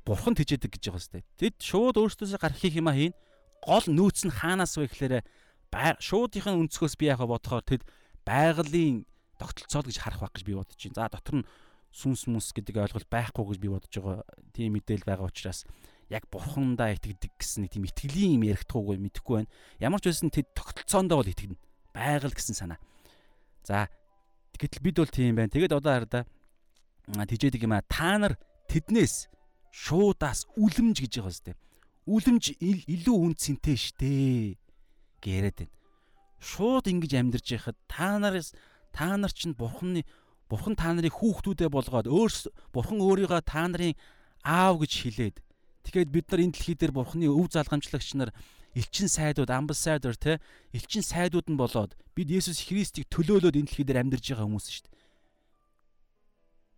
бурхан 0.04 0.36
тижээдэг 0.36 0.76
гэж 0.76 0.84
байгаа 0.92 1.04
сте. 1.04 1.24
Тэд 1.40 1.56
шууд 1.64 1.96
өөртөөсөө 1.96 2.40
гарах 2.42 2.60
хийх 2.60 2.76
юма 2.76 2.92
хийн 2.92 3.16
гол 3.64 3.86
нөөц 3.88 4.28
нь 4.28 4.36
хаанаас 4.36 4.76
вэ 4.78 4.92
гэхээр 4.92 5.16
шуудынхын 5.74 6.60
өнцгөөс 6.68 6.96
би 7.00 7.10
яхаа 7.10 7.28
бодохоор 7.28 7.66
тэд 7.66 7.84
байгалийн 8.28 9.08
тогтолцоо 9.40 9.82
гэж 9.84 9.98
харах 10.00 10.22
байх 10.22 10.34
гэж 10.36 10.44
би 10.46 10.54
бодож 10.56 10.78
байна. 10.78 10.96
За 10.96 11.10
дотор 11.10 11.36
нь 11.42 11.48
сүнс 11.96 12.28
мүнс 12.28 12.52
гэдэг 12.54 12.76
ойлголт 12.76 13.10
байхгүй 13.10 13.44
гэж 13.56 13.60
би 13.60 13.70
бодож 13.72 13.94
байгаа. 13.96 14.24
Тийм 14.54 14.76
мэдээлэл 14.76 15.08
байгаа 15.08 15.28
учраас 15.28 15.64
яг 16.10 16.30
бурхандаа 16.30 16.94
итгэдэг 16.94 17.34
гэсэн 17.38 17.66
нэг 17.66 17.72
тийм 17.74 17.86
итгэлийн 17.90 18.38
юм 18.38 18.44
ярихдаггүй 18.46 18.98
мэдэхгүй 19.02 19.36
байна. 19.42 19.52
Ямар 19.82 20.00
ч 20.02 20.14
байсан 20.14 20.30
тэд 20.30 20.54
тогтолцоондоо 20.54 21.22
бол 21.22 21.32
итгэнэ. 21.34 21.58
Байгаль 21.96 22.36
гэсэн 22.36 22.56
санаа. 22.56 22.80
За 23.66 23.90
гэтэл 24.54 24.86
бид 24.86 24.96
бол 25.02 25.10
тийм 25.10 25.36
байна. 25.36 25.50
Тэгээд 25.50 25.74
одоо 25.74 25.94
хараа 25.98 26.26
тижээдэг 27.26 27.66
юм 27.66 27.74
а 27.74 27.82
та 27.86 28.18
нар 28.22 28.38
тэднээс 28.70 29.30
шуудаас 29.74 30.46
үлэмж 30.58 31.02
гэж 31.02 31.14
байгаа 31.22 31.34
зү 31.34 31.54
үлэмж 32.06 32.44
илүү 32.62 33.18
үн 33.18 33.34
цэнтэй 33.34 33.78
штэ 33.78 34.14
гэж 35.22 35.26
яриад 35.26 35.58
байна. 35.58 35.74
Шууд 36.38 36.86
ингэж 36.86 37.12
амьдарч 37.18 37.48
яхад 37.58 37.78
та 37.90 38.22
нараас 38.22 38.54
та 38.94 39.18
нар 39.18 39.34
чинь 39.34 39.58
бурхны 39.58 40.06
бурхан 40.50 40.78
та 40.78 40.94
нарыг 40.94 41.18
хүүхдүүдээ 41.18 41.70
болгоод 41.74 42.06
өөрс 42.06 42.54
бурхан 42.70 43.02
өөрийгөө 43.02 43.42
та 43.42 43.66
нарын 43.66 43.98
аав 44.46 44.78
гэж 44.86 44.94
хэлээд 45.02 45.36
тэгэхээр 45.86 46.10
бид 46.10 46.28
нар 46.34 46.42
энэ 46.42 46.54
дэлхий 46.58 46.76
дээр 46.76 46.94
бурхны 46.94 47.30
өв 47.30 47.54
залгамжлагч 47.54 48.18
нар 48.18 48.34
элчин 48.76 49.08
сайдууд 49.08 49.50
амбассадор 49.50 50.18
те 50.20 50.42
элчин 50.74 51.06
сайдууд 51.06 51.48
нь 51.48 51.56
болоод 51.56 51.96
бид 52.18 52.28
Есүс 52.28 52.66
Христийг 52.68 53.08
төлөөлөөд 53.14 53.56
энэ 53.56 53.70
дэлхий 53.72 53.86
дээр 53.88 54.04
амьдарж 54.04 54.26
байгаа 54.36 54.46
хүмүүс 54.50 54.68
шүү 54.68 54.84
дээ. 54.90 55.00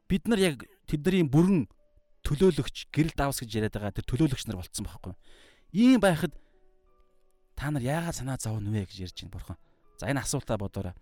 Бид 0.08 0.24
нар 0.30 0.40
яг 0.40 0.58
тэдний 0.86 1.26
бүрэн 1.26 1.66
төлөөлөгч 2.22 2.94
гэрэл 2.94 3.18
давс 3.18 3.42
гэж 3.42 3.50
яриад 3.56 3.76
байгаа 3.76 3.96
тэр 3.96 4.08
төлөөлөгч 4.08 4.46
нар 4.46 4.60
болцсон 4.62 4.86
байхгүй. 4.86 5.14
Ийм 5.74 6.00
байхад 6.04 6.36
та 7.58 7.72
нар 7.72 7.82
яагаад 7.82 8.16
санаа 8.16 8.38
зовно 8.38 8.70
вэ 8.70 8.86
гэж 8.86 9.10
ярьж 9.10 9.18
байна 9.26 9.34
бурхан. 9.34 9.58
За 9.98 10.06
энэ 10.06 10.22
асуултаа 10.22 10.62
бодоорой. 10.62 10.94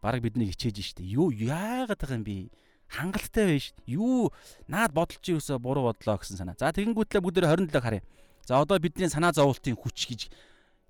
Бараг 0.00 0.22
бидний 0.22 0.46
хичээж 0.46 0.94
штэ. 0.94 1.02
Юу 1.02 1.34
яагаад 1.34 1.98
байгаа 1.98 2.16
юм 2.16 2.24
бэ? 2.24 2.54
Хангалттай 2.90 3.46
байж 3.46 3.70
штэ. 3.70 3.94
Юу 3.94 4.34
наад 4.66 4.90
бодолч 4.90 5.22
юусоо 5.30 5.62
буруу 5.62 5.94
бодлоо 5.94 6.18
гэсэн 6.18 6.36
санаа. 6.36 6.58
За 6.58 6.74
тэгэнгүүтлээ 6.74 7.22
бүгд 7.22 7.38
27 7.46 7.78
харъя. 7.78 8.02
За 8.42 8.58
одоо 8.58 8.82
бидний 8.82 9.06
санаа 9.06 9.30
зовлтын 9.30 9.78
хүч 9.78 9.98
гэж 10.10 10.20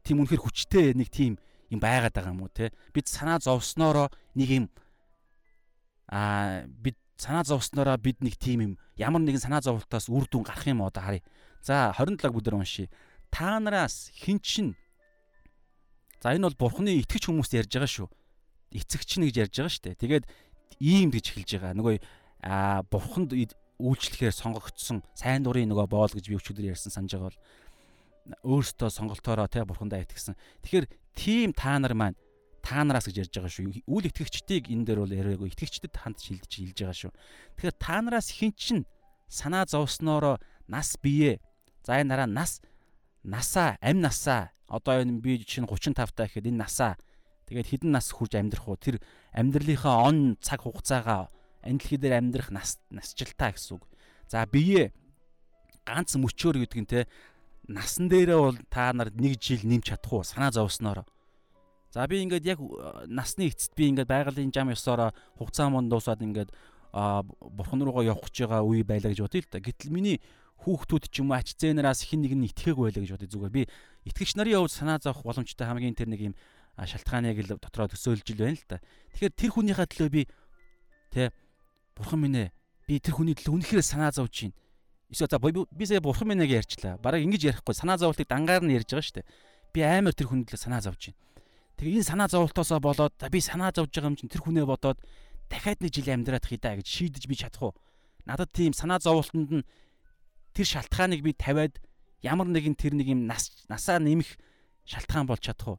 тийм 0.03 0.25
үнэхэр 0.25 0.41
хүчтэй 0.41 0.97
нэг 0.97 1.13
тийм 1.13 1.37
юм 1.69 1.81
байгаад 1.81 2.17
байгаа 2.17 2.33
юм 2.33 2.43
уу 2.43 2.51
те? 2.51 2.73
Бид 2.97 3.07
санаа 3.07 3.37
зовсноороо 3.37 4.09
нэг 4.33 4.49
юм 4.49 4.67
аа 6.09 6.65
бид 6.65 6.97
санаа 7.21 7.45
зовсноороо 7.45 8.01
бид 8.01 8.25
нэг 8.25 8.41
тийм 8.41 8.59
юм 8.65 8.73
ямар 8.97 9.21
нэгэн 9.21 9.45
санаа 9.45 9.61
зовлтоос 9.61 10.09
үр 10.09 10.25
дүн 10.25 10.49
гарах 10.49 10.65
юм 10.65 10.81
одоо 10.81 11.05
харъя. 11.05 11.23
За 11.61 11.93
27-г 11.93 12.33
бүдэр 12.33 12.57
уншия. 12.57 12.89
Та 13.29 13.61
нараас 13.61 14.09
хин 14.17 14.41
чин 14.41 14.73
За 16.21 16.37
энэ 16.37 16.53
бол 16.53 16.69
бурхны 16.69 17.01
итгэж 17.01 17.33
хүмүүст 17.33 17.57
ярьж 17.57 17.73
байгаа 17.73 17.89
шүү. 17.89 18.09
Эцэгч 18.77 19.11
нь 19.17 19.25
гэж 19.33 19.37
ярьж 19.41 19.55
байгаа 19.57 19.73
шүү 19.73 19.85
дээ. 19.89 20.01
Тэгээд 20.05 20.25
ийм 20.81 21.13
гэж 21.13 21.25
эхэлж 21.37 21.51
байгаа. 21.61 21.77
Нөгөө 21.77 21.97
аа 22.43 22.83
бурханд 22.89 23.37
үйлчлэхээр 23.37 24.35
сонгогдсон 24.35 25.05
сайн 25.17 25.45
дурын 25.45 25.69
нөгөө 25.69 25.87
боол 25.89 26.13
гэж 26.13 26.27
би 26.29 26.37
өчигдөр 26.37 26.73
ярьсан 26.73 26.93
санаж 26.93 27.17
байгаа 27.17 27.29
бол 27.31 27.41
өөртөө 28.45 28.89
сонголтоороо 28.89 29.49
те 29.49 29.65
бурхандаа 29.65 30.05
итгэсэн. 30.05 30.37
Тэгэхээр 30.65 30.87
тийм 31.17 31.53
та 31.57 31.77
нар 31.81 31.95
маань 31.97 32.17
та 32.61 32.85
нараас 32.85 33.09
гэж 33.09 33.29
ярьж 33.29 33.33
байгаа 33.33 33.53
шүү. 33.53 33.85
Үл 33.89 34.05
итгэгчдийг 34.09 34.69
энэ 34.69 34.85
дээр 34.85 35.01
бол 35.01 35.17
яриагүй. 35.17 35.49
Итгэгчдэд 35.53 35.97
ханд 35.97 36.21
шилдэж 36.21 36.53
хэлж 36.53 36.79
байгаа 36.85 36.97
шүү. 36.97 37.13
Тэгэхээр 37.57 37.77
та 37.81 37.97
нараас 38.05 38.29
хэн 38.37 38.53
чин 38.57 38.79
санаа 39.29 39.65
зовсноороо 39.65 40.37
нас 40.69 40.97
бие. 41.01 41.41
За 41.85 41.97
энэ 42.01 42.13
дараа 42.13 42.29
нас 42.29 42.61
насаа, 43.25 43.81
амь 43.81 44.01
насаа. 44.01 44.53
Одоо 44.69 45.01
энэ 45.01 45.21
би 45.21 45.41
чинь 45.45 45.67
35 45.67 46.15
таа 46.15 46.29
гэхэд 46.29 46.53
энэ 46.53 46.63
насаа. 46.69 47.01
Тэгээд 47.51 47.67
хэдэн 47.67 47.91
нас 47.91 48.15
хүрж 48.15 48.39
амьдрах 48.39 48.67
уу? 48.71 48.79
Тэр 48.79 49.03
амьдралынхаа 49.35 50.07
он 50.07 50.39
цаг 50.39 50.63
хугацаагаа 50.63 51.27
дэлхий 51.67 51.99
дээр 51.99 52.23
амьдрах 52.23 52.55
нас 52.55 52.79
насжилтаа 52.95 53.51
гэсэн 53.51 53.77
үг. 53.77 53.85
За 54.31 54.47
бие 54.47 54.95
ганц 55.83 56.15
мөчөөр 56.15 56.63
гэдэг 56.63 56.79
нь 56.79 56.87
те 56.87 57.11
насан 57.67 58.07
дээрээ 58.07 58.39
бол 58.39 58.59
та 58.71 58.95
нар 58.95 59.11
нэг 59.11 59.43
жил 59.43 59.67
нэмч 59.67 59.91
чадах 59.91 60.15
уу? 60.15 60.23
Санаа 60.23 60.55
зовсноороо 60.55 61.05
За 61.91 62.07
би 62.07 62.23
ингээд 62.23 62.47
яг 62.47 62.63
э, 62.63 63.07
насны 63.11 63.51
эцэст 63.51 63.75
би 63.75 63.91
ингээд 63.91 64.07
байгалийн 64.07 64.55
зам 64.55 64.71
ёсоор 64.71 65.11
хугацаа 65.35 65.75
мөн 65.75 65.91
дуусаад 65.91 66.23
ингээд 66.23 66.55
бурхан 66.95 67.83
руугаа 67.83 68.15
явах 68.15 68.31
гэж 68.31 68.47
байгаа 68.47 68.63
үе 68.63 68.87
байлаа 68.87 69.11
гэж 69.11 69.27
бодъё 69.27 69.43
л 69.43 69.51
та. 69.51 69.59
Гэтэл 69.59 69.91
миний 69.91 70.23
хүүхдүүд 70.63 71.11
ч 71.11 71.19
юм 71.19 71.35
уу 71.35 71.39
ач 71.39 71.59
зээнараас 71.59 72.07
хин 72.07 72.23
нэг 72.23 72.35
нь 72.39 72.47
итгээгүй 72.47 72.95
байлаа 72.95 73.03
гэж 73.03 73.11
бодъё 73.15 73.31
зүгээр. 73.35 73.55
Би 73.55 73.63
итгэгч 74.07 74.39
нарын 74.39 74.63
явж 74.63 74.71
санаа 74.71 75.03
зовох 75.03 75.27
боломжтой 75.27 75.67
хамгийн 75.67 75.99
тэр 75.99 76.15
нэг 76.15 76.31
юм 76.31 76.35
шалтгааныг 76.87 77.39
л 77.45 77.59
дотроо 77.59 77.89
төсөөлж 77.91 78.27
ил 78.31 78.41
байна 78.45 78.57
л 78.57 78.69
та. 78.69 78.81
Тэгэхээр 79.17 79.35
тэр 79.37 79.51
хүнийхээ 79.51 79.89
төлөө 79.91 80.11
би 80.13 80.23
тэ 81.13 81.33
бурхан 81.97 82.21
минь 82.25 82.39
ээ 82.39 82.49
би 82.87 82.95
тэр 83.01 83.15
хүний 83.19 83.37
төлөө 83.37 83.61
үнэхээр 83.61 83.85
санаа 83.85 84.13
зовж 84.15 84.49
байна. 84.49 84.57
Эсвэл 85.11 85.31
за 85.33 85.39
би 85.41 85.85
сая 85.85 86.01
бурхан 86.01 86.29
минь 86.29 86.45
ээ 86.45 86.63
ярьчлаа. 86.63 86.97
Бараг 87.03 87.21
ингэж 87.25 87.61
ярихгүй 87.61 87.75
санаа 87.75 87.99
зовлтыг 87.99 88.29
дангаар 88.29 88.65
нь 88.65 88.77
ярьж 88.77 88.95
байгаа 88.95 89.05
шүү 89.05 89.17
дээ. 89.21 89.31
Би 89.75 89.81
амар 89.83 90.15
тэр 90.15 90.31
хүний 90.31 90.47
төлөө 90.47 90.61
санаа 90.61 90.81
зовж 90.81 91.11
байна 91.11 91.19
Тэгээ 91.81 92.05
энэ 92.05 92.11
санаа 92.13 92.29
зовлтоосоо 92.29 92.77
болоод 92.77 93.17
би 93.33 93.41
санаа 93.41 93.73
зовж 93.73 93.89
байгаа 93.89 94.13
юм 94.13 94.17
чинь 94.21 94.29
тэр 94.29 94.45
хүнээ 94.45 94.69
бодоод 94.69 95.01
дахиад 95.49 95.81
нэг 95.81 95.97
жил 95.97 96.13
амьдраад 96.13 96.45
хий 96.45 96.61
даа 96.61 96.77
гэж 96.77 96.85
шийдэж 96.85 97.25
би 97.25 97.41
чадах 97.41 97.73
уу? 97.73 97.75
Надад 98.29 98.53
тийм 98.53 98.77
санаа 98.77 99.01
зовлтонд 99.01 99.49
нь 99.49 99.65
тэр 100.53 100.67
шалтгааныг 100.69 101.25
би 101.25 101.33
тавиад 101.33 101.81
ямар 102.21 102.53
нэгэн 102.53 102.77
тэр 102.77 102.93
нэг 103.01 103.09
юм 103.09 103.25
нас 103.25 103.65
насаа 103.73 103.97
нэмэх 103.97 104.29
шалтгаан 104.85 105.25
болж 105.25 105.41
чадах 105.41 105.69
уу? 105.73 105.79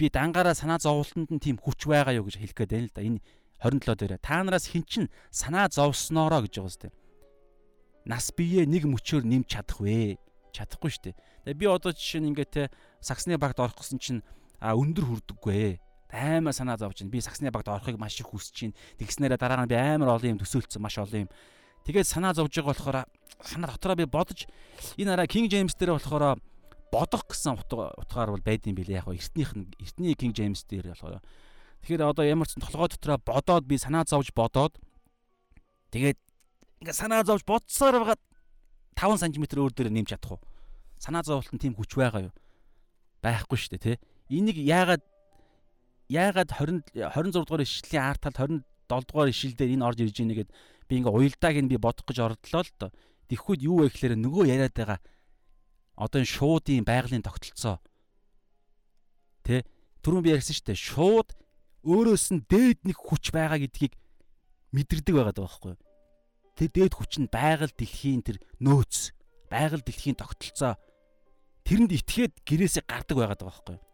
Би 0.00 0.08
дангаараа 0.08 0.56
санаа 0.56 0.80
зовлтонд 0.80 1.28
нь 1.28 1.44
тийм 1.44 1.60
хүч 1.60 1.84
байгаа 1.84 2.16
юу 2.16 2.24
гэж 2.24 2.40
хэлэх 2.40 2.56
гээд 2.56 2.72
байна 2.72 2.88
л 2.88 2.96
да. 2.96 3.04
Энэ 3.04 3.20
27 3.60 4.00
дээр 4.00 4.16
та 4.16 4.40
нараас 4.40 4.72
хин 4.72 4.88
чин 4.88 5.12
санаа 5.28 5.68
зовсноороо 5.68 6.40
гэж 6.48 6.56
байгаа 6.56 6.72
сте. 6.72 6.88
Нас 8.08 8.32
бие 8.32 8.64
нэг 8.64 8.88
мөчөөр 8.88 9.28
нэмж 9.28 9.52
чадах 9.52 9.84
вэ? 9.84 10.16
Чадахгүй 10.56 10.88
штэ. 10.88 11.12
Тэгээ 11.44 11.60
би 11.60 11.66
одоо 11.68 11.92
жишээ 11.92 12.24
нь 12.24 12.32
ингээд 12.32 12.48
те 12.48 12.62
саксны 13.04 13.36
багт 13.36 13.60
орох 13.60 13.76
гэсэн 13.76 14.00
чинь 14.00 14.24
өндөр 14.64 15.04
хүрдэггүй 15.04 15.76
аймаа 16.08 16.56
санаа 16.56 16.80
зовж 16.80 17.04
байна. 17.04 17.12
Би 17.12 17.20
саксны 17.20 17.52
багт 17.52 17.68
орохыг 17.68 18.00
маш 18.00 18.16
их 18.16 18.32
хүсэж 18.32 18.72
байна. 18.72 18.76
Тэгснээрээ 19.04 19.36
дараа 19.36 19.60
нь 19.64 19.70
би 19.70 19.76
амар 19.76 20.16
олон 20.16 20.32
юм 20.32 20.40
төсөөлцсөн 20.40 20.80
маш 20.80 20.96
олон 20.96 21.28
юм. 21.28 21.30
Тэгээд 21.84 22.08
санаа 22.08 22.32
зовж 22.32 22.56
байгаа 22.56 22.72
болохоор 22.72 22.98
санаа 23.44 23.70
дотроо 23.76 23.96
би 24.00 24.08
бодож 24.08 24.48
энэ 24.96 25.12
араа 25.12 25.28
King 25.28 25.52
James 25.52 25.76
дээр 25.76 26.00
болохоор 26.00 26.40
бодох 26.90 27.26
гэсэн 27.30 27.54
утгаар 27.54 28.30
бол 28.34 28.42
байд 28.42 28.66
юм 28.66 28.74
билээ. 28.74 29.00
Яг 29.00 29.06
гоо 29.06 29.14
эртнийх 29.14 29.54
нь 29.54 29.70
эртний 29.78 30.14
King 30.18 30.34
James 30.34 30.66
дээр 30.66 30.90
болохоор. 30.92 31.22
Тэгэхээр 31.86 32.02
одоо 32.02 32.24
ямар 32.26 32.50
ч 32.50 32.58
толгой 32.58 32.90
дотроо 32.90 33.18
бодоод 33.22 33.64
би 33.64 33.78
санаа 33.78 34.04
зовж 34.04 34.34
бодоод 34.34 34.76
тэгээд 35.94 36.18
ингээ 36.82 36.94
санаа 36.94 37.22
зовж 37.24 37.46
бодсоор 37.46 38.02
байгаа 38.02 38.18
5 38.98 39.22
см 39.22 39.44
өөр 39.56 39.72
дээр 39.72 39.90
нэмж 39.94 40.12
чадах 40.12 40.36
уу? 40.36 40.42
Санаа 41.00 41.24
зовлт 41.24 41.48
нь 41.54 41.62
тийм 41.62 41.78
хүч 41.78 41.96
байгаа 41.96 42.28
юу? 42.28 42.34
Байхгүй 43.24 43.56
шүү 43.56 43.78
дээ, 43.78 43.84
тий. 43.84 43.96
Энийг 44.28 44.58
яагаад 44.60 45.04
яагаад 46.10 46.50
20 46.52 46.98
26 46.98 47.46
дугаар 47.46 47.64
ишлэлийн 47.64 48.04
арт 48.04 48.22
тал 48.28 48.34
27 48.36 49.08
дугаар 49.08 49.28
ишлэл 49.30 49.56
дээр 49.56 49.74
энэ 49.78 49.86
орж 49.86 49.98
ирж 50.02 50.16
ийнэ 50.20 50.34
гэд 50.42 50.50
би 50.90 50.92
ингээ 50.98 51.14
уялдааг 51.14 51.56
нь 51.62 51.70
би 51.70 51.78
бодох 51.78 52.04
гэж 52.04 52.18
ордлоо 52.18 52.62
л 52.66 52.72
доо. 52.76 52.90
Тэгэхгүйд 53.30 53.60
юу 53.62 53.86
вэ 53.86 53.94
гэхээр 53.94 54.14
нөгөө 54.18 54.44
яриад 54.50 54.74
байгаа 54.74 54.98
одоо 56.00 56.24
энэ 56.24 56.32
шуудын 56.32 56.88
байгалийн 56.88 57.20
тогтолцоо 57.20 57.76
тэ 59.44 59.68
түрүүн 60.00 60.24
би 60.24 60.32
ярьсан 60.32 60.56
шүү 60.56 60.66
дээ. 60.72 60.80
Шууд 60.80 61.28
өөрөөс 61.84 62.26
нь 62.32 62.44
дээд 62.48 62.88
нэг 62.88 62.96
хүч 62.96 63.28
байгаа 63.36 63.60
гэдгийг 63.60 63.92
мэдэрдэг 64.72 65.14
байгаад 65.14 65.36
байгаа 65.36 65.44
байхгүй 65.44 65.70
юу? 65.76 65.80
Тэр 66.56 66.70
дээд 66.72 66.94
хүч 66.96 67.12
нь 67.20 67.28
байгаль 67.28 67.74
дэлхийн 67.76 68.24
тэр 68.24 68.40
нөөц, 68.64 69.12
байгаль 69.52 69.84
дэлхийн 69.84 70.16
тогтолцоо 70.16 70.80
тэрэнд 71.68 71.92
итгээд 71.92 72.34
гэрээсээ 72.48 72.84
гардаг 72.88 73.16
байгаад 73.16 73.40
байгаа 73.44 73.52
байхгүй 73.52 73.76
юу? 73.76 73.84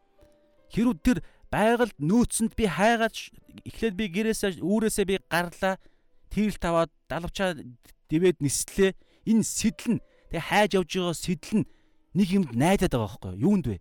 Хэрвээ 0.70 1.02
тэр 1.02 1.18
байгальд 1.50 1.96
нөөцөнд 1.98 2.52
би 2.54 2.64
хайгаад 2.66 3.14
эхлээд 3.66 3.94
би 3.98 4.06
гэрээсээ 4.14 4.62
үүрээсээ 4.62 5.06
би 5.06 5.16
гарлаа 5.30 5.78
тэрл 6.30 6.58
таваад 6.58 6.90
далавчаа 7.10 7.54
дэвэд 8.10 8.42
нислээ 8.42 8.94
энэ 9.30 9.42
сэтэл 9.46 9.98
нь 9.98 10.04
тэг 10.30 10.42
хайж 10.42 10.70
явж 10.74 10.90
байгаа 10.90 11.16
сэтэл 11.16 11.54
нь 11.62 11.68
нэг 12.16 12.28
юмд 12.32 12.50
найдаад 12.56 12.96
байгаа 12.96 13.20
байхгүй 13.20 13.32
юунд 13.44 13.66
вэ 13.68 13.78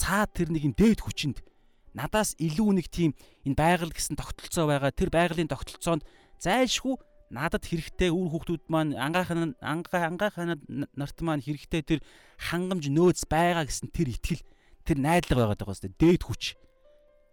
цаа 0.00 0.24
тэр 0.26 0.48
нэг 0.48 0.62
юм 0.72 0.74
дээд 0.74 1.04
хүчинд 1.04 1.44
надаас 1.92 2.32
илүү 2.40 2.68
нэг 2.80 2.88
тийм 2.88 3.12
энэ 3.44 3.58
байгаль 3.60 3.92
гэсэн 3.92 4.16
тогтолцоо 4.16 4.64
байгаа 4.64 4.90
тэр 4.96 5.12
байгалийн 5.12 5.52
тогтолцоонд 5.52 6.02
зайлшгүй 6.40 6.96
надад 7.28 7.68
хэрэгтэй 7.68 8.08
үр 8.08 8.28
хүүхдүүд 8.32 8.64
маань 8.72 8.96
ангаахан 8.96 9.56
ангаа 9.60 10.08
ангаахан 10.08 10.56
нарт 10.96 11.18
маань 11.20 11.44
хэрэгтэй 11.44 11.82
тэр 11.84 12.00
хангамж 12.40 12.88
нөөц 12.88 13.28
байгаа 13.28 13.68
гэсэн 13.68 13.92
тэр 13.92 14.16
итгэл 14.16 14.42
тэр 14.88 14.96
найдлага 15.00 15.52
байгаад 15.52 15.60
байгаа 15.60 15.76
хэвээр 15.76 16.00
дээд 16.00 16.22
хүч 16.24 16.42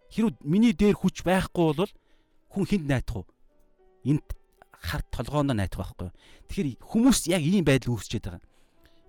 Хэрвээ 0.09 0.41
миний 0.41 0.73
дээр 0.73 0.97
хүч 0.97 1.21
байхгүй 1.21 1.77
бол 1.77 1.91
хүн 2.49 2.65
хүнд 2.65 2.85
найдах 2.89 3.21
уу? 3.21 3.25
Энд 4.09 4.25
харт 4.73 5.05
толгоонд 5.13 5.53
найдах 5.53 5.93
байхгүй? 5.93 6.09
Тэгэхээр 6.49 6.81
хүмүүс 6.81 7.29
яг 7.29 7.45
ийм 7.45 7.61
байдал 7.61 7.93
үүсчээд 7.93 8.25
байгаа. 8.25 8.41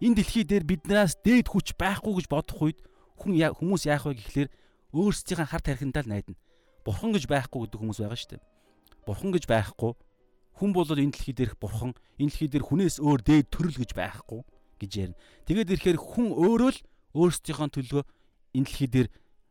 Энэ 0.00 0.16
дэлхий 0.16 0.44
дээр 0.48 0.64
биднээс 0.64 1.20
дээд 1.20 1.48
хүч 1.52 1.76
байхгүй 1.76 2.12
гэж 2.20 2.26
бодох 2.32 2.60
үед 2.60 2.78
хүн 3.20 3.36
хүмүүс 3.36 3.84
яах 3.84 4.08
вэ 4.08 4.16
гэхлээр 4.16 4.50
өөрсдийнхээ 4.96 5.48
харт 5.52 5.66
хархиндаа 5.68 6.02
л 6.04 6.12
найдана. 6.12 6.40
Бурхан 6.84 7.12
гэж 7.12 7.28
байхгүй 7.28 7.68
гэдэг 7.68 7.78
хүмүүс 7.80 8.00
байгаа 8.00 8.16
шүү 8.16 8.30
дээ. 8.32 8.42
Бурхан 9.04 9.30
гэж 9.36 9.44
байхгүй 9.44 9.92
хүн 10.56 10.72
бол 10.72 10.88
энэ 10.88 11.12
дэлхий 11.12 11.36
дээрх 11.36 11.56
бурхан, 11.60 11.92
энэ 12.20 12.32
дэлхий 12.32 12.48
дээр 12.48 12.64
хүнээс 12.64 12.96
өөр 13.00 13.20
дээд 13.24 13.46
төрөл 13.52 13.76
гэж 13.80 13.90
байхгүй 13.96 14.40
гэж 14.80 14.90
ярина. 14.96 15.20
Тэгээд 15.48 15.72
ирэхээр 15.76 15.98
хүн 16.00 16.28
өөрөө 16.36 16.70
л 16.72 16.80
өөрсдийнхөө 17.16 17.68
төлөө 17.68 18.02
энэ 18.56 18.66
дэлхий 18.68 18.88
дээр 18.88 19.08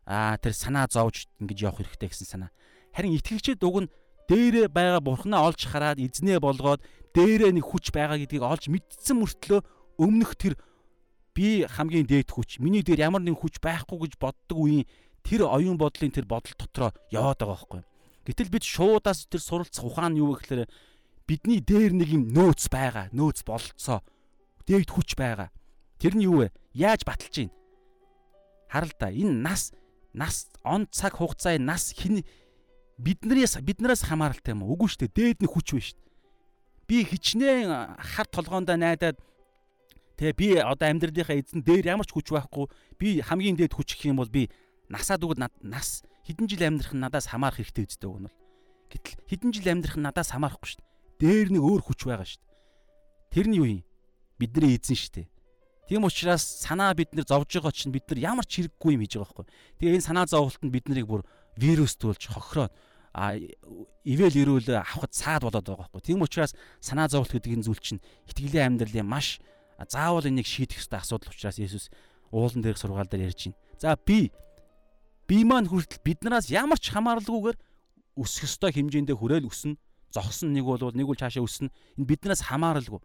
аа 0.09 0.37
тэр 0.41 0.53
санаа 0.53 0.85
зовж 0.89 1.29
ингэж 1.41 1.57
явах 1.65 1.81
хэрэгтэй 1.85 2.09
гэсэн 2.09 2.29
санаа. 2.29 2.51
Харин 2.93 3.17
итгэгчид 3.17 3.61
уг 3.61 3.85
нь 3.85 3.91
дээрээ 4.29 4.69
байгаа 4.69 5.01
бурхнаа 5.01 5.49
олж 5.49 5.65
хараад 5.65 5.97
эзнээ 5.97 6.41
болгоод 6.41 6.81
дээрээ 7.13 7.53
нэг 7.57 7.65
хүч 7.65 7.89
байгаа 7.89 8.17
гэдгийг 8.21 8.45
олж 8.45 8.69
мэдсэн 8.69 9.17
мөртлөө 9.17 9.61
өмнөх 9.99 10.39
тэр 10.39 10.55
би 11.35 11.67
хамгийн 11.67 12.07
дээд 12.07 12.31
хүч 12.31 12.63
миний 12.63 12.81
дээр 12.81 13.11
ямар 13.11 13.21
нэгэн 13.21 13.37
хүч 13.37 13.59
байхгүй 13.59 14.07
гэж 14.07 14.13
боддог 14.15 14.57
үеийн 14.57 14.87
тэр 15.23 15.45
оюун 15.45 15.75
бодлын 15.75 16.11
тэр 16.15 16.25
бодол 16.25 16.55
дотроо 16.55 16.91
яваад 17.11 17.39
байгаа 17.43 17.55
байхгүй. 17.59 17.81
Гэтэл 18.25 18.49
бид 18.49 18.63
шуудаас 18.63 19.27
тэр 19.27 19.43
суралцах 19.43 19.85
ухаан 19.85 20.15
юу 20.15 20.33
вэ 20.33 20.41
гэхээр 20.41 20.63
бидний 21.27 21.61
дээр 21.61 21.93
нэг 21.93 22.09
юм 22.09 22.23
нөөц 22.33 22.71
байгаа, 22.71 23.11
нөөц 23.13 23.45
бололцоо. 23.45 24.01
Дээд 24.65 24.89
хүч 24.89 25.13
байгаа. 25.13 25.53
Тэр 26.01 26.17
нь 26.17 26.25
юу 26.25 26.45
вэ? 26.45 26.53
Яаж 26.73 27.05
баталж 27.05 27.33
гин? 27.33 27.51
Харал 28.69 28.93
та 28.97 29.11
энэ 29.11 29.33
нас 29.33 29.73
нас 30.13 30.49
он 30.63 30.87
цаг 30.91 31.17
хугацааны 31.17 31.61
нас 31.61 31.93
хин 31.93 32.25
биднээс 32.97 33.61
биднээс 33.61 34.05
хамааралтай 34.05 34.53
юм 34.53 34.63
уу? 34.65 34.77
Үгүй 34.77 34.89
шүү 34.89 35.09
дээ. 35.09 35.37
Дээд 35.37 35.39
нэг 35.45 35.51
хүч 35.53 35.67
байна 35.73 35.85
шүү 35.85 35.97
дээ. 35.97 36.09
Би 36.89 36.97
хичнээн 37.05 37.69
хар 37.97 38.27
толгоондоо 38.29 38.77
найдаад 38.77 39.17
тэгээ 40.19 40.35
би 40.35 40.47
одоо 40.59 40.87
амьдралынхаа 40.91 41.39
эзэн 41.39 41.63
дээр 41.63 41.95
ямар 41.95 42.03
ч 42.03 42.11
хүч 42.11 42.35
байхгүй 42.35 42.67
би 42.99 43.23
хамгийн 43.23 43.55
дээд 43.55 43.71
хүч 43.71 43.95
гэх 43.95 44.11
юм 44.11 44.19
бол 44.19 44.27
би 44.27 44.51
насаад 44.91 45.23
үгд 45.23 45.39
нас 45.63 46.03
хэдэн 46.27 46.45
жил 46.51 46.67
амьдрах 46.67 46.91
нь 46.91 46.99
надаас 46.99 47.31
хамаарах 47.31 47.63
хэрэгтэй 47.63 48.03
үг 48.03 48.19
нь 48.19 48.27
бол 48.27 48.37
гэтэл 48.89 49.15
хэдэн 49.29 49.51
жил 49.53 49.69
амьдрах 49.69 49.97
нь 49.97 50.05
надаас 50.05 50.33
хамаарахгүй 50.33 50.69
шүү 50.75 50.81
дээ. 50.81 50.89
Дээр 51.21 51.47
нэг 51.53 51.63
өөр 51.63 51.81
хүч 51.85 51.99
байгаа 52.09 52.25
шүү 52.25 52.41
дээ. 52.41 52.57
Тэр 53.29 53.47
нь 53.47 53.57
юу 53.57 53.67
юм? 53.69 53.81
Бидний 54.41 54.73
эзэн 54.75 54.97
шүү 54.97 55.13
дээ. 55.13 55.27
Тийм 55.89 56.05
учраас 56.05 56.41
санаа 56.41 56.93
бид 56.97 57.13
нэр 57.13 57.25
зовж 57.25 57.49
байгаа 57.53 57.73
чинь 57.73 57.93
бид 57.93 58.09
нар 58.09 58.19
ямар 58.33 58.45
ч 58.45 58.65
хэрэггүй 58.65 58.97
юм 58.97 59.01
хийж 59.05 59.13
байгаа 59.17 59.29
байхгүй. 59.29 59.47
Тэгээ 59.77 59.95
энэ 60.01 60.07
санаа 60.09 60.25
зовлтод 60.25 60.69
бид 60.73 60.85
нарыг 60.89 61.05
бүр 61.05 61.21
вирустуулж 61.57 62.23
хохироод 62.29 62.73
а 63.13 63.33
ивэл 64.05 64.37
ирүүл 64.37 64.69
авахд 64.69 65.13
цаад 65.13 65.45
болоод 65.45 65.65
байгаа 65.65 65.89
байхгүй. 65.89 66.01
Тийм 66.01 66.21
учраас 66.21 66.53
санаа 66.81 67.09
зовлт 67.09 67.33
гэдэг 67.33 67.61
энэ 67.61 67.65
зүйл 67.65 67.81
чинь 67.81 68.01
итгэлийн 68.29 68.77
амьдралын 68.77 69.05
маш 69.05 69.41
заавал 69.87 70.27
энийг 70.27 70.47
шийдэх 70.47 70.83
ёстой 70.83 70.99
асуудал 70.99 71.31
учраас 71.31 71.59
Есүс 71.59 71.87
уулан 72.31 72.61
дээрх 72.61 72.77
сургаал 72.79 73.07
дээр 73.07 73.31
ярьж 73.31 73.53
байна. 73.53 73.57
За 73.79 73.95
би 73.95 74.31
би 75.27 75.43
маань 75.43 75.69
хүртэл 75.69 76.03
биднээс 76.03 76.51
ямар 76.51 76.79
ч 76.79 76.91
хамааралгүйгээр 76.91 77.57
өсөх 78.19 78.43
ёстой 78.49 78.71
хэмжээндээ 78.75 79.15
хүрээл 79.15 79.47
өснө. 79.47 79.79
Зогсон 80.11 80.51
нэг 80.51 80.65
бол 80.65 80.81
нэг 80.91 81.07
үл 81.07 81.15
чаашаа 81.15 81.45
өснө. 81.45 81.69
Энэ 81.95 82.09
биднээс 82.09 82.49
хамааралгүй. 82.49 82.99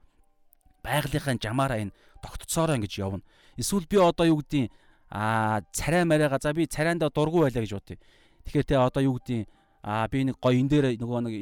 Байгалийнхаа 0.82 1.36
жамаараа 1.38 1.78
энэ 1.84 1.94
тогтцоороо 2.24 2.76
ингэж 2.80 2.92
явна. 2.98 3.22
Эсвэл 3.56 3.86
би 3.86 3.96
одоо 4.00 4.26
юу 4.26 4.40
гэдیں۔ 4.40 4.72
Аа 5.12 5.62
царай 5.70 6.04
мариага 6.04 6.40
за 6.40 6.52
би 6.52 6.66
царайндаа 6.66 7.12
дургу 7.12 7.44
байлаа 7.44 7.62
гэж 7.62 7.72
бодъё. 7.76 8.00
Тэгэхээр 8.48 8.66
те 8.66 8.76
одоо 8.80 9.02
юу 9.04 9.20
гэдیں۔ 9.20 9.46
Аа 9.84 10.08
би 10.08 10.24
нэг 10.24 10.40
гоё 10.40 10.58
энэ 10.58 10.68
дээр 10.68 10.86
нөгөө 10.96 11.20
нэг 11.28 11.34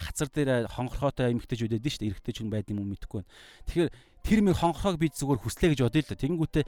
хацар 0.00 0.28
дээр 0.32 0.70
хонгорхоотой 0.70 1.34
эмгтэжүүд 1.34 1.76
байдаг 1.76 1.92
шүү 1.92 2.00
дээ. 2.00 2.10
Эрэгтэйч 2.14 2.36
хүн 2.40 2.50
байд 2.50 2.70
юм 2.72 2.80
уу 2.80 2.90
мэдэхгүй 2.94 3.20
байна. 3.20 3.30
Тэгэхээр 3.68 3.90
тэр 4.22 4.40
мэг 4.44 4.56
хонгорхоог 4.60 4.96
би 5.00 5.08
зүгээр 5.10 5.40
хүслээ 5.40 5.70
гэж 5.74 5.80
бодъё 5.84 6.02
л 6.04 6.10
да. 6.10 6.22
Тэнгүүтээ 6.22 6.64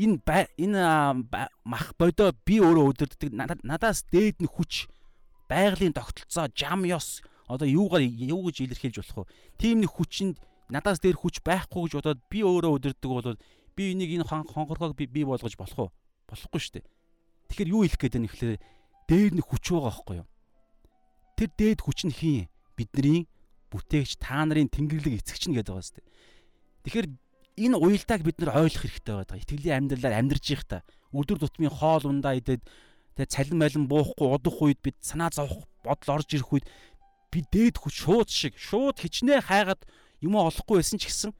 энэ 0.00 0.20
энэ 0.56 0.82
мах 1.64 1.86
бодоо 1.98 2.32
би 2.44 2.60
өөрөө 2.60 2.84
өдөрддөг 2.94 3.30
надаас 3.64 4.04
дээд 4.08 4.40
нэг 4.40 4.52
хүч 4.52 4.88
байгалийн 5.50 5.92
тогтолцоо 5.92 6.48
жам 6.54 6.86
ёс 6.88 7.20
одоо 7.50 7.66
юугаар 7.66 8.06
юу 8.06 8.48
гэж 8.48 8.64
илэрхийлж 8.64 8.96
болох 9.02 9.28
вэ? 9.28 9.32
Тим 9.58 9.82
нэг 9.82 9.90
хүчинд 9.90 10.38
надаас 10.70 11.02
дээр 11.02 11.18
хүч 11.18 11.42
байхгүй 11.42 11.90
гэж 11.90 11.92
бодоод 11.98 12.20
би 12.30 12.40
өөрөө 12.46 12.72
өдөрдөг 12.78 13.10
бол 13.10 13.36
би 13.74 13.82
энийг 13.92 14.22
энэ 14.22 14.28
хонгорхоог 14.30 14.94
би 14.94 15.10
бий 15.10 15.26
болгож 15.26 15.58
болох 15.58 15.78
уу? 15.78 15.90
Болохгүй 16.30 16.60
шүү 16.62 16.74
дээ. 16.78 16.86
Тэгэхээр 17.50 17.72
юу 17.74 17.82
хэлэх 17.82 17.98
гээд 17.98 18.14
байна 18.14 18.28
гэхлээр 18.30 18.60
дээр 19.10 19.30
нэг 19.34 19.46
хүч 19.50 19.64
байгаа 19.74 19.90
байхгүй 19.90 20.16
юу? 20.22 20.28
Тэр 21.34 21.50
дээд 21.58 21.80
хүч 21.82 21.98
нь 22.06 22.14
хин 22.14 22.46
бидний 22.78 23.26
бүтээгч 23.74 24.22
та 24.22 24.46
нарын 24.46 24.70
тэнгэрлэг 24.70 25.18
эцэгч 25.18 25.50
нь 25.50 25.58
гэдэг 25.58 25.74
байгаа 25.74 25.82
шүү 25.82 25.96
дээ. 25.98 26.06
Тэгэхээр 26.84 27.08
энэ 27.60 27.76
уялдааг 27.76 28.22
бид 28.24 28.38
нар 28.40 28.56
ойлгох 28.56 28.84
хэрэгтэй 28.88 29.14
байгаа. 29.14 29.38
Итгэлийн 29.40 29.76
амьдралаар 29.90 30.18
амьдарч 30.20 30.46
их 30.50 30.64
та. 30.64 30.82
Өдөр 31.12 31.38
тутмын 31.42 31.70
хоол 31.70 32.08
ундаа 32.08 32.38
идээд 32.38 32.64
тэгээ 33.18 33.28
цалин 33.28 33.58
малин 33.60 33.84
буухгүй 33.90 34.28
удах 34.30 34.56
үед 34.62 34.80
бид 34.80 34.96
санаа 35.04 35.28
зовох 35.34 35.68
бодол 35.84 36.22
орж 36.22 36.28
ирэх 36.32 36.50
үед 36.50 36.66
би 37.28 37.44
дээд 37.52 37.76
хүч 37.78 37.94
шууд 38.06 38.28
шиг 38.30 38.54
шууд 38.56 39.02
хичнээн 39.02 39.44
хайгаад 39.44 39.82
юм 40.24 40.40
олохгүй 40.40 40.80
байсан 40.80 40.98
ч 40.98 41.10
гэсэн 41.10 41.30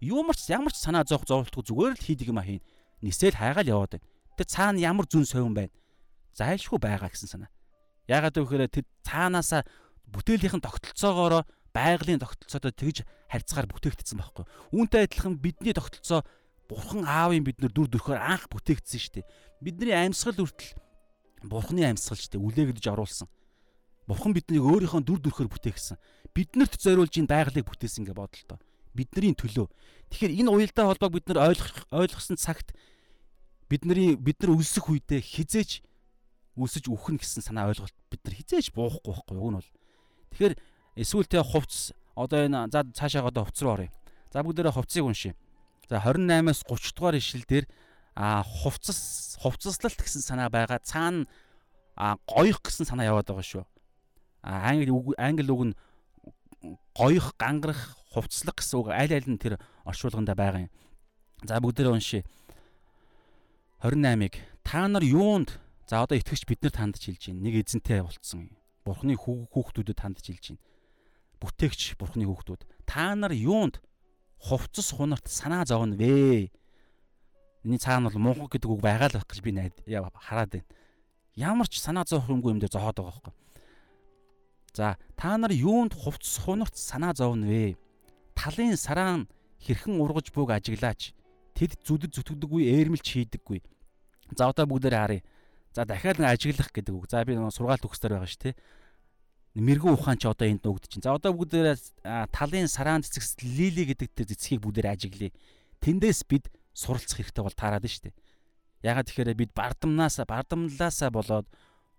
юмар 0.00 0.36
ч 0.36 0.52
ямар 0.52 0.72
ч 0.72 0.78
санаа 0.80 1.04
зовх 1.08 1.26
зовлтгүй 1.26 1.64
зүгээр 1.66 1.94
л 1.96 2.04
хийдэг 2.04 2.28
юм 2.30 2.38
а 2.38 2.46
хийн. 2.46 2.62
Нисэл 3.02 3.34
хайгаал 3.34 3.66
яваад 3.66 3.96
байна. 3.96 4.06
Тэр 4.36 4.46
цаана 4.46 4.78
ямар 4.78 5.06
зүн 5.08 5.24
совин 5.24 5.54
байна. 5.56 5.72
Зайлшгүй 6.36 6.78
байгаа 6.78 7.08
гэсэн 7.08 7.28
санаа. 7.28 7.50
Яагаад 8.06 8.36
гэвэл 8.36 8.68
тэр 8.68 8.84
цаанаасаа 9.02 9.64
бүтээлийн 10.12 10.62
тогтолцоогоороо 10.62 11.42
байгалийн 11.76 12.24
тогтолцоотой 12.24 12.72
тэгж 12.72 13.04
харьцаар 13.28 13.68
бүтээгдсэн 13.68 14.16
байхгүй. 14.16 14.48
Үүнтэй 14.72 15.04
адилхан 15.04 15.36
бидний 15.36 15.76
тогтолцоо 15.76 16.24
Бурхан 16.66 17.06
аавын 17.06 17.46
биднэр 17.46 17.70
дүр 17.70 17.86
төрхөөр 17.92 18.18
анх 18.18 18.48
бүтээгдсэн 18.50 18.98
шүү 18.98 19.12
дээ. 19.20 19.26
Бидний 19.62 19.94
амьсгал 19.94 20.34
хүртэл 20.34 20.74
Бурханы 21.46 21.86
амьсгал 21.86 22.18
шүү 22.18 22.34
дээ. 22.34 22.42
Үлээгдэж 22.42 22.84
оруулсан. 22.90 23.30
Бурхан 24.10 24.34
биднийг 24.34 24.66
өөрийнхөө 24.66 25.02
дүр 25.06 25.20
төрхөөр 25.22 25.50
бүтээгсэн. 25.50 25.98
Биднэрт 26.34 26.74
зориулж 26.82 27.14
энэ 27.14 27.30
байгалыг 27.30 27.66
бүтээсэн 27.70 28.02
гэж 28.02 28.14
бодлоо. 28.18 28.58
Бидний 28.94 29.34
төлөө. 29.34 29.70
Тэгэхээр 30.10 30.34
энэ 30.42 30.50
уялдаа 30.50 30.90
холбоог 30.90 31.12
бид 31.14 31.26
нар 31.30 31.54
ойлгох 31.54 31.86
ойлгосон 31.94 32.38
цагт 32.38 32.74
бидний 33.70 34.14
бид 34.14 34.38
нар 34.42 34.54
өлсөх 34.54 34.90
үедээ 34.90 35.22
хизээч 35.22 35.82
үсэж 36.54 36.86
үхнэ 36.86 37.18
гэсэн 37.20 37.42
санаа 37.42 37.70
ойлголт 37.70 37.94
бид 38.10 38.22
нар 38.24 38.34
хизээч 38.38 38.72
буухгүй 38.72 39.10
байхгүй 39.12 39.34
юу? 39.36 39.42
Уг 39.42 39.50
нь 39.50 39.58
бол. 39.58 39.70
Тэгэхээр 40.32 40.54
эсвэл 40.96 41.28
тэ 41.28 41.44
хувцс 41.44 41.92
одоо 42.16 42.48
энэ 42.48 42.72
за 42.72 42.80
цаашаа 42.88 43.28
одоо 43.28 43.44
хувцс 43.44 43.62
руу 43.62 43.76
оръё. 43.76 43.92
За 44.32 44.40
бүгдээрээ 44.40 44.72
хувцсыг 44.72 45.04
уншия. 45.04 45.36
За 45.88 46.00
28-аас 46.00 46.64
30 46.64 46.96
дугаар 46.96 47.16
ишлэл 47.20 47.44
дээр 47.44 47.66
а 48.16 48.42
хувцас 48.42 49.36
хувцаслалт 49.40 50.00
гэсэн 50.00 50.24
санаа 50.24 50.48
байгаа. 50.48 50.80
Цаана 50.80 51.28
а 51.94 52.16
гоёх 52.24 52.64
гэсэн 52.64 52.88
санаа 52.88 53.12
яваад 53.12 53.28
байгаа 53.28 53.44
шүү. 53.44 53.64
А 54.42 54.72
англи 54.72 54.90
үг 54.90 55.12
англи 55.20 55.52
үг 55.52 55.62
нь 55.68 55.74
гоёх, 56.96 57.36
гангарах, 57.36 58.00
хувцслах 58.16 58.56
гэсэн 58.56 58.80
үг 58.80 58.88
аль 58.88 59.12
аль 59.12 59.28
нь 59.28 59.36
тэр 59.36 59.60
орчуулганда 59.84 60.32
байгаа 60.32 60.64
юм. 60.64 60.72
За 61.44 61.60
бүгдээрээ 61.60 61.92
уншия. 61.92 62.24
28-ыг 63.84 64.40
та 64.64 64.88
нар 64.88 65.04
юунд 65.04 65.60
за 65.84 66.00
одоо 66.00 66.16
итгэгч 66.16 66.48
бид 66.48 66.64
нар 66.64 66.72
тандж 66.72 67.04
хэлж 67.04 67.28
байна. 67.28 67.44
Нэг 67.44 67.60
эзэнтэй 67.60 68.00
болцсон. 68.00 68.56
Бурхны 68.88 69.12
хүүхдүүдэд 69.20 70.00
тандж 70.00 70.24
хэлж 70.24 70.56
байна 70.56 70.64
бүтээгч 71.40 71.96
бурхны 72.00 72.24
хүүхдүүд 72.26 72.62
та 72.86 73.14
нар 73.14 73.32
юунд 73.32 73.80
хувцас 74.40 74.92
хунарт 74.92 75.28
санаа 75.28 75.64
зовно 75.64 75.96
вэ? 75.96 76.50
Эний 77.64 77.78
цаана 77.78 78.10
бол 78.10 78.32
мунхаг 78.32 78.56
гэдэг 78.56 78.70
үг 78.70 78.80
байгаа 78.80 79.10
л 79.10 79.16
байх 79.18 79.26
гэж 79.26 79.40
би 79.42 79.50
хараад 79.52 80.50
байна. 80.54 80.68
Ямар 81.34 81.68
ч 81.68 81.82
санаа 81.82 82.06
зовох 82.06 82.30
юмгүй 82.30 82.54
юм 82.54 82.60
дээр 82.62 82.72
зохиод 82.72 82.96
байгаа 82.96 83.12
байхгүй. 83.12 83.34
За 84.76 84.96
та 85.16 85.36
нар 85.36 85.52
юунд 85.52 85.92
хувцас 85.92 86.38
хунарт 86.40 86.76
санаа 86.76 87.12
зовно 87.12 87.48
вэ? 87.50 87.76
Талын 88.36 88.76
сараан 88.76 89.28
хэрхэн 89.60 90.00
ургаж 90.00 90.30
бүг 90.30 90.54
ажиглаач. 90.54 91.12
Тэд 91.56 91.80
зүдэд 91.82 92.12
зүтгэдэггүй 92.12 92.68
ээрмэлч 92.70 93.06
хийдэггүй. 93.08 93.60
За 94.36 94.52
одоо 94.52 94.68
бүгдээрээ 94.68 95.00
харъя. 95.00 95.22
За 95.72 95.84
дахиад 95.84 96.20
нэг 96.20 96.36
ажиглах 96.36 96.70
гэдэг 96.72 96.94
үг. 96.94 97.08
За 97.08 97.24
би 97.24 97.34
сургаалт 97.34 97.84
өгсдөр 97.84 98.16
байгаа 98.16 98.28
шүү, 98.28 98.52
тэ 98.52 98.56
мэрэгэн 99.56 99.96
ухаан 99.96 100.20
ч 100.20 100.28
одоо 100.28 100.46
энд 100.48 100.62
нуугд 100.64 100.84
чинь. 100.92 101.00
За 101.00 101.16
одоо 101.16 101.32
бүгдээрээ 101.32 102.28
талын 102.28 102.68
сараан 102.68 103.00
цэцэгс 103.00 103.40
лили 103.40 103.88
гэдэг 103.88 104.12
тэр 104.12 104.26
цэцгийг 104.36 104.60
бүгдээр 104.60 104.92
ажиглая. 104.92 105.32
Тэндээс 105.80 106.28
бид 106.28 106.52
суралцах 106.76 107.24
хэрэгтэй 107.24 107.40
бол 107.40 107.56
таарад 107.56 107.84
нь 107.84 107.88
шүү 107.88 108.12
дээ. 108.12 108.16
Ягаад 108.84 109.08
тэгэхээр 109.08 109.32
бид 109.32 109.52
бардамнаасаа 109.56 110.28
бардамлаасаа 110.28 111.08
болоод 111.08 111.48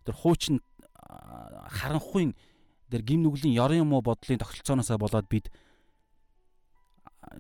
тэр 0.06 0.16
хуучин 0.16 0.62
харанхуйн 1.02 2.38
тэр 2.94 3.02
гим 3.02 3.26
нүглийн 3.26 3.58
ёрын 3.58 3.82
юм 3.84 3.98
уу 3.98 4.06
бодлын 4.06 4.38
тогтолцооноосоо 4.38 5.02
болоод 5.02 5.26
бид 5.26 5.50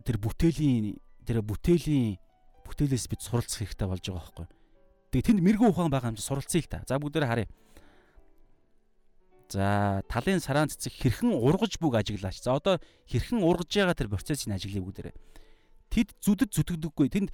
тэр 0.01 0.17
бүтээлийн 0.17 0.97
тэр 1.29 1.45
бүтээлийн 1.45 2.17
бүтээлээс 2.65 3.05
бид 3.07 3.21
суралцах 3.21 3.61
хэрэгтэй 3.63 3.87
болж 3.87 4.01
байгаа 4.01 4.17
байхгүй. 4.17 4.47
Тэгээ 5.13 5.27
тэнд 5.29 5.41
мэрэгэн 5.45 5.69
ухаан 5.71 5.91
байгаа 5.93 6.11
юм 6.11 6.19
чи 6.19 6.25
суралцъя 6.25 6.61
л 6.65 6.67
та. 6.67 6.83
За 6.89 6.99
бүгдээрээ 6.99 7.29
харъя. 7.29 7.47
За 9.49 10.03
талын 10.11 10.39
сараан 10.43 10.67
цэцэг 10.67 10.93
хэрхэн 10.93 11.31
ургаж 11.31 11.79
бүг 11.79 11.95
ажиглаач. 11.95 12.43
За 12.43 12.59
одоо 12.59 12.79
хэрхэн 13.07 13.43
ургаж 13.43 13.71
байгаа 13.71 13.95
тэр 13.95 14.11
процессыг 14.11 14.51
ажиглая 14.51 14.83
бүгдээрээ. 14.83 15.15
Тэд 15.87 16.11
зүдэд 16.19 16.51
зүтгэдэггүй. 16.51 17.07
Тэнд 17.07 17.29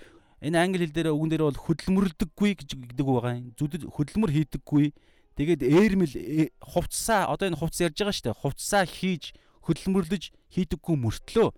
энэ 0.45 0.57
англи 0.61 0.85
хэл 0.85 0.93
дээр 0.93 1.09
үгэн 1.17 1.29
дээр 1.33 1.43
бол 1.49 1.57
хөдөлмөрлөдөггүй 1.57 2.51
гэж 2.53 2.69
гэдэг 2.77 3.05
байгаа 3.05 3.33
юм. 3.41 3.51
Зүдэд 3.57 3.89
хөдөлмөр 3.89 4.31
хийдэггүй. 4.31 4.85
Тэгээд 5.33 5.61
ээрмэл 5.65 6.13
э, 6.13 6.53
хувцсаа 6.61 7.33
одоо 7.33 7.49
энэ 7.49 7.57
хувцс 7.57 7.81
ярьж 7.81 7.97
байгаа 7.97 8.13
шүү 8.13 8.25
дээ. 8.29 8.41
Хувцсаа 8.45 8.85
хийж 8.85 9.33
хөдөлмөрлөж 9.65 10.23
хийдэггүй 10.53 10.95
мөртлөө 11.01 11.49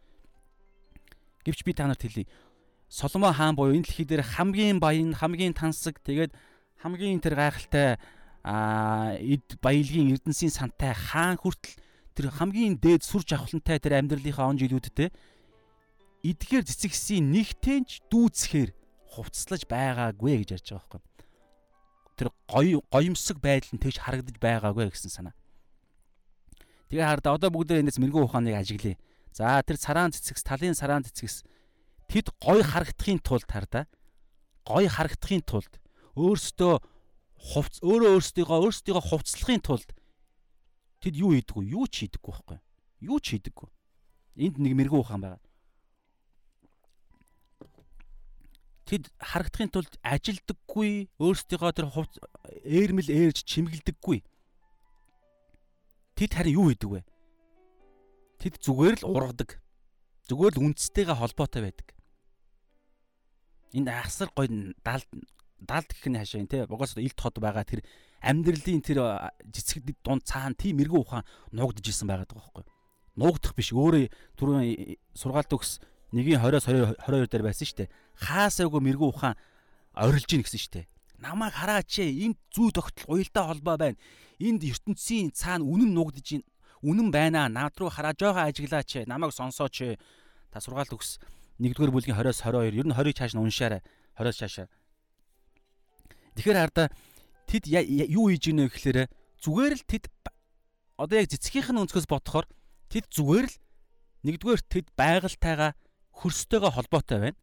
гэвч 1.45 1.61
би 1.67 1.73
та 1.73 1.85
нарт 1.85 2.01
хэлье. 2.01 2.25
Соломон 2.89 3.33
хаан 3.33 3.55
буюу 3.55 3.75
энэ 3.75 3.85
дэлхий 3.85 4.05
дээр 4.05 4.23
хамгийн 4.23 4.79
баян, 4.79 5.13
хамгийн 5.13 5.53
тансаг 5.53 6.01
тэгээд 6.01 6.33
хамгийн 6.81 7.21
тэр 7.21 7.35
гайхалтай 7.37 7.97
а 8.45 9.17
эд 9.17 9.57
баялагын 9.57 10.13
эрдэнсийн 10.13 10.53
сантай 10.53 10.93
хаан 10.93 11.41
хүртэл 11.41 11.81
тэр 12.13 12.29
хамгийн 12.29 12.77
дээд 12.77 13.01
сүр 13.01 13.25
жавхлантай 13.25 13.81
тэр 13.81 13.97
амьдралынхаа 13.97 14.53
он 14.53 14.61
жилүүдтэй 14.61 15.09
эдгээр 16.21 16.61
цэцэгсийн 16.69 17.25
нэгтэнч 17.33 18.05
дүүцхээр 18.13 18.69
хувцслаж 19.17 19.65
байгаагүй 19.65 20.45
гэж 20.45 20.61
ярьж 20.61 20.67
байгаа 20.77 21.01
байхгүй. 21.01 21.25
Тэр 22.21 22.29
гоё 22.45 22.79
гоёмсог 22.93 23.41
байдал 23.41 23.73
нь 23.73 23.81
тэгж 23.81 23.97
харагдаж 23.97 24.37
байгаагүй 24.37 24.93
гэсэн 24.93 25.09
санаа. 25.09 25.35
Тэгээ 26.93 27.09
хардаа 27.09 27.41
одоо 27.41 27.49
бүгдээ 27.49 27.81
энэс 27.81 27.97
мэрэгүү 27.97 28.29
ухааныг 28.29 28.61
ажиглая. 28.61 28.97
За 29.33 29.57
тэр 29.65 29.81
цараан 29.81 30.13
цэцэгс, 30.13 30.45
талын 30.45 30.77
цараан 30.77 31.01
цэцэгс 31.01 31.43
тэд 32.07 32.29
гоё 32.37 32.61
харагдахын 32.61 33.19
тулд 33.25 33.49
хардаа 33.49 33.89
гоё 34.63 34.89
харагдахын 34.89 35.43
тулд 35.43 35.81
өөрсдөө 36.15 36.94
хувц 37.45 37.77
өөрөө 37.85 38.17
өөрсдийгөө 38.17 38.57
өөрсдийгөө 38.65 39.03
хувцлахын 39.05 39.61
тулд 39.61 39.89
тэд 41.01 41.13
юу 41.13 41.37
хийдэг 41.37 41.55
вэ? 41.61 41.69
Юу 41.69 41.85
ч 41.85 42.09
хийдэггүй 42.09 42.31
байхгүй. 42.33 42.59
Юу 43.05 43.19
ч 43.21 43.37
хийдэггүй. 43.37 43.69
Энд 44.41 44.57
нэг 44.57 44.73
мэрэгүү 44.73 44.99
ухаан 45.05 45.21
байгаа. 45.21 45.41
Тэд 48.85 49.09
харагдахын 49.17 49.73
тулд 49.73 49.93
ажилдаггүй, 50.01 51.09
өөрсдийгөө 51.21 51.71
тэр 51.73 51.87
хувц 51.89 52.13
ээрмэл 52.65 53.09
ээрж 53.09 53.41
чимгэлдэггүй. 53.45 54.21
Тэд 56.17 56.31
харин 56.33 56.57
юу 56.57 56.69
хийдэг 56.69 56.89
вэ? 56.89 57.01
Тэд 58.41 58.61
зүгээр 58.61 59.01
л 59.01 59.09
ургадаг. 59.09 59.57
Зүгээр 60.29 60.53
л 60.57 60.63
үндэстэйгээ 60.69 61.17
холбоотой 61.17 61.61
байдаг. 61.65 61.87
Энэ 63.73 63.89
ахсар 63.89 64.29
гой 64.33 64.47
далд 64.85 65.09
далд 65.65 65.89
гэх 65.91 66.07
нь 66.07 66.17
хашаа 66.17 66.45
тий 66.45 66.63
угаас 66.65 66.95
илт 66.97 67.19
хот 67.19 67.41
байгаа 67.41 67.65
тэр 67.65 67.81
амьдралын 68.21 68.81
тэр 68.81 68.99
жицэг 69.49 69.83
дунд 70.05 70.23
цаана 70.23 70.55
тийм 70.55 70.79
мэрэгэн 70.79 71.01
ухаан 71.01 71.27
нуугдж 71.51 71.89
исэн 71.89 72.07
байгаа 72.07 72.29
байхгүй 72.29 72.65
нуугдах 73.15 73.55
биш 73.55 73.71
өөрөө 73.71 74.11
түрүүн 74.35 74.99
сургаалт 75.15 75.51
өгс 75.55 75.79
нэгийн 76.11 76.43
20-оос 76.43 76.67
22 76.67 77.31
дээр 77.31 77.43
байсан 77.47 77.65
шүү 77.67 77.79
дээ. 77.83 77.93
Хаасаагүй 78.19 78.81
мэрэгэн 78.83 79.11
ухаан 79.11 79.35
орилж 79.95 80.29
ийн 80.35 80.43
гэсэн 80.43 80.59
шүү 80.59 80.73
дээ. 80.75 80.85
Намайг 81.23 81.55
хараач 81.55 81.91
ээ 82.03 82.11
энд 82.27 82.37
зүй 82.51 82.75
тогтол 82.75 83.15
уялдаа 83.15 83.47
холбоо 83.47 83.75
байна. 83.79 83.99
Энд 84.39 84.67
ертөнцийн 84.67 85.31
цаана 85.31 85.63
үнэн 85.63 85.95
нуугдж 85.95 86.39
ийн 86.39 86.43
үнэн 86.83 87.09
байна. 87.11 87.47
Над 87.47 87.75
руу 87.79 87.87
хараа 87.87 88.11
жоохон 88.11 88.51
ажиглаач 88.51 88.99
ээ. 88.99 89.07
Намайг 89.07 89.31
сонсооч 89.31 89.75
ээ. 89.79 89.95
Та 90.51 90.59
сургаалт 90.59 90.91
өгс. 90.91 91.23
1-р 91.59 91.91
бүлгийн 91.91 92.19
20-оос 92.19 92.43
22 92.43 92.83
ер 92.83 92.87
нь 92.87 92.95
20-ыг 92.95 93.15
цааш 93.15 93.31
нь 93.31 93.39
уншаарай. 93.39 93.79
20-оос 94.19 94.39
цаашаа 94.43 94.67
Тэгэхээр 96.35 96.59
хардаа 96.59 96.87
тэд 97.47 97.63
юу 97.71 98.29
хийж 98.29 98.43
гинэ 98.51 98.67
гэхээр 98.69 99.07
зүгээр 99.39 99.73
л 99.79 99.83
тэд 99.87 100.03
одоо 100.99 101.15
яг 101.19 101.31
цэцгийнх 101.31 101.71
нь 101.71 101.81
өнцгөөс 101.83 102.07
бодохоор 102.07 102.47
тэд 102.91 103.05
зүгээр 103.11 103.47
л 103.47 103.55
нэгдүгээр 104.25 104.61
тэд 104.67 104.87
байгальтайгаа 104.95 105.71
хөрстөөгөө 106.15 106.71
холбоотой 106.75 107.19
байна. 107.19 107.39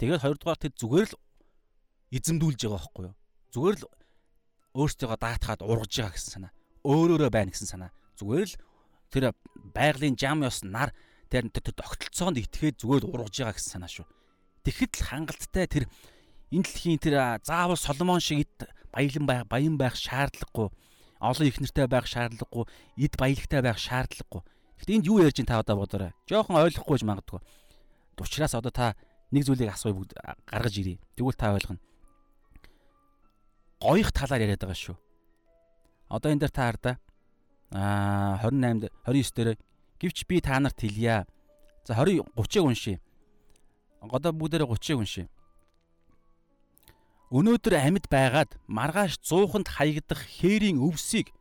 Тэгээд 0.00 0.24
хоёрдугаар 0.24 0.60
тэд 0.60 0.74
зүгээр 0.80 1.06
л 1.12 1.18
эзэмдүүлж 2.12 2.60
байгаа 2.64 2.80
байхгүй 2.80 3.04
юу? 3.08 3.16
Зүгээр 3.54 3.76
л 3.80 3.84
өөртөө 4.74 5.16
даатгаад 5.20 5.60
ургаж 5.62 5.92
байгаа 5.94 6.14
гэсэн 6.16 6.32
санаа. 6.34 6.52
Өөрөөрөө 6.82 7.30
байна 7.30 7.50
гэсэн 7.54 7.68
санаа. 7.70 7.90
Зүгээр 8.18 8.48
л 8.50 8.56
тэр 9.12 9.24
байгалийн 9.70 10.18
жам 10.18 10.42
ёс 10.42 10.66
нар 10.66 10.90
тэр 11.30 11.46
тогтолцоонд 11.52 12.42
итгээд 12.42 12.82
зүгээр 12.82 13.02
л 13.06 13.12
ургаж 13.14 13.34
байгаа 13.38 13.54
гэсэн 13.54 13.72
санаа 13.78 13.90
шүү. 13.92 14.06
Тэгэхэд 14.66 14.92
л 14.98 15.06
хангалттай 15.06 15.66
тэр 15.70 15.84
энэ 16.54 16.62
дэлхийн 16.62 17.02
тэр 17.02 17.42
заавал 17.42 17.76
Соломон 17.76 18.22
шиг 18.22 18.46
эд 18.46 18.70
баялан 18.94 19.26
байх 19.26 19.42
баян 19.50 19.74
байх 19.74 19.98
шаардлагагүй 19.98 20.70
олон 21.24 21.46
их 21.48 21.60
нэртэй 21.60 21.86
байх 21.88 22.06
шаардлагагүй 22.06 22.68
эд 23.00 23.16
баялагтай 23.16 23.62
байх 23.64 23.78
шаардлагагүй. 23.80 24.42
Гэхдээ 24.76 24.96
энд 25.00 25.08
юу 25.08 25.24
ярьж 25.24 25.40
ин 25.40 25.48
та 25.48 25.58
одоо 25.58 25.80
бодоорой. 25.80 26.12
Жохон 26.28 26.60
ойлгохгүй 26.60 26.98
ч 27.00 27.02
магадгүй. 27.08 27.40
Учираас 28.20 28.54
одоо 28.54 28.70
та 28.70 28.94
нэг 29.32 29.48
зүйлийг 29.48 29.72
асууя 29.72 29.96
бүгд 29.96 30.12
гаргаж 30.44 30.74
ирээ. 30.76 31.00
Тэгвэл 31.16 31.38
та 31.38 31.56
ойлгоно. 31.56 31.80
Гоёх 33.80 34.12
талаар 34.12 34.44
яриад 34.44 34.60
байгаа 34.60 34.76
шүү. 34.76 34.96
Одоо 36.12 36.28
энэ 36.28 36.44
дээр 36.44 36.52
та 36.52 36.68
хардаа 36.68 36.94
аа 37.72 38.38
28 38.44 38.92
29 39.08 39.32
дээр 39.32 39.56
гівч 40.00 40.26
би 40.28 40.40
та 40.44 40.60
нарт 40.60 40.80
хэлье. 40.80 41.24
За 41.88 41.96
20 41.96 42.36
30-ыг 42.36 42.64
уншия. 42.64 43.00
Одоо 44.04 44.32
бүгдээрээ 44.36 44.68
30-ыг 44.68 44.98
уншия. 45.00 45.26
Өнөөдөр 47.34 47.74
амьд 47.74 48.06
байгаад 48.06 48.54
маргааш 48.70 49.18
100-нд 49.26 49.66
хаягдах 49.66 50.22
хээрийн 50.22 50.78
өвсийг 50.78 51.34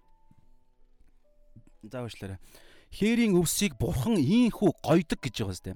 заавчлаарай. 1.85 2.41
хээрийн 2.89 3.37
өвсийг 3.37 3.77
бурхан 3.77 4.17
ийхүү 4.17 4.73
гойдог 4.81 5.19
гэж 5.21 5.35
байгаа 5.45 5.53
сте. 5.53 5.71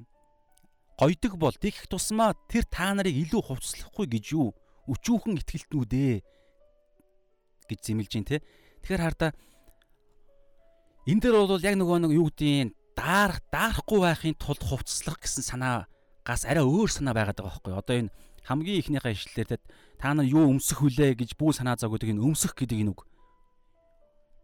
Гойдог 0.98 1.38
бол 1.38 1.54
дэх 1.54 1.86
тусмаа 1.86 2.34
тэр 2.50 2.66
та 2.66 2.98
нарыг 2.98 3.14
илүү 3.14 3.46
хувцлахгүй 3.46 4.10
гэж 4.10 4.26
юу? 4.34 4.58
Өчүүхэн 4.90 5.38
итгэлтнүүдээ 5.38 6.16
гэж 7.70 7.80
зэмлэж 7.86 8.10
гин 8.10 8.26
те. 8.26 8.42
Тэгэхээр 8.82 9.06
хардаа 9.06 9.32
энэ 11.06 11.22
дээр 11.22 11.46
бол 11.46 11.62
яг 11.62 11.78
нөгөө 11.78 11.98
нэг 12.10 12.14
юу 12.18 12.34
гэдгийг 12.34 12.74
даарах 12.98 13.46
даарахгүй 13.54 14.00
байхын 14.02 14.36
тулд 14.42 14.66
хувцслах 14.66 15.22
гэсэн 15.22 15.46
санаагаас 15.46 16.50
арай 16.50 16.66
өөр 16.66 16.90
санаа 16.90 17.14
байгаад 17.14 17.38
байгаа 17.38 17.62
байхгүй. 17.62 17.74
Одоо 17.78 17.96
энэ 18.02 18.14
хамгийн 18.48 18.82
ихнийхээ 18.82 19.14
ишлэлээр 19.14 19.62
та 19.98 20.14
нар 20.14 20.26
юу 20.26 20.46
өмсөх 20.48 20.82
вүлээ 20.86 21.18
гэж 21.18 21.36
бүү 21.36 21.52
санаа 21.58 21.76
зовгодог 21.78 22.10
энэ 22.14 22.22
өмсөх 22.22 22.54
гэдэг 22.54 22.82
энэ 22.86 22.92
үг 22.94 23.06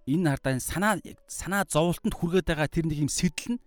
энэ 0.08 0.36
хардаа 0.36 0.60
санаа 0.60 1.00
санаа 1.28 1.64
зовлтонд 1.64 2.16
хүргээд 2.18 2.48
байгаа 2.52 2.68
тэр 2.68 2.86
нэг 2.92 3.08
юм 3.08 3.12
сэтэл 3.12 3.56
нь 3.56 3.64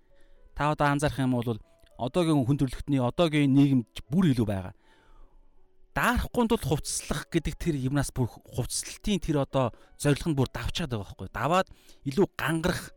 та 0.52 0.72
одоо 0.72 0.92
анзаарах 0.92 1.24
юм 1.24 1.32
бол 1.32 1.56
одоогийн 1.96 2.44
хүн 2.44 2.60
төрөлхтний 2.60 3.00
одоогийн 3.00 3.52
нийгэмд 3.56 4.04
бүр 4.12 4.36
илүү 4.36 4.46
байгаа. 4.46 4.74
Даарахгүй 5.96 6.44
тул 6.44 6.60
хувцслах 6.60 7.24
гэдэг 7.32 7.54
тэр 7.56 7.76
юмнаас 7.80 8.12
бүр 8.12 8.28
хувцлалтын 8.28 9.16
тэр 9.16 9.48
одоо 9.48 9.72
зорилго 9.96 10.28
нь 10.28 10.36
бүр 10.36 10.48
давчаад 10.52 10.92
байгаа 10.92 11.08
байхгүй. 11.08 11.28
Даваад 11.32 11.68
илүү 12.04 12.26
гангарах, 12.36 12.92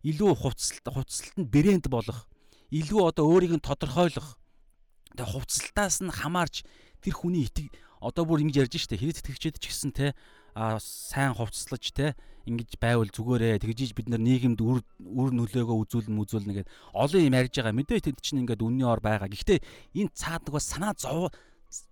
илүү 0.00 0.32
хувцлалт 0.32 0.88
хувцлалтанд 0.88 1.48
брэнд 1.52 1.86
болох, 1.92 2.24
илүү 2.72 3.00
одоо 3.04 3.24
өөрийг 3.28 3.52
нь 3.52 3.66
тодорхойлох. 3.68 4.40
Тэгээ 5.12 5.28
хувцлалтаас 5.28 6.00
нь 6.00 6.08
хамаарч 6.08 6.64
тэр 7.04 7.14
хүний 7.20 7.44
итэг 7.44 7.68
одоо 8.00 8.24
бүр 8.24 8.42
ингэж 8.46 8.68
ярьж 8.68 8.74
штэ 8.78 8.98
хэрэгт 8.98 9.22
итгэгчэд 9.22 9.56
ч 9.58 9.64
гэсэн 9.70 9.92
те 9.94 10.06
сайн 10.54 11.34
хувцслаж 11.34 11.84
те 11.94 12.14
ингэж 12.48 12.80
байвал 12.80 13.10
зүгээрээ 13.12 13.62
тэгжиж 13.62 13.92
бид 13.92 14.08
нар 14.08 14.22
нийгэмд 14.22 14.58
үр 14.58 14.80
үр 14.98 15.30
нөлөөгөө 15.36 15.76
үзүүлнэ 15.84 16.16
мүзүүлнэ 16.16 16.52
гэд 16.64 16.68
олон 16.96 17.22
юм 17.28 17.36
ярьж 17.36 17.54
байгаа. 17.60 17.76
Мэдээ 17.76 18.00
тэд 18.08 18.18
чинь 18.24 18.42
ингээд 18.42 18.64
үнний 18.64 18.88
ор 18.88 19.04
байгаа. 19.04 19.28
Гэхдээ 19.28 19.60
энэ 20.00 20.14
цаад 20.16 20.48
нэг 20.48 20.54
бас 20.56 20.66
санаа 20.66 20.96
зов 20.96 21.30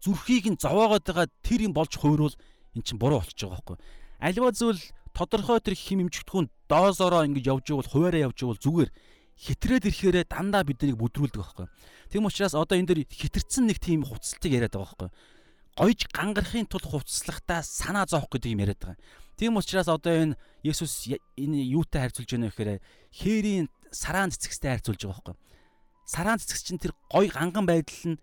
зүрхийг 0.01 0.49
нь 0.49 0.57
зовоогоод 0.57 1.05
байгаа 1.05 1.29
тэр 1.45 1.69
юм 1.69 1.77
болж 1.77 1.93
хуйруул 1.93 2.35
эн 2.73 2.83
чинь 2.83 2.99
буруу 2.99 3.21
болчих 3.21 3.37
жобайгаа 3.37 3.77
байхгүй. 3.77 3.79
Альва 4.25 4.51
зүйл 4.57 4.81
тодорхой 5.13 5.61
тэр 5.61 5.77
хим 5.77 6.09
имжигдэхүүн 6.09 6.49
доозороо 6.69 7.29
ингэж 7.29 7.45
явж 7.53 7.67
ивэл 7.69 7.93
хуваараа 7.93 8.33
явж 8.33 8.41
ивэл 8.41 8.61
зүгээр 8.61 8.91
хитрээд 9.37 9.85
ирэхээрээ 9.93 10.25
дандаа 10.33 10.65
биднийг 10.65 10.97
бүдрүүлдэг 10.97 11.41
байхгүй. 11.41 11.67
Тийм 12.09 12.25
учраас 12.25 12.57
одоо 12.57 12.77
энэ 12.81 12.89
дэр 12.97 13.01
хитэрсэн 13.05 13.69
нэг 13.69 13.77
тийм 13.81 14.05
хувцсалтыг 14.09 14.53
яриад 14.53 14.73
байгаа 14.73 14.97
байхгүй. 14.97 15.11
Гойж 15.77 16.09
гангарахын 16.09 16.65
тулд 16.65 16.89
хувцслахтаа 16.89 17.61
санаа 17.61 18.09
зовох 18.09 18.33
гэдэг 18.33 18.53
юм 18.57 18.65
яриад 18.65 18.81
байгаа. 18.81 18.97
Тийм 19.37 19.61
учраас 19.61 19.93
одоо 19.93 20.09
энэ 20.09 20.37
Есүс 20.65 21.13
энэ 21.37 21.61
юутай 21.77 22.09
харьцуулж 22.09 22.33
байна 22.33 22.49
вэ 22.49 22.53
гэхээр 22.57 22.81
хээрийн 23.13 23.67
сараан 23.93 24.33
цэцэгстэй 24.33 24.73
харьцуулж 24.73 25.05
байгаа 25.05 25.21
байхгүй. 25.21 25.37
Сараан 26.09 26.41
цэцэгс 26.41 26.65
чинь 26.65 26.81
тэр 26.81 26.97
гой 27.13 27.29
ганган 27.29 27.69
байдал 27.69 28.17
нь 28.17 28.21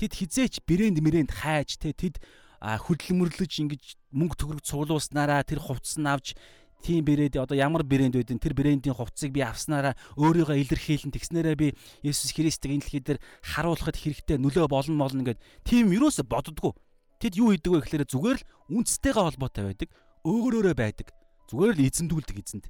тэд 0.00 0.12
хизээч 0.16 0.64
брэнд 0.64 1.04
мэрэнд 1.04 1.36
хайж 1.36 1.76
те 1.76 1.92
тэд 1.92 2.16
хөдөлмөрлөж 2.64 3.52
ингэж 3.60 3.84
мөнгө 4.16 4.36
төгрөг 4.40 4.64
цуглуулснараа 4.64 5.44
тэр 5.44 5.60
хувцас 5.60 6.00
нь 6.00 6.08
авч 6.08 6.32
тийм 6.80 7.04
брэнд 7.04 7.36
одоо 7.36 7.56
ямар 7.56 7.84
брэнд 7.84 8.16
байдэн 8.16 8.40
тэр 8.40 8.56
брэндийн 8.56 8.96
хувцсыг 8.96 9.36
би 9.36 9.44
авснараа 9.44 9.92
өөрийгөө 10.16 10.56
илэрхийлэн 10.64 11.12
тэгснээрээ 11.12 11.56
би 11.60 11.68
Есүс 12.00 12.32
Христийг 12.32 12.80
энэ 12.80 12.84
дэлхий 12.84 13.02
дээр 13.04 13.20
харуулхад 13.44 13.96
хэрэгтэй 14.00 14.40
нөлөө 14.40 14.68
болно 14.68 14.96
молно 14.96 15.24
гэд 15.24 15.40
тийм 15.64 15.92
юусо 15.92 16.24
боддгоо. 16.24 16.72
Тэд 17.16 17.32
юу 17.40 17.52
хийдэг 17.52 17.72
вэ 17.72 17.80
гэхээр 17.80 18.04
зүгээр 18.06 18.38
л 18.40 18.48
үндэстэйгээ 18.76 19.24
холбоотой 19.24 19.64
байдаг 19.72 19.88
өөрөөрөө 20.26 20.74
байдаг. 20.76 21.08
Зүгээр 21.48 21.74
л 21.78 21.86
эзэмдүүлдэг 21.86 22.36
эзэнд. 22.42 22.66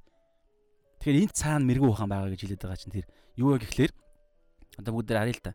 Тэгэхээр 1.00 1.20
энд 1.24 1.32
цаана 1.32 1.64
мэрэгүү 1.64 1.90
ухаан 1.90 2.10
байгаа 2.12 2.30
гэж 2.36 2.40
хэлээд 2.44 2.62
байгаа 2.62 2.80
чинь 2.80 2.94
тэр 2.94 3.06
юу 3.40 3.56
вэ 3.56 3.64
гэхлээр 3.64 3.92
одоо 4.80 4.92
бүгд 4.92 5.06
дээр 5.08 5.20
харъя 5.24 5.36
л 5.36 5.44
та. 5.44 5.52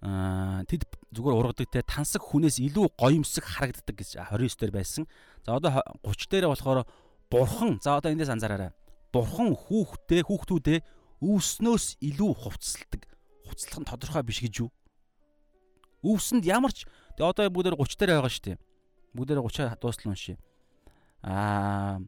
Аа 0.00 0.62
тэд 0.64 0.86
зүгээр 1.12 1.36
ургадаг 1.36 1.68
те 1.68 1.82
тансаг 1.82 2.22
хүнээс 2.22 2.62
илүү 2.62 2.94
гоёмсог 2.94 3.44
харагддаг 3.44 3.96
гэж 3.98 4.16
29 4.16 4.56
дээр 4.62 4.72
байсан. 4.72 5.04
За 5.44 5.58
одоо 5.58 5.82
30 6.06 6.30
дээр 6.30 6.46
болохоор 6.48 6.86
бурхан 7.28 7.82
за 7.82 7.98
одоо 7.98 8.14
эндээс 8.14 8.30
анзаараарай. 8.30 8.70
Бурхан 9.12 9.52
хүүхдээ 9.52 10.22
хүүхдүүдээ 10.24 10.78
өвснөөс 11.20 12.00
илүү 12.00 12.32
хувцсалдаг. 12.32 13.02
Хувцлах 13.44 13.78
нь 13.82 13.88
тодорхой 13.90 14.22
биш 14.22 14.40
гэж 14.40 14.54
юу? 14.64 14.70
Өвсөнд 16.00 16.46
ямар 16.48 16.72
ч 16.72 16.88
одоо 17.22 17.50
бүгд 17.50 17.76
30 17.76 17.98
дээр 18.00 18.10
байгаа 18.16 18.32
шүү 18.32 18.44
дээ. 18.44 18.58
Бүгд 19.14 19.30
30 19.36 19.80
дуустал 19.80 20.10
уншия. 20.12 20.36
Аа 21.22 22.00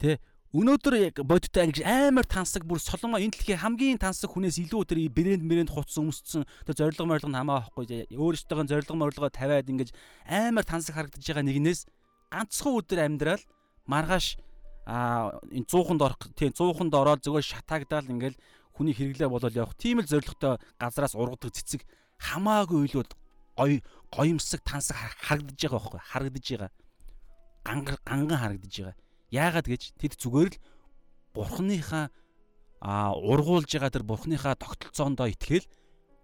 тэ 0.00 0.18
өнөөдөр 0.56 0.94
яг 0.96 1.16
бодиттой 1.20 1.68
ангиж 1.68 1.82
амар 1.84 2.24
тансаг 2.24 2.64
бүр 2.64 2.80
солонгоо 2.80 3.20
энэ 3.20 3.34
дэлхийн 3.34 3.60
хамгийн 3.60 4.00
тансаг 4.00 4.32
хүнээс 4.32 4.56
илүү 4.64 4.82
тэр 4.88 5.00
брэнд 5.12 5.44
мэрэнд 5.44 5.70
хуц 5.74 5.98
өмссөн 6.00 6.48
тэр 6.64 6.74
зориг 6.76 6.96
морлого 7.02 7.28
нь 7.28 7.36
хамаа 7.36 7.68
байхгүй 7.68 8.08
өөрөөсөөгөө 8.14 8.70
зориг 8.70 8.88
морлогоо 8.94 9.28
тавиад 9.28 9.68
ингэж 9.68 9.90
амар 10.24 10.64
тансаг 10.64 10.96
харагдаж 10.96 11.20
байгаа 11.20 11.44
нэгнээс 11.44 11.80
ганцхан 12.32 12.72
өдөр 12.78 13.00
амьдрал 13.04 13.42
маргааш 13.84 14.26
а 14.86 15.34
энэ 15.50 15.66
100-нд 15.66 16.02
орох 16.06 16.20
тийм 16.38 16.54
100-нд 16.54 16.94
ороод 16.94 17.20
зөвхөн 17.26 17.42
шатаагдаал 17.42 18.06
ингээл 18.06 18.38
хүний 18.72 18.94
хэрэглээ 18.94 19.28
болол 19.28 19.50
явах 19.50 19.74
тийм 19.74 20.00
л 20.00 20.06
зоригтой 20.06 20.62
газраас 20.78 21.18
ургадаг 21.18 21.52
цэцэг 21.52 21.82
хамаагүй 22.22 22.86
илүү 22.86 23.04
гой 23.56 23.82
гоёмсаг 24.12 24.60
тансаг 24.62 24.96
харагдаж 25.24 25.56
байгаа 25.56 25.80
байхгүй 25.80 26.00
харагдаж 26.04 26.46
байгаа 26.52 26.70
ганган 27.66 27.98
ганган 28.04 28.38
харагдаж 28.38 28.74
байгаа. 28.78 28.96
Яагаад 29.30 29.66
гэж 29.66 29.82
тэд 29.98 30.12
зүгээр 30.20 30.54
л 30.54 30.60
бурхныхаа 31.34 32.10
а 32.80 33.12
ургуулж 33.16 33.70
байгаа 33.72 33.90
тэр 33.90 34.04
бурхныхаа 34.06 34.54
тогтолцоондоо 34.54 35.26
итгэл 35.34 35.66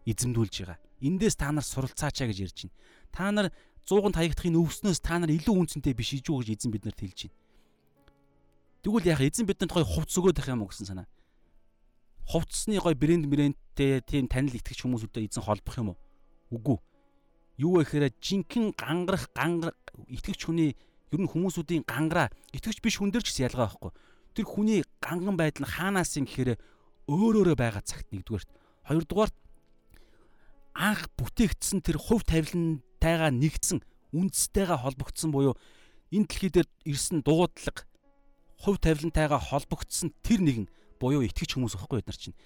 эзэмдүүлж 0.06 0.54
байгаа. 0.62 0.78
Эндээс 1.02 1.34
та 1.34 1.50
нар 1.50 1.66
суралцаачаа 1.66 2.30
гэж 2.30 2.38
ярьж 2.46 2.58
байна. 2.62 2.76
Та 3.10 3.30
нар 3.34 3.46
100-нд 3.90 4.14
хаягдахын 4.14 4.60
өвснөөс 4.62 5.00
та 5.02 5.18
нар 5.18 5.34
илүү 5.34 5.54
үнцэнтэй 5.66 5.94
биш 5.98 6.14
ижүү 6.22 6.46
гэж 6.46 6.48
эзэн 6.54 6.70
биднэрт 6.70 7.00
хэлж 7.02 7.18
байна. 7.26 7.38
Тэгвэл 8.86 9.10
яах 9.10 9.22
эзэн 9.26 9.46
бидэнд 9.46 9.74
гоё 9.74 9.86
хувц 9.86 10.14
өгөөд 10.14 10.38
байх 10.38 10.50
юм 10.54 10.62
уу 10.62 10.70
гэсэн 10.70 10.86
санаа. 10.86 11.10
Хувцсны 12.30 12.78
гоё 12.78 12.94
брэнд 12.94 13.26
брэндтэй 13.26 14.02
тийм 14.06 14.30
танил 14.30 14.54
итгэж 14.54 14.86
хүмүүсүүдэд 14.86 15.26
эзэн 15.26 15.42
холбох 15.42 15.74
юм 15.82 15.94
уу? 15.94 15.98
Үгүй. 16.54 16.78
Юу 17.62 17.78
вэ 17.78 17.86
гэхээр 17.86 18.10
жинхэнэ 18.18 18.74
гангарах 18.74 19.30
гангар 19.30 19.70
итгэж 20.10 20.50
хүний 20.50 20.74
ер 21.14 21.20
нь 21.22 21.30
хүмүүсүүдийн 21.30 21.86
гангараа 21.86 22.34
итгэвч 22.50 22.82
биш 22.82 22.98
хүн 22.98 23.14
дээр 23.14 23.22
ч 23.22 23.30
гэсэн 23.30 23.46
ялгаа 23.54 23.70
байхгүй. 23.70 23.92
Тэр 24.34 24.46
хүний 24.50 24.80
ганган 24.98 25.38
байдал 25.38 25.62
нь 25.62 25.70
хаанаас 25.70 26.18
юм 26.18 26.26
гэхээр 26.26 26.58
өөр 27.06 27.34
өөрө 27.38 27.54
байгаа 27.54 27.86
цагт 27.86 28.10
нэгдүгээрт. 28.10 28.50
Хоёрдугаарт 28.90 29.36
анх 30.74 31.06
бүтээгдсэн 31.14 31.86
тэр 31.86 32.02
хувь 32.02 32.26
тавилантайгаа 32.26 33.30
нэгдсэн 33.30 33.78
үндэстэйгээ 34.10 34.78
холбогдсон 34.82 35.30
буюу 35.30 35.54
энэ 36.10 36.26
дэлхий 36.26 36.50
дээр 36.50 36.68
ирсэн 36.88 37.22
дуудлага 37.22 37.86
хувь 38.58 38.80
тавилантайгаа 38.80 39.40
холбогдсон 39.40 40.16
тэр 40.24 40.40
нэгэн 40.40 40.66
буюу 40.96 41.22
итгэж 41.26 41.54
хүмүүс 41.54 41.76
байхгүй 41.76 42.00
бид 42.00 42.08
нар 42.08 42.18
чинь. 42.18 42.36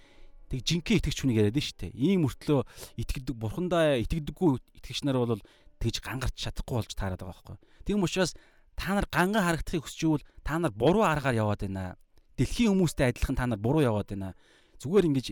Тэг 0.46 0.62
жинхэнэ 0.62 0.98
итгэж 1.02 1.16
хүнийг 1.18 1.38
яриад 1.42 1.58
нь 1.58 1.66
шүү 1.66 1.78
дээ. 1.82 1.92
Ийм 1.98 2.26
мөртлөө 2.26 2.60
итгэдэг 3.02 3.34
бурхандаа 3.34 3.98
итгэдэггүй 4.02 4.50
итгэгч 4.78 5.00
нар 5.02 5.18
бол 5.18 5.42
тэгж 5.82 5.96
гангарч 6.00 6.36
чадахгүй 6.38 6.76
болж 6.78 6.92
таарад 6.94 7.20
байгаа 7.20 7.34
байхгүй. 7.34 7.56
Тийм 7.82 8.06
учраас 8.06 8.38
та 8.78 8.94
нар 8.94 9.06
ганган 9.10 9.42
харагдахыг 9.42 9.82
хүсч 9.82 10.00
ивэл 10.06 10.24
та 10.46 10.58
нар 10.62 10.70
буруу 10.70 11.02
аргаар 11.02 11.34
яваад 11.34 11.66
байна. 11.66 11.98
Дэлхийн 12.38 12.72
хүмүүстэй 12.72 13.10
адилхан 13.10 13.36
та 13.36 13.50
нар 13.50 13.58
буруу 13.58 13.82
яваад 13.82 14.06
байна. 14.06 14.38
Зүгээр 14.78 15.08
ингэж 15.10 15.26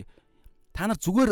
та 0.75 0.91
нар 0.91 0.99
зүгээр 0.99 1.31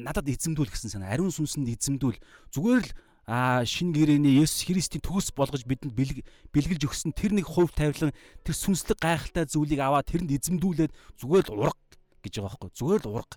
надад 0.00 0.26
эзэмдүүл 0.26 0.72
гэсэн 0.72 0.90
санаа. 0.90 1.14
Ариун 1.14 1.30
сүнсэнд 1.30 1.70
эзэмдүүл. 1.70 2.18
Зүгээр 2.50 2.82
л 2.82 2.90
а 3.30 3.62
шин 3.62 3.94
гэрээний 3.94 4.42
Есүс 4.42 4.66
Христийн 4.66 5.04
төгс 5.04 5.30
болгож 5.30 5.62
бидэнд 5.62 5.94
бэлгэлж 5.94 6.82
өгсөн 6.82 7.14
тэр 7.14 7.30
нэг 7.36 7.46
хувь 7.46 7.70
тавилан 7.70 8.10
тэр 8.42 8.54
сүнслэг 8.58 8.98
гайхалтай 8.98 9.46
зүйлийг 9.46 9.78
аваад 9.78 10.10
тэрэнд 10.10 10.34
эзэмдүүлээд 10.34 10.90
зүгээр 11.20 11.46
л 11.54 11.70
урга 11.70 11.79
гэж 12.22 12.34
байгаа 12.40 12.56
байхгүй 12.56 12.70
зүгээр 12.76 13.02
л 13.04 13.12
урга 13.20 13.36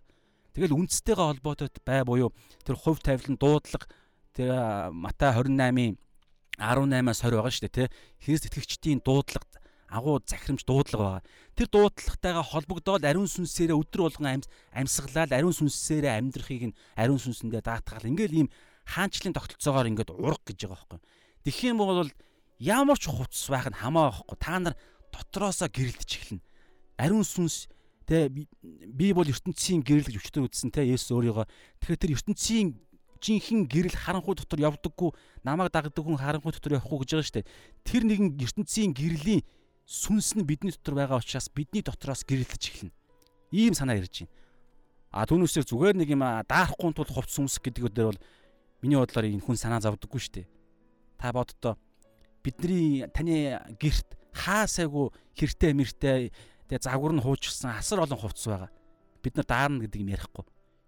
тэгэл 0.53 0.77
үндэстэйгээ 0.77 1.27
холбоотой 1.27 1.69
бай 1.83 2.01
буюу 2.05 2.29
тэр 2.63 2.75
хувь 2.77 3.01
тавилан 3.01 3.37
дуудлага 3.41 3.87
тэр 4.33 4.49
Матай 4.93 5.33
28-ын 5.33 5.97
18-аас 6.57 7.21
20 7.25 7.37
байгаа 7.37 7.53
шүү 7.53 7.65
дээ 7.65 7.73
тий. 7.73 7.87
Христ 8.21 8.45
итгэгчдийн 8.49 9.01
дуудлага 9.01 9.45
агуу 9.89 10.21
захирамж 10.25 10.65
дуудлага 10.65 11.21
байгаа. 11.21 11.23
Тэр 11.57 11.67
дуудлагатайгаа 11.69 12.45
холбогдоод 12.45 13.05
ариун 13.05 13.29
сүнсээрээ 13.29 13.77
өдр 13.77 14.05
болгон 14.05 14.41
амьсгалаад 14.73 15.33
ариун 15.33 15.53
сүнсээрээ 15.53 16.17
амьдрахыг 16.17 16.73
нь 16.73 16.77
ариун 16.97 17.21
сүнсэндээ 17.21 17.61
даатгаал 17.61 18.09
ингээл 18.09 18.45
ийм 18.45 18.49
хаанчлалын 18.89 19.37
тогтолцоогоор 19.37 19.89
ингээд 19.89 20.13
ураг 20.13 20.41
гэж 20.45 20.65
байгаа 20.65 20.97
байхгүй. 20.97 21.01
Тэгэх 21.45 21.69
юм 21.73 21.77
бол 21.81 22.09
ямар 22.57 22.97
ч 22.97 23.05
хувцс 23.09 23.49
байх 23.49 23.69
нь 23.69 23.77
хамаа 23.77 24.13
байхгүй. 24.13 24.37
Та 24.41 24.57
нар 24.57 24.75
дотроосоо 25.13 25.69
гэрэлтэж 25.69 26.09
эхэлнэ. 26.17 26.45
Ариун 26.97 27.25
сүнс 27.25 27.69
тэ 28.07 28.29
би 28.29 29.07
бол 29.13 29.27
ертөнцийн 29.27 29.81
гэрэл 29.83 30.07
гэж 30.11 30.17
өчтөр 30.19 30.47
үзсэн 30.47 30.71
тэ 30.71 30.87
Есүс 30.87 31.11
өөрийгөө. 31.15 31.45
Тэгэхээр 31.81 32.01
тэр 32.03 32.15
ертөнцийн 32.19 32.67
жинхэнэ 33.23 33.67
гэрэл 33.71 33.95
харанхуй 33.95 34.35
дотор 34.35 34.59
явдаггүй 34.59 35.11
намайг 35.47 35.71
дагдаг 35.71 36.03
хүн 36.03 36.19
харанхуй 36.19 36.51
дотор 36.51 36.75
явахгүй 36.77 37.07
гэж 37.07 37.09
байгаа 37.15 37.27
шүү 37.27 37.37
дээ. 37.39 37.49
Тэр 37.87 38.03
нэгэн 38.03 38.29
ертөнцийн 38.35 38.91
гэрлийн 38.91 39.41
сүнс 39.87 40.35
нь 40.35 40.43
бидний 40.43 40.75
дотор 40.75 40.99
байгаа 40.99 41.23
учраас 41.23 41.47
бидний 41.47 41.83
дотроос 41.83 42.27
гэрэлтэж 42.27 42.63
эхэлнэ. 42.67 42.95
Ийм 43.55 43.73
санаа 43.73 43.95
ирж 43.95 44.27
байна. 44.27 44.31
А 45.13 45.23
түүнээсээ 45.29 45.69
зүгээр 45.69 45.95
нэг 46.03 46.09
юм 46.11 46.23
даахгүй 46.49 46.91
тул 46.91 47.07
хувцс 47.07 47.37
өмсөх 47.39 47.63
гэдэг 47.63 47.85
үгээр 47.87 48.09
бол 48.11 48.21
миний 48.83 48.99
бодлоор 48.99 49.29
энэ 49.29 49.45
хүн 49.45 49.55
санаа 49.55 49.79
зовдөггүй 49.79 50.19
шүү 50.19 50.35
дээ. 50.43 50.47
Та 51.21 51.31
боддоо 51.31 51.77
бидний 52.43 53.07
таны 53.13 53.61
герт 53.79 54.17
хаасайгу 54.33 55.13
хэртэй 55.37 55.71
мэртэй 55.77 56.33
тэгээ 56.73 56.89
загвар 56.89 57.13
нь 57.13 57.21
хуучсан 57.21 57.77
асар 57.77 58.01
олон 58.01 58.17
хувцс 58.17 58.49
байгаа. 58.49 58.73
Бид 59.21 59.37
нар 59.37 59.45
даарна 59.45 59.85
гэдэг 59.85 60.01
юм 60.01 60.09
ярихгүй. 60.09 60.45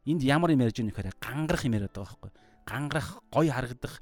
Энд 0.09 0.21
ямар 0.25 0.49
юм 0.49 0.65
ярьж 0.65 0.81
байгаа 0.81 0.89
нөхөр 0.89 1.09
гангарах 1.21 1.61
юм 1.61 1.77
яриад 1.77 1.93
байгаа 1.93 2.09
байхгүй. 2.17 2.31
Гангарах, 2.65 3.09
гоё 3.29 3.51
харагдах, 3.53 4.01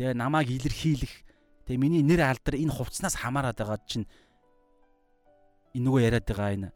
тэгээ 0.00 0.16
намайг 0.16 0.48
илэрхийлэх, 0.48 1.12
тэгээ 1.68 1.76
миний 1.76 2.00
нэр 2.00 2.24
алдар 2.24 2.56
энэ 2.56 2.72
хувцснаас 2.72 3.20
хамаарат 3.20 3.60
байгаа 3.60 3.84
чинь 3.84 4.08
энэ 5.76 5.84
нөгөө 5.84 6.00
яриад 6.08 6.24
байгаа 6.24 6.50
энэ 6.56 6.68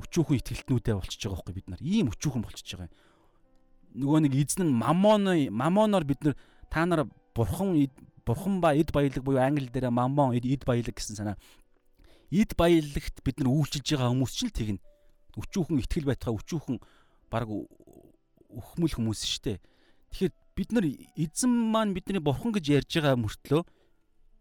өчүүхэн 0.00 0.40
итгэлтнүүдээ 0.40 0.94
болчихж 0.96 1.22
байгаа 1.28 1.36
байхгүй 1.36 1.54
бид 1.60 1.68
нар. 1.68 1.80
Ийм 1.84 2.08
өчүүхэн 2.08 2.44
болчихж 2.44 2.68
байгаа 2.72 2.88
юм. 2.88 2.96
Нөгөө 4.00 4.20
нэг 4.24 4.32
эзэн 4.32 4.64
нь 4.64 4.72
мамон 4.72 5.28
мамоноор 5.52 6.04
бид 6.08 6.20
нар 6.24 6.36
та 6.72 6.88
нар 6.88 7.04
бурхан 7.36 7.76
бурхан 8.24 8.60
ба 8.60 8.76
эд 8.76 8.92
баялаг 8.92 9.24
буюу 9.24 9.40
англи 9.40 9.68
дээр 9.68 9.88
мамон 9.90 10.36
эд 10.36 10.64
баялаг 10.64 10.92
гэсэн 10.92 11.16
санаа. 11.16 11.36
Эд 12.28 12.52
баялагт 12.60 13.24
бид 13.24 13.40
нар 13.40 13.48
үйлчилж 13.48 13.96
байгаа 13.96 14.12
хүмүүс 14.12 14.32
ч 14.36 14.40
л 14.48 14.52
тэгнэ. 14.52 14.80
Өчүүхэн 15.38 15.80
итгэл 15.80 16.08
байтгаа 16.12 16.36
өчүүхэн 16.36 16.76
баг 17.32 17.48
өхмөл 17.48 18.94
хүмүүс 18.96 19.24
шүү 19.24 19.42
дээ. 19.44 19.58
Тэгэхээр 20.12 20.34
бид 20.56 20.70
нар 20.76 20.84
эзэн 21.16 21.52
маань 21.72 21.96
бидний 21.96 22.20
бурхан 22.20 22.52
гэж 22.52 22.84
ярьж 22.84 22.92
байгаа 23.00 23.16
мөртлөө 23.16 23.62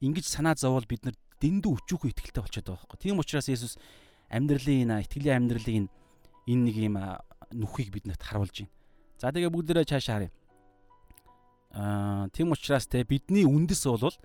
ингэж 0.03 0.25
санаа 0.27 0.59
зовоол 0.59 0.83
бид 0.83 1.07
нар 1.07 1.15
дэндүү 1.39 1.71
өчүүхэн 1.79 2.11
итгэлтэй 2.11 2.43
болчиход 2.43 2.67
байгаа 2.67 2.83
байхгүй. 2.91 2.99
Тийм 2.99 3.21
учраас 3.21 3.47
Есүс 3.47 3.79
амьдралын 4.27 4.83
энэ 4.83 5.03
итгэлийн 5.05 5.37
амьдралын 5.47 5.85
энэ 6.49 6.63
нэг 6.67 6.75
юм 6.75 6.97
нүхийг 7.53 7.93
биднэрт 7.93 8.23
харуулж 8.23 8.65
байна. 8.65 8.73
За 9.21 9.31
тэгээ 9.31 9.53
бүгдээрээ 9.53 9.87
цаашаа 9.87 10.27
харъя. 10.27 10.31
Аа 11.71 12.27
тийм 12.33 12.51
учраас 12.51 12.87
те 12.87 13.03
бидний 13.03 13.45
үндэс 13.45 13.83
бол 13.87 14.15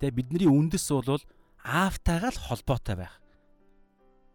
те 0.00 0.10
бидний 0.10 0.48
үндэс 0.48 0.86
бол 0.90 1.22
аавтайгаа 1.64 2.32
л 2.32 2.40
холбоотой 2.40 2.96
байх. 2.96 3.14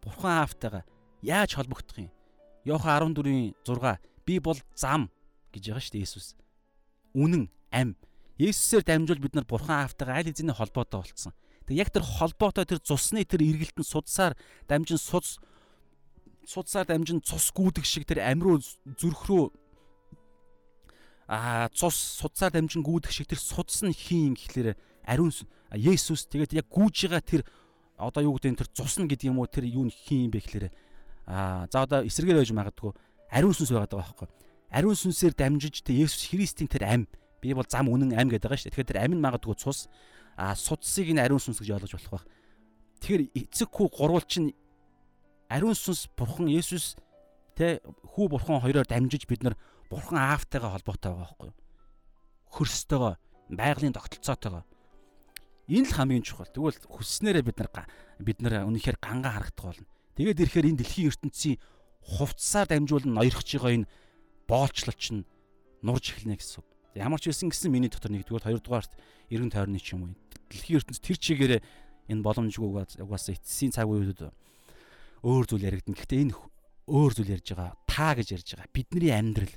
Бурхан 0.02 0.46
аавтайгаа 0.46 0.84
яаж 1.22 1.54
холбогдох 1.54 1.98
юм? 1.98 2.10
Йохан 2.64 3.14
14-ийн 3.14 3.54
6 3.66 3.98
би 4.26 4.38
бол 4.38 4.58
зам 4.74 5.10
гэж 5.54 5.70
байгаа 5.70 5.82
шүү 5.82 5.94
дээ 5.94 6.06
Есүс. 6.06 6.34
Үнэн 7.14 7.50
ам. 7.70 7.96
Есүсээр 8.38 8.84
дамжуул 8.84 9.22
бид 9.22 9.34
нар 9.34 9.46
Бурхан 9.46 9.86
аавтайгаа 9.86 10.22
аль 10.22 10.30
хэзээ 10.30 10.54
холбоотой 10.54 11.00
болцсон. 11.02 11.34
Тэг 11.66 11.76
яг 11.82 11.90
тэр 11.90 12.06
холбоотой 12.06 12.64
тэр 12.66 12.78
цусны 12.78 13.26
тэр 13.26 13.42
эргэлтэн 13.42 13.82
судсаар 13.82 14.38
дамжин 14.70 14.98
суц 14.98 15.42
судсаар 16.46 16.86
дамжин 16.86 17.18
цус 17.26 17.50
гүйдэг 17.50 17.82
шиг 17.82 18.06
тэр 18.06 18.22
амируу 18.22 18.62
зүрх 18.62 19.26
рүү 19.26 19.50
а 21.26 21.66
цус 21.74 22.22
судсаар 22.22 22.54
дамжин 22.54 22.86
гүйдэг 22.86 23.10
шиг 23.10 23.26
тэр 23.26 23.42
судс 23.42 23.82
нь 23.82 23.90
хин 23.90 24.38
гэхлээр 24.38 24.78
ариун 25.02 25.34
Есүс 25.74 26.30
тэгээд 26.30 26.52
яг 26.54 26.66
гүйж 26.70 27.10
байгаа 27.10 27.22
тэр 27.24 27.42
одоо 27.98 28.22
юу 28.22 28.38
гэдэг 28.38 28.62
тэр 28.62 28.70
цус 28.70 29.00
нь 29.00 29.08
гэдэг 29.10 29.32
юм 29.32 29.42
уу 29.42 29.50
тэр 29.50 29.66
юу 29.66 29.90
хин 29.90 30.28
юм 30.28 30.30
бэ 30.30 30.44
гэхлээр 30.44 30.70
а 31.26 31.66
за 31.72 31.82
одоо 31.82 32.06
эсрэгээр 32.06 32.38
байж 32.38 32.52
магадгүй 32.54 32.92
ариун 33.34 33.56
сүнс 33.56 33.74
байгаад 33.74 33.90
байгаа 33.90 34.14
байхгүй 34.14 34.28
ариун 34.70 34.94
сүнсээр 34.94 35.34
дамжиж 35.34 35.82
тэр 35.82 36.06
Есүс 36.06 36.30
Христийн 36.30 36.70
тэр 36.70 36.84
ам 36.86 37.02
би 37.42 37.54
бол 37.54 37.66
зам 37.66 37.88
үнэн 37.90 38.14
ам 38.14 38.28
гэдэг 38.30 38.46
байгаа 38.46 38.60
шүү 38.60 38.70
тэгэхээр 38.70 38.90
тэр 38.92 39.00
ам 39.02 39.12
нь 39.16 39.24
магадгүй 39.24 39.56
цус 39.58 39.88
а 40.36 40.54
судсыг 40.54 41.08
нь 41.10 41.18
ариун 41.18 41.40
сүнс 41.40 41.58
гэж 41.58 41.70
ойлгож 41.80 41.92
болох 41.96 42.12
байх. 42.20 42.26
Тэгэхээр 43.00 43.22
эцэг 43.32 43.68
хүү 43.72 43.88
гурвал 43.88 44.24
чинь 44.28 44.52
ариун 45.48 45.72
сүнс 45.72 46.12
бурхан 46.12 46.52
Есүс 46.52 47.00
тэ 47.56 47.80
хүү 48.12 48.26
бурхан 48.28 48.60
хоёроор 48.60 48.84
дамжиж 48.84 49.24
бид 49.24 49.42
нар 49.42 49.56
бурхан 49.88 50.20
аавтайгаа 50.20 50.76
холбоотой 50.76 51.12
байгаа 51.12 51.24
байхгүй 51.24 51.48
юу? 51.48 51.56
Хөрстөөгөө 52.52 53.12
байгалийн 53.56 53.96
тогтолцоотойгоо. 53.96 54.64
Энэ 55.66 55.88
л 55.90 55.96
хамгийн 55.98 56.22
чухал. 56.22 56.50
Тэгвэл 56.50 56.78
хүсснээрээ 56.86 57.44
бид 57.46 57.58
нар 57.58 57.70
бид 58.22 58.38
нар 58.42 58.66
үнэхээр 58.70 58.98
гангаа 59.02 59.32
харагдах 59.42 59.66
болно. 59.74 59.86
Тэгээд 60.14 60.42
ирэхээр 60.46 60.68
энэ 60.70 60.80
дэлхийн 60.80 61.10
ертөнцийн 61.10 61.56
хувцсаар 62.06 62.70
дамжуулан 62.70 63.12
ноёрхож 63.18 63.48
байгаа 63.50 63.72
энэ 63.82 63.90
боолчлол 64.46 64.94
чинь 64.94 65.26
нурж 65.82 66.14
эхэлнэ 66.14 66.38
гэсэн 66.38 66.62
үг. 66.62 66.68
Ямар 66.94 67.20
ч 67.20 67.28
байсан 67.28 67.50
гэсэн 67.50 67.70
миний 67.74 67.90
дотор 67.90 68.14
нэгдүгээр 68.14 68.46
хоёрдугаарт 68.46 68.92
эргэн 69.28 69.52
тойрны 69.52 69.82
ч 69.82 69.92
юм 69.98 70.08
уу 70.08 70.14
дэлхийн 70.48 70.78
ертөнц 70.80 71.02
тэр 71.02 71.18
чигээрээ 71.18 71.60
энэ 72.14 72.22
боломжгүй 72.22 73.02
угаасаа 73.02 73.34
эцсийн 73.34 73.74
цаг 73.74 73.90
үеуд 73.90 74.30
өөр 75.26 75.44
зүйл 75.50 75.66
яригдана. 75.66 75.98
Гэхдээ 75.98 76.22
энэ 76.30 76.34
өөр 76.86 77.12
зүйл 77.18 77.34
ярьж 77.34 77.48
байгаа. 77.50 77.74
Та 77.90 78.14
гэж 78.14 78.28
ярьж 78.38 78.48
байгаа. 78.54 78.70
Бидний 78.70 79.10
амьдрал. 79.10 79.54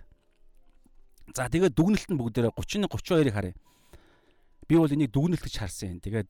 За 1.37 1.45
тэгээд 1.45 1.77
дүгнэлт 1.77 2.09
нь 2.09 2.17
бүгдээрээ 2.17 2.57
31 2.57 2.89
32-ыг 2.89 3.33
харъя. 3.33 3.53
Би 4.69 4.77
бол 4.77 4.93
энийг 4.93 5.09
дүгнэлт 5.09 5.41
гэж 5.41 5.55
харсан 5.57 5.97
юм. 5.97 5.99
Тэгээд 6.05 6.29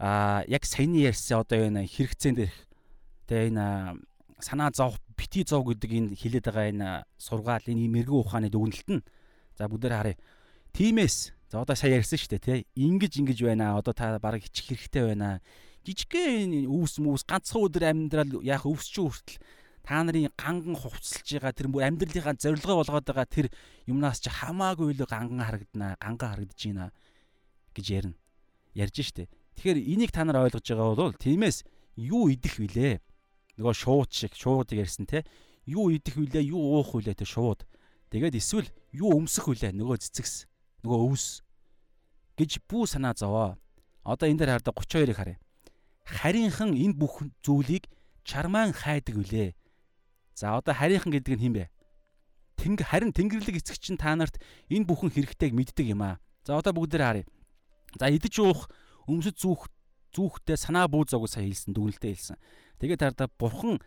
аа 0.00 0.48
яг 0.48 0.64
саяны 0.64 1.04
ярьсан 1.04 1.44
одоо 1.44 1.68
энэ 1.68 1.84
хэрэгцээнд 1.84 2.38
дээрх 2.40 2.58
тэгээ 3.28 3.52
энэ 3.52 3.66
санаа 4.40 4.72
зов 4.72 4.96
бити 5.12 5.44
зов 5.44 5.68
гэдэг 5.68 5.90
энэ 5.92 6.16
хилээд 6.16 6.48
байгаа 6.48 6.66
энэ 6.72 6.88
сургаал 7.20 7.68
энэ 7.68 7.92
мэрэгэн 7.92 8.20
ухааны 8.24 8.48
дүгнэлт 8.48 8.88
нь 8.88 9.04
за 9.60 9.68
бүгдээрээ 9.68 10.00
харъя. 10.00 10.20
Тимээс 10.72 11.36
За 11.54 11.62
одоо 11.62 11.76
сая 11.78 12.02
ярьсан 12.02 12.18
шүү 12.18 12.34
дээ 12.34 12.42
тий. 12.42 12.60
Ингиж 12.74 13.14
ингэж 13.14 13.46
байна. 13.46 13.78
Одоо 13.78 13.94
та 13.94 14.18
бараг 14.18 14.42
хичих 14.42 14.74
хэрэгтэй 14.74 15.14
байна. 15.14 15.38
Жижигхэн 15.86 16.66
өвс 16.66 16.98
мүүс 16.98 17.22
ганцхан 17.30 17.62
өдөр 17.62 17.84
амьдрал 17.94 18.42
яах 18.42 18.66
өвсч 18.66 18.98
хүртэл 18.98 19.38
та 19.86 20.02
нарын 20.02 20.34
ганган 20.34 20.74
хувцалж 20.74 21.28
байгаа 21.30 21.54
тэр 21.54 21.70
бүр 21.70 21.86
амьдралынхаа 21.86 22.34
зорилгоо 22.42 22.82
болгоод 22.82 23.06
байгаа 23.06 23.28
тэр 23.30 23.46
юмнаас 23.86 24.18
чи 24.18 24.34
хамаагүй 24.34 24.98
л 24.98 25.06
ганган 25.06 25.46
харагдана, 25.46 25.94
гангаа 26.02 26.34
харагдаж 26.34 26.58
байна 26.58 26.90
гэж 27.74 27.86
ярина. 27.90 28.16
Ярьж 28.74 29.02
штэ. 29.02 29.28
Тэгэхээр 29.58 29.78
энийг 29.78 30.10
та 30.10 30.24
нар 30.24 30.46
ойлгож 30.46 30.62
байгаа 30.62 30.94
бол 30.94 31.14
тиймээс 31.14 31.66
юу 31.98 32.30
идэх 32.30 32.58
вүлээ? 32.58 33.02
Нөгөө 33.58 33.74
шууд 33.74 34.10
шиг 34.10 34.34
шуудыг 34.34 34.82
ярьсан 34.82 35.06
те. 35.06 35.22
Юу 35.66 35.94
идэх 35.94 36.18
вүлээ, 36.18 36.50
юу 36.50 36.78
уух 36.78 36.94
вүлээ 36.94 37.14
те 37.18 37.26
шууд. 37.26 37.62
Тэгээд 38.10 38.38
эсвэл 38.38 38.70
юу 38.90 39.14
өмсөх 39.14 39.46
вүлээ 39.50 39.74
нөгөө 39.74 39.98
цэцэгс 40.02 40.46
нөгөө 40.82 41.00
өвс 41.10 41.42
гэж 42.38 42.62
бүү 42.66 42.84
санаа 42.90 43.14
зовоо. 43.14 43.58
Одоо 44.02 44.26
энэ 44.28 44.38
дээр 44.42 44.52
хардаг 44.58 44.74
32-ыг 44.74 45.16
харъя. 45.16 45.38
Харийнхан 46.04 46.74
энэ 46.76 46.98
бүх 46.98 47.22
зүйлийг 47.42 47.88
чармаан 48.26 48.74
хайдаг 48.74 49.16
үлээ. 49.16 49.54
За 50.34 50.58
одоо 50.58 50.74
харийнхан 50.74 51.14
гэдэг 51.14 51.34
нь 51.38 51.42
хэн 51.42 51.54
бэ? 51.54 51.64
Тэнг 52.58 52.80
харин 52.84 53.14
тэнгэрлэг 53.14 53.62
эцэг 53.62 53.78
чинь 53.78 53.98
та 53.98 54.12
нарт 54.14 54.38
энэ 54.68 54.84
бүхэн 54.84 55.10
хэрэгтэйг 55.14 55.52
мэддэг 55.54 55.86
юм 55.94 56.02
аа. 56.02 56.20
За 56.44 56.58
одоо 56.58 56.74
бүгдээр 56.76 57.02
харъя. 57.02 57.24
За 57.98 58.10
идэж 58.10 58.34
уух, 58.42 58.68
өмсөж 59.06 59.36
зүүх 59.38 59.68
зүүхтэй 60.14 60.56
санаа 60.58 60.86
бүү 60.90 61.10
зогоо 61.10 61.26
сая 61.26 61.46
хэлсэн, 61.46 61.74
дүгнэлтэд 61.74 62.10
хэлсэн. 62.14 62.38
Тэгээд 62.78 63.02
тардаа 63.02 63.28
бурхан 63.38 63.82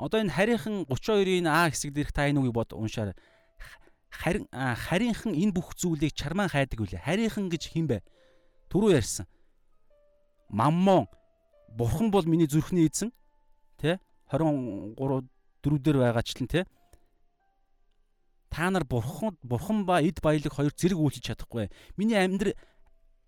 одоо 0.00 0.20
энэ 0.20 0.32
харийнхан 0.32 0.88
32-ийн 0.88 1.48
А 1.48 1.68
хэсэг 1.68 1.92
дээрх 1.92 2.12
та 2.12 2.28
энэ 2.28 2.40
үгийг 2.40 2.56
бод 2.56 2.72
уншаарай 2.72 3.16
харин 4.10 4.48
харийнхан 4.50 5.34
энэ 5.34 5.54
бүх 5.54 5.74
зүйлийг 5.78 6.12
чармаан 6.12 6.50
хайдаг 6.50 6.80
үлээ. 6.82 7.06
Харийнхан 7.06 7.48
гэж 7.48 7.62
хин 7.70 7.86
бэ? 7.86 8.02
Түрүү 8.68 8.98
ярьсан. 8.98 9.26
Маммон 10.50 11.06
бурхан 11.70 12.10
бол 12.10 12.26
миний 12.26 12.50
зүрхний 12.50 12.90
эзэн 12.90 13.14
тэ 13.78 14.02
23 14.34 14.98
дөрүүдээр 15.62 15.96
байгаачлан 16.02 16.48
тэ 16.50 16.66
та 18.50 18.70
нар 18.70 18.84
бурхан 18.84 19.38
бурхан 19.42 19.86
ба 19.86 20.02
эд 20.02 20.18
баялаг 20.18 20.52
хоёр 20.52 20.74
зэрэг 20.74 20.98
үйлчилж 20.98 21.26
чадахгүй. 21.30 21.70
Миний 21.96 22.18
амьдрал 22.18 22.58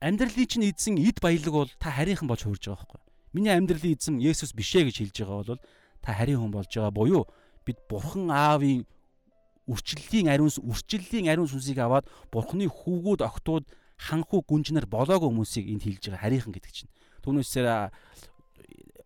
амьдралын 0.03 0.49
чинь 0.51 0.67
эзэн 0.67 0.99
эд 0.99 1.23
баялаг 1.23 1.55
бол 1.55 1.71
та 1.79 1.95
харийнхан 1.95 2.27
болж 2.27 2.43
хуурж 2.43 2.67
байгаа 2.67 2.83
байхгүй. 2.83 3.01
Миний 3.33 3.55
амьдралын 3.55 3.95
эзэн 3.95 4.19
Есүс 4.19 4.51
бишээ 4.53 4.91
гэж 4.91 4.97
хэлж 4.99 5.17
байгаа 5.23 5.39
бол 5.47 5.63
та 6.03 6.11
харийн 6.13 6.43
хүн 6.43 6.51
болж 6.51 6.67
байгаа 6.75 6.91
буюу 6.91 7.25
бид 7.63 7.79
бурхан 7.87 8.27
аавын 8.29 8.83
үрчлэлийн 9.71 10.27
ариун 10.27 10.51
үрчлэлийн 10.51 11.31
ариун 11.31 11.47
сүнсийг 11.47 11.79
аваад 11.79 12.11
бурхны 12.35 12.67
хүүгүүд 12.67 13.23
огтуд 13.23 13.65
ханхуу 13.95 14.43
гүнжнэр 14.43 14.91
болоогүй 14.91 15.31
хүмүүсийг 15.31 15.71
энд 15.71 15.87
хилж 15.87 16.11
байгаа 16.11 16.27
харийнхан 16.27 16.51
гэдэг 16.51 16.73
чинь. 16.75 16.91
Түүнээсээ 17.23 17.63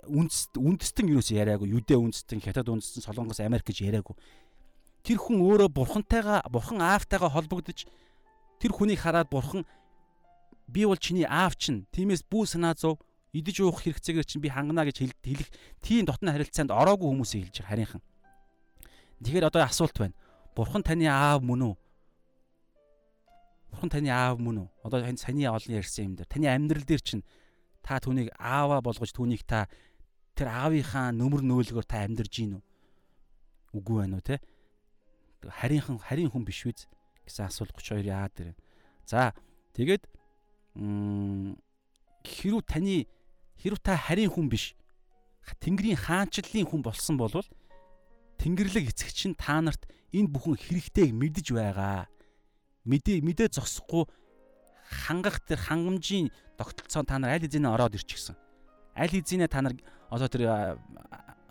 үндэст 0.09 0.57
үндэстэн 0.57 1.07
юус 1.12 1.28
яриаггүй 1.34 1.68
юдэ 1.76 2.01
үндэстэн 2.01 2.40
хятад 2.40 2.72
үндэстэн 2.72 3.05
солонгос 3.05 3.44
америк 3.44 3.68
гэж 3.68 3.84
яриаггүй. 3.84 4.16
Тэр 5.05 5.18
хүн 5.20 5.42
өөрөө 5.44 5.68
бурхантайгаа 5.74 6.47
бурхан 6.49 6.80
аавтайгаа 6.80 7.30
холбогдож 7.30 7.84
тэр 8.62 8.72
хүнийг 8.72 9.03
хараад 9.03 9.28
бурхан 9.28 9.66
би 10.67 10.87
бол 10.87 10.99
чиний 10.99 11.27
аав 11.27 11.57
чинь 11.57 11.87
тиймээс 11.95 12.27
бүү 12.27 12.45
санаа 12.47 12.75
зов 12.75 12.99
идэж 13.33 13.62
уух 13.62 13.83
хэрэгцээгээр 13.83 14.27
чинь 14.27 14.43
би 14.43 14.51
хангана 14.51 14.87
гэж 14.87 15.03
хэлэх 15.23 15.51
тийм 15.83 16.07
дотны 16.07 16.33
харилцаанд 16.33 16.71
ороогүй 16.75 17.09
хүмүүсийг 17.11 17.49
хэлж 17.49 17.57
байгаа 17.62 17.71
харийнхан. 17.71 18.03
Тэгэхээр 19.23 19.49
одоо 19.49 19.62
асуулт 19.64 19.97
байна 19.97 20.17
Бурхан 20.57 20.81
таны 20.81 21.05
аав 21.05 21.45
мөн 21.45 21.69
үү? 21.69 21.75
Бурхан 23.69 23.93
таны 23.93 24.09
аав 24.09 24.41
мөн 24.41 24.64
үү? 24.64 24.69
Одоо 24.89 25.05
энэ 25.05 25.21
саяны 25.21 25.45
олон 25.45 25.77
ярьсан 25.77 26.09
юм 26.09 26.14
дээр 26.17 26.33
таны 26.33 26.49
амьдрал 26.49 26.89
дээр 26.89 27.03
чинь 27.05 27.29
та 27.85 28.01
түүнийг 28.01 28.33
ааваа 28.41 28.81
болгож 28.81 29.12
түүнийг 29.12 29.45
та 29.45 29.69
тэр 30.33 30.49
аавынхаа 30.49 31.12
нөмөр 31.12 31.45
нөөлгөөр 31.45 31.85
та 31.85 32.09
амьдарж 32.09 32.33
гин 32.33 32.57
үү? 32.57 32.64
үгүй 33.77 33.97
байна 34.01 34.17
уу 34.17 34.25
те? 34.25 34.41
Харийнхан 35.45 36.01
харийн 36.01 36.33
хүн 36.33 36.49
биш 36.49 36.64
үү 36.64 36.73
гэсэн 37.29 37.53
асуулт 37.53 37.77
32 37.77 38.09
яагаад 38.09 38.33
дэр. 38.33 38.57
За 39.05 39.37
тэгээд 39.77 40.09
хэрүү 40.77 42.62
таны 42.68 43.09
хэрүү 43.61 43.81
та 43.81 43.97
харийн 43.97 44.31
хүн 44.31 44.53
биш 44.53 44.77
Тэнгэрийн 45.47 45.97
хаанчлалын 45.97 46.66
хүн 46.66 46.83
болсон 46.83 47.16
бол 47.16 47.33
Тэнгэрлэг 48.37 48.93
эцэг 48.93 49.11
чинь 49.14 49.39
та 49.39 49.62
нарт 49.62 49.89
энэ 50.12 50.29
бүхэн 50.29 50.61
хэрэгтэйг 50.61 51.11
мэдж 51.16 51.57
байгаа. 51.57 52.05
Мэдээ 52.85 53.24
мэдээ 53.24 53.49
зогсохгүй 53.57 54.05
хангах 55.09 55.41
тэр 55.47 55.57
хангамжийн 55.57 56.29
тогтолцоо 56.61 57.03
та 57.07 57.16
нар 57.16 57.39
аль 57.39 57.47
хэзээ 57.47 57.64
ороод 57.64 57.97
ирчихсэн. 57.97 58.37
Аль 58.93 59.09
хэзээ 59.09 59.49
та 59.49 59.64
нар 59.64 59.74
одоо 60.12 60.29
тэр 60.29 60.77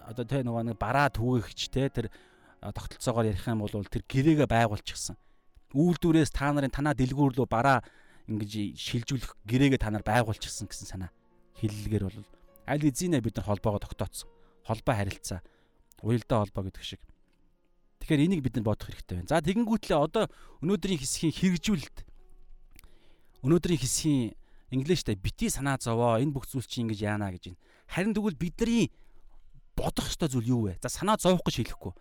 одоо 0.05 0.25
тэ 0.29 0.45
нөгөө 0.45 0.71
нэг 0.71 0.77
бараа 0.77 1.09
түгээгч 1.09 1.59
те 1.73 1.89
тэр 1.89 2.13
тогтолцоогоор 2.61 3.33
ярих 3.33 3.47
юм 3.49 3.65
бол 3.65 3.89
тэр 3.89 4.05
гэрээгээ 4.05 4.47
байгуулчихсан. 4.47 5.17
Үйлдвэрээс 5.73 6.31
та 6.31 6.53
нарын 6.53 6.71
танаа 6.71 6.93
дэлгүүр 6.93 7.35
рүү 7.35 7.47
бараа 7.49 7.81
ингэж 8.25 8.77
шилжүүлэх 8.77 9.31
гэрээгээ 9.45 9.81
та 9.81 9.93
нар 9.93 10.05
байгуулчихсан 10.05 10.67
гэсэн 10.69 10.87
санаа 10.89 11.11
хэллэгээр 11.61 12.03
бол 12.09 12.19
аль 12.67 12.85
эзийнэ 12.85 13.21
бид 13.21 13.37
нар 13.37 13.45
холбоогоо 13.45 13.79
тогтооцсон. 13.79 14.29
Холбоо 14.65 14.95
харилцаа, 14.97 15.41
уялдаа 16.01 16.41
холбоо 16.41 16.63
гэдэг 16.67 16.83
шиг. 16.83 17.01
Тэгэхээр 18.01 18.25
энийг 18.25 18.41
бид 18.41 18.57
нар 18.57 18.65
бодох 18.73 18.89
хэрэгтэй 18.89 19.21
байна. 19.21 19.29
За 19.29 19.41
тэгэнгүүтлээ 19.45 19.97
одоо 19.97 20.25
өнөөдрийн 20.65 20.99
хэсгийн 20.99 21.33
хэрэгжүүлэлт 21.37 21.97
өнөөдрийн 23.45 23.81
хэсгийн 23.81 24.33
инглиштэй 24.73 25.15
бити 25.15 25.53
санаа 25.53 25.77
зовоо 25.77 26.17
энэ 26.17 26.33
бүх 26.33 26.49
зүйл 26.49 26.65
чинь 26.65 26.89
ингэж 26.89 27.05
яана 27.05 27.29
гэж 27.29 27.53
байна. 27.53 27.61
Харин 27.85 28.13
тэгвэл 28.17 28.41
бидний 28.41 28.89
бодох 29.77 30.09
ёстой 30.09 30.29
зүйл 30.33 30.49
юу 30.49 30.61
вэ? 30.65 30.81
За 30.81 30.89
санаа 30.89 31.21
зовох 31.21 31.45
гэж 31.45 31.61
хэлэхгүй. 31.61 31.93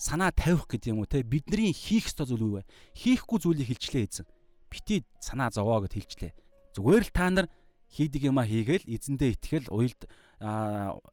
Санаа 0.00 0.32
тавих 0.32 0.64
гэдэг 0.64 0.88
юм 0.96 1.04
уу 1.04 1.08
те 1.08 1.20
бидний 1.20 1.76
хийх 1.76 2.08
ёстой 2.08 2.24
зүйл 2.24 2.44
юу 2.48 2.54
вэ? 2.60 2.68
Хийхгүй 2.96 3.38
зүйлийг 3.44 3.68
хэлчлээ 3.68 4.04
эзэн. 4.08 4.26
Бити 4.70 5.04
санаа 5.18 5.50
зовоо 5.50 5.82
гэд 5.84 5.98
хэлчлээ. 5.98 6.32
Зүгээр 6.78 7.04
л 7.04 7.12
та 7.12 7.26
нар 7.30 7.46
хийдэг 7.90 8.30
юмаа 8.30 8.46
хийгээл 8.46 8.86
эзэндээ 8.86 9.30
итгэл 9.34 9.68
уйлд 9.74 10.06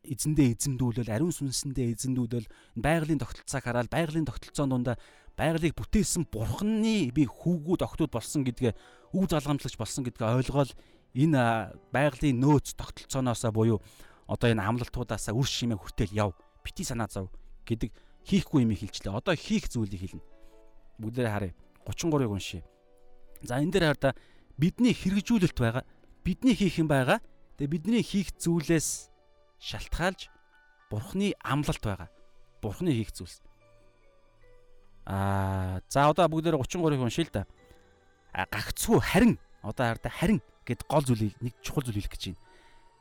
эзэндээ 0.05 0.47
эзэмдүүлэл 0.53 1.09
ариун 1.09 1.33
сүнсэндээ 1.33 1.97
эзэмдүүлэл 1.97 2.47
байгалийн 2.77 3.17
тогтолцоог 3.17 3.63
хараад 3.65 3.89
байгалийн 3.89 4.29
тогтолцоон 4.29 4.69
дундаа 4.69 4.95
байгалыг 5.33 5.73
бүтээсэн 5.73 6.29
бурхны 6.29 7.09
би 7.09 7.25
хүүгүүд 7.25 7.81
октод 7.81 8.13
болсон 8.13 8.45
гэдгээ 8.45 8.77
өв 9.17 9.25
залгамжлагч 9.25 9.75
болсон 9.75 10.05
гэдгээ 10.05 10.37
ойлгоол 10.37 10.71
энэ 11.17 11.73
байгалийн 11.89 12.37
нөөц 12.37 12.77
тогтолцооноосоо 12.77 13.51
буюу 13.51 13.81
одоо 14.29 14.53
энэ 14.53 14.61
амлалтуудаасаа 14.61 15.33
үр 15.33 15.49
шимээ 15.49 15.81
хүртэл 15.81 16.13
яв 16.13 16.37
бити 16.61 16.85
санаа 16.85 17.09
зов 17.09 17.33
гэдэг 17.65 17.89
хийхгүй 18.27 18.67
юм 18.67 18.75
хэлжлээ. 18.75 19.17
Одоо 19.17 19.33
хийх 19.33 19.71
зүйлийг 19.71 20.03
хэлнэ. 20.03 20.23
Бүгдээ 20.99 21.31
харъя. 21.31 21.53
33-ыг 21.87 22.31
уншия. 22.31 22.63
За 23.43 23.61
энэ 23.61 23.71
дээр 23.73 23.85
хараа 23.93 24.13
бидний 24.57 24.93
хэрэгжүүлэлт 24.93 25.57
байгаа 25.57 25.85
бидний 26.27 26.55
хийх 26.59 26.83
юм 26.83 26.91
байгаа. 26.91 27.23
Тэгээ 27.55 27.71
бидний 27.71 28.03
хийх 28.03 28.35
зүйлээс 28.35 29.07
шалтгаалж 29.63 30.27
бурхны 30.91 31.31
амлалт 31.39 31.79
байгаа. 31.79 32.11
Бурхны 32.59 32.91
хийх 32.91 33.15
зүйлс. 33.15 33.39
Аа 35.07 35.79
за 35.87 36.11
одоо 36.11 36.27
бүгдээр 36.27 36.59
33-ыг 36.59 36.99
уншия 36.99 37.23
л 37.23 37.31
да. 37.31 37.43
Гагцгүй 38.35 38.99
харин 38.99 39.39
одоо 39.63 39.95
хараа 39.95 40.11
харин 40.11 40.43
гэд 40.67 40.83
гол 40.91 41.07
зүйлийг 41.07 41.39
нэг 41.39 41.55
чухал 41.63 41.87
зүйл 41.87 42.03
хэлэх 42.03 42.11
гэж 42.11 42.23
байна. 42.35 42.43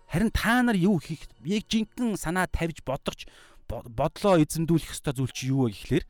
Харин 0.06 0.30
та 0.30 0.62
нар 0.62 0.78
юу 0.78 1.02
хийх 1.02 1.26
яг 1.42 1.66
жинхэнэ 1.66 2.14
санаа 2.14 2.46
тавьж 2.46 2.86
бодогч 2.86 3.26
бодлоо 3.66 4.38
эзэмдүүлэх 4.38 4.94
ёстой 4.94 5.18
зүйл 5.18 5.34
чи 5.34 5.50
юу 5.50 5.66
вэ 5.66 5.74
гэхлээр 5.74 6.04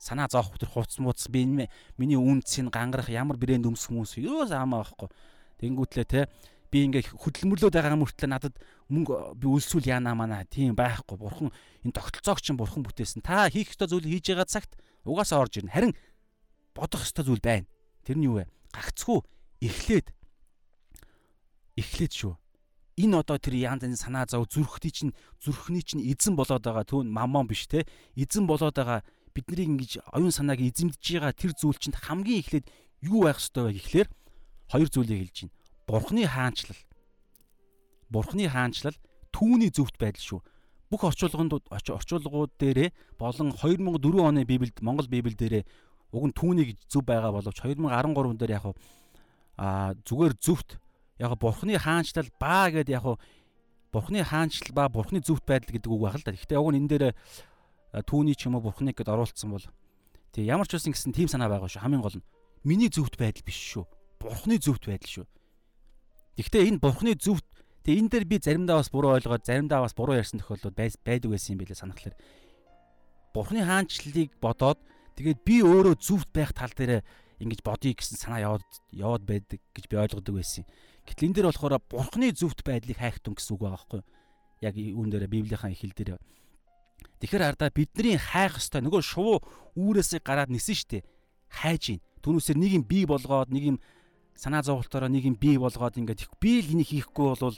санаа 0.00 0.32
зоох 0.32 0.56
тэр 0.56 0.72
хуц 0.72 0.96
мууц. 0.96 1.28
Би 1.28 1.44
миний 1.44 2.16
үнцийг 2.16 2.72
гангарах 2.72 3.12
ямар 3.12 3.36
брэнд 3.36 3.68
өмсөх 3.68 3.92
хүмүүс 3.92 4.16
юу 4.24 4.48
заамаа 4.48 4.82
байхгүй 4.88 5.12
Тэнгүүтлээ 5.60 6.06
те 6.08 6.24
би 6.72 6.86
ингээ 6.88 7.12
хөдөлмөрлөөд 7.20 7.74
байгаа 7.74 8.00
мөртлөө 8.00 8.30
надад 8.30 8.54
мөнгө 8.88 9.36
би 9.36 9.46
үлсүүл 9.50 9.90
яанаа 9.90 10.16
мана 10.16 10.40
тийм 10.48 10.72
байхгүй. 10.72 11.18
Бурхан 11.20 11.52
энэ 11.84 11.92
тогтолцоог 11.92 12.40
чинь 12.40 12.56
бурхан 12.56 12.86
бүтээсэн. 12.86 13.20
Та 13.20 13.50
хийх 13.52 13.74
ёстой 13.74 13.90
зүйл 13.90 14.08
хийж 14.08 14.32
байгаа 14.32 14.48
цагт 14.48 14.72
угаасаа 15.04 15.44
орж 15.44 15.60
ирнэ. 15.60 15.74
Харин 15.74 15.92
бодох 16.72 17.04
ёстой 17.04 17.26
зүйл 17.28 17.42
байна. 17.44 17.68
Тэр 18.06 18.16
нь 18.16 18.24
юу 18.24 18.40
вэ? 18.40 18.48
Гагцхүү 18.72 19.18
эхлээд 19.60 20.14
эхлээд 21.76 22.12
шүү. 22.14 22.34
Энэ 23.02 23.18
одоо 23.20 23.36
тэр 23.36 23.58
янз 23.60 23.84
янз 23.84 24.00
санаа 24.00 24.24
зов 24.30 24.48
зүрхний 24.48 24.94
чинь 24.94 25.12
зүрхний 25.42 25.82
чинь 25.82 26.06
эзэн 26.06 26.38
болоод 26.38 26.64
байгаа 26.64 26.86
түүн 26.86 27.10
мамон 27.10 27.50
биш 27.50 27.66
те. 27.66 27.84
Эзэн 28.14 28.46
болоод 28.46 28.78
байгаа 28.78 29.02
бидний 29.34 29.66
ингэж 29.66 30.04
оюун 30.12 30.34
санааг 30.34 30.60
эзэмдэж 30.60 31.00
байгаа 31.00 31.32
тэр 31.32 31.52
зүйл 31.54 31.78
чинь 31.78 31.96
хамгийн 31.96 32.42
эхлээд 32.42 32.66
юу 33.02 33.24
байх 33.26 33.38
ёстой 33.38 33.70
вэ 33.70 33.72
гэхлээр 33.78 34.08
хоёр 34.70 34.88
зүйлийг 34.88 35.20
хэлж 35.26 35.36
байна. 35.46 35.54
Бурхны 35.86 36.22
хаанчлал. 36.26 36.80
Бурхны 38.10 38.44
хаанчлал 38.46 38.96
түүний 39.34 39.70
зөвхт 39.70 39.98
байдал 39.98 40.22
шүү. 40.22 40.40
Бүх 40.90 41.06
орчуулгууд 41.06 41.70
орчуулгууд 41.70 42.52
дээрээ 42.58 42.90
болон 43.18 43.54
2004 43.54 44.02
оны 44.26 44.42
Библиэд 44.44 44.82
Монгол 44.82 45.06
Библи 45.06 45.34
дээрээ 45.34 45.64
уг 46.10 46.24
нь 46.26 46.34
түүний 46.34 46.74
гэж 46.74 46.78
зөв 46.90 47.06
байгаа 47.06 47.30
боловч 47.30 47.62
2013 47.62 48.34
дээр 48.38 48.54
яг 48.58 48.66
а 49.54 49.94
зүгээр 50.02 50.34
зөвхт 50.42 50.82
яг 51.22 51.38
бурхны 51.38 51.78
хаанчлал 51.78 52.26
баа 52.40 52.74
гэд 52.74 52.90
яг 52.90 53.06
бурхны 53.94 54.24
хаанчлал 54.26 54.74
ба 54.74 54.88
бурхны 54.90 55.22
зөвхт 55.22 55.46
байдал 55.46 55.70
гэдэг 55.70 55.90
үг 55.90 56.02
байх 56.02 56.18
л 56.18 56.26
да. 56.26 56.34
Гэхдээ 56.34 56.58
уг 56.58 56.70
нь 56.74 56.78
энэ 56.82 56.90
дээр 56.90 57.04
түүний 57.92 58.38
ч 58.38 58.46
юм 58.46 58.58
уу 58.58 58.66
бурхныг 58.66 58.94
гэд 58.98 59.10
оруулсан 59.10 59.50
бол 59.50 59.66
тий 60.30 60.46
ямар 60.46 60.66
ч 60.66 60.78
үсэн 60.78 60.94
гэсэн 60.94 61.14
тийм 61.14 61.28
санаа 61.28 61.50
байгаа 61.50 61.66
шүү. 61.66 61.82
Хамгийн 61.82 62.04
гол 62.04 62.18
нь 62.18 62.26
миний 62.62 62.90
зөвхт 62.90 63.18
байдал 63.18 63.42
биш 63.42 63.58
шүү 63.58 63.84
бурхны 64.20 64.60
зөвхт 64.60 64.84
байдал 64.84 65.08
шүү. 65.08 65.26
Гэхдээ 66.36 66.68
энэ 66.68 66.80
бурхны 66.84 67.16
зөвхт 67.16 67.48
тэгээ 67.88 68.00
энэ 68.04 68.10
дээр 68.12 68.26
би 68.28 68.36
заримдаа 68.36 68.76
бас 68.84 68.92
буруу 68.92 69.16
ойлгоод 69.16 69.48
заримдаа 69.48 69.80
бас 69.80 69.96
буруу 69.96 70.20
ярьсан 70.20 70.44
тохиолдол 70.44 70.76
байдаг 70.76 71.30
байсан 71.32 71.56
юм 71.56 71.60
билээ 71.64 71.80
санахлаар. 71.80 72.16
Бурхны 73.32 73.64
хаанчлалыг 73.64 74.36
бодоод 74.44 74.78
тэгээд 75.16 75.40
би 75.40 75.56
өөрөө 75.64 75.96
зөвхт 75.96 76.30
байх 76.36 76.52
тал 76.52 76.72
дээр 76.76 77.00
ингэж 77.40 77.64
бодъё 77.64 77.96
гэсэн 77.96 78.20
санаа 78.20 78.44
яваад 78.44 78.64
яваад 78.92 79.24
байдаг 79.24 79.60
гэж 79.72 79.84
би 79.88 79.96
ойлгодог 79.96 80.34
байсан. 80.36 80.68
Гэтэл 81.08 81.32
энэ 81.32 81.36
дээр 81.40 81.48
болохоор 81.48 81.80
бурхны 81.88 82.28
зөвхт 82.36 82.60
байдлыг 82.60 83.00
хайхтун 83.00 83.40
гэсэн 83.40 83.56
үг 83.56 83.60
байгаа 83.64 83.80
байхгүй 83.80 83.98
юу? 84.04 84.08
Яг 84.60 84.74
үүн 84.76 85.08
дээр 85.08 85.32
Библийнхаа 85.32 85.72
эхэл 85.72 85.96
дээр. 85.96 86.20
Тэгэхээр 87.20 87.54
ардаа 87.54 87.70
бидний 87.72 88.16
хайх 88.16 88.56
ёстой. 88.56 88.80
Нөгөө 88.84 89.02
шувуу 89.04 89.38
үүрээсээ 89.76 90.20
гараад 90.24 90.50
нисэн 90.50 90.76
штэ. 90.76 91.04
Хайж 91.50 91.96
ийн. 91.96 92.00
Түүнээсээр 92.24 92.58
нэг 92.58 92.72
юм 92.80 92.84
бий 92.84 93.04
болгоод 93.04 93.52
нэг 93.52 93.64
юм 93.74 93.78
санаа 94.36 94.64
зовголтоороо 94.64 95.08
нэг 95.08 95.24
юм 95.24 95.36
бий 95.36 95.56
болгоод 95.60 96.00
ингээд 96.00 96.28
би 96.40 96.64
л 96.64 96.72
энийг 96.72 96.88
хийхгүй 96.88 97.36
бол 97.36 97.56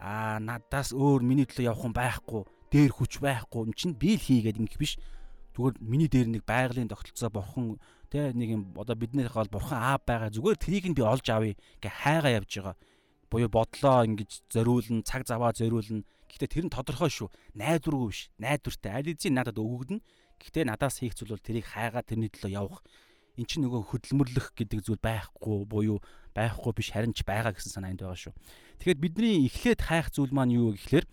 аа 0.00 0.40
надаас 0.40 0.92
өөр 0.92 1.20
миний 1.24 1.48
төлөө 1.48 1.68
явах 1.68 1.82
хүн 1.84 1.96
байхгүй 1.96 2.42
дээр 2.74 2.90
хүч 2.90 3.22
байхгүй. 3.22 3.70
Юм 3.70 3.74
чинь 3.78 3.94
би 3.94 4.18
л 4.18 4.26
хийгээд 4.26 4.58
ингэх 4.58 4.80
биш. 4.82 4.98
Зүгээр 5.54 5.78
миний 5.78 6.10
дээр 6.10 6.28
нэг 6.34 6.42
байгалийн 6.42 6.90
тогтолцоо 6.90 7.30
бурхан 7.30 7.78
тэ 8.10 8.34
нэг 8.34 8.48
юм 8.50 8.62
одоо 8.74 8.98
биднийх 8.98 9.30
бол 9.30 9.46
бурхан 9.46 9.78
аав 9.78 10.02
байгаа. 10.02 10.34
Зүгээр 10.34 10.58
трийг 10.58 10.84
нь 10.90 10.96
би 10.98 11.06
олж 11.06 11.22
авъя. 11.30 11.54
Гэ 11.78 11.88
хайгаа 11.88 12.42
явж 12.42 12.50
байгаа. 12.50 12.76
Буюу 13.30 13.48
бодлоо 13.48 14.02
ингэж 14.10 14.50
зориулна 14.50 15.06
цаг 15.06 15.22
заваа 15.22 15.54
зориулна 15.54 16.02
гэхдээ 16.28 16.50
тэр 16.50 16.64
нь 16.68 16.74
тодорхой 16.74 17.10
шүү 17.10 17.28
найдваргүй 17.58 18.08
биш 18.10 18.20
найдвартай 18.40 18.92
аль 18.92 19.10
эзэн 19.12 19.34
надад 19.36 19.58
өгөгдөн 19.58 20.00
гэхдээ 20.40 20.64
надаас 20.68 21.00
хийх 21.00 21.14
зүйл 21.14 21.34
бол 21.36 21.46
тэрийг 21.46 21.66
хайгаа 21.68 22.02
тэрний 22.04 22.30
төлөө 22.32 22.52
явах 22.52 22.82
эн 23.34 23.46
чинь 23.50 23.66
нөгөө 23.66 23.90
хөдөлмөрлөх 23.90 24.54
гэдэг 24.54 24.80
зүйл 24.86 25.02
байхгүй 25.02 25.66
буюу 25.66 25.98
байхгүй 26.34 26.72
биш 26.74 26.94
харин 26.94 27.14
ч 27.14 27.26
байгаа 27.26 27.50
гэсэн 27.50 27.74
санаа 27.74 27.90
энд 27.90 28.06
байгаа 28.06 28.30
шүү. 28.30 28.34
Тэгэхээр 28.78 29.02
бидний 29.02 29.46
эхлээд 29.50 29.80
хайх 29.82 30.14
зүйл 30.14 30.30
маань 30.30 30.54
юу 30.54 30.74
гэхлээр 30.78 31.06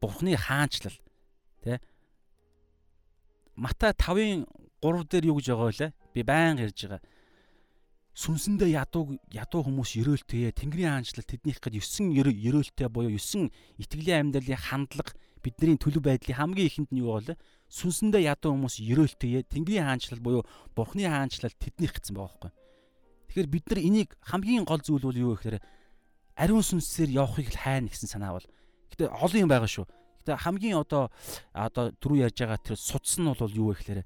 Бурхны 0.00 0.32
хаанчлал 0.32 0.96
тий 1.60 1.76
Матай 3.52 3.92
5-ын 3.92 4.48
3 4.80 5.04
дээр 5.12 5.28
юу 5.28 5.36
гэж 5.36 5.46
байгаа 5.52 5.68
вэ? 5.68 5.88
Би 6.16 6.20
байнга 6.24 6.64
ярьж 6.64 6.88
байгаа. 6.88 7.04
Сүнсэндээ 8.10 8.74
ядуу 8.74 9.16
ядуу 9.30 9.62
хүмүүс 9.62 9.94
ерөөлтэй 10.02 10.50
Тэнгэрийн 10.50 10.98
хаанчлал 10.98 11.30
тэднийх 11.30 11.62
гээд 11.62 11.78
9 11.78 12.34
ерөөлтэй 12.34 12.90
буюу 12.90 13.14
9 13.14 13.54
итгэлийн 13.78 14.34
амьдралын 14.34 14.58
хандлага 14.58 15.14
бидний 15.40 15.78
төлөв 15.78 16.04
байдлын 16.04 16.36
хамгийн 16.36 16.68
ихэнд 16.68 16.90
нь 16.90 17.00
юу 17.00 17.22
вэ? 17.22 17.38
Сүнсэндээ 17.70 18.28
ядуу 18.34 18.58
хүмүүс 18.58 18.82
ерөөлтөе. 18.82 19.46
Тэнгэрийн 19.46 19.86
хаанчлал 19.86 20.20
буюу 20.20 20.42
Бурхны 20.74 21.06
хаанчлал 21.06 21.54
тэднийх 21.54 21.96
гэсэн 21.96 22.18
байгаа 22.18 22.50
байхгүй. 22.50 22.52
Тэгэхээр 23.30 23.48
бид 23.48 23.64
нар 23.70 23.80
энийг 23.80 24.10
хамгийн 24.26 24.66
гол 24.66 24.82
зүйл 24.82 25.06
бол 25.06 25.14
юу 25.16 25.38
гэхээр 25.38 25.62
ариун 26.34 26.66
сүнсээр 26.66 27.14
явахыг 27.14 27.54
хайна 27.54 27.88
гэсэн 27.88 28.10
санаа 28.10 28.36
бол. 28.36 28.46
Гэтэ 28.90 29.06
олон 29.06 29.40
юм 29.46 29.50
байгаа 29.54 29.70
шүү. 29.70 29.86
Гэтэ 30.26 30.34
хамгийн 30.34 30.82
одоо 30.82 31.14
одоо 31.54 31.94
түрүү 31.94 32.26
ярьж 32.26 32.42
байгаа 32.42 32.58
тэр 32.58 32.76
судас 32.76 33.16
нь 33.16 33.30
бол 33.30 33.54
юу 33.54 33.70
вэ 33.70 33.78
гэхээр 33.78 34.02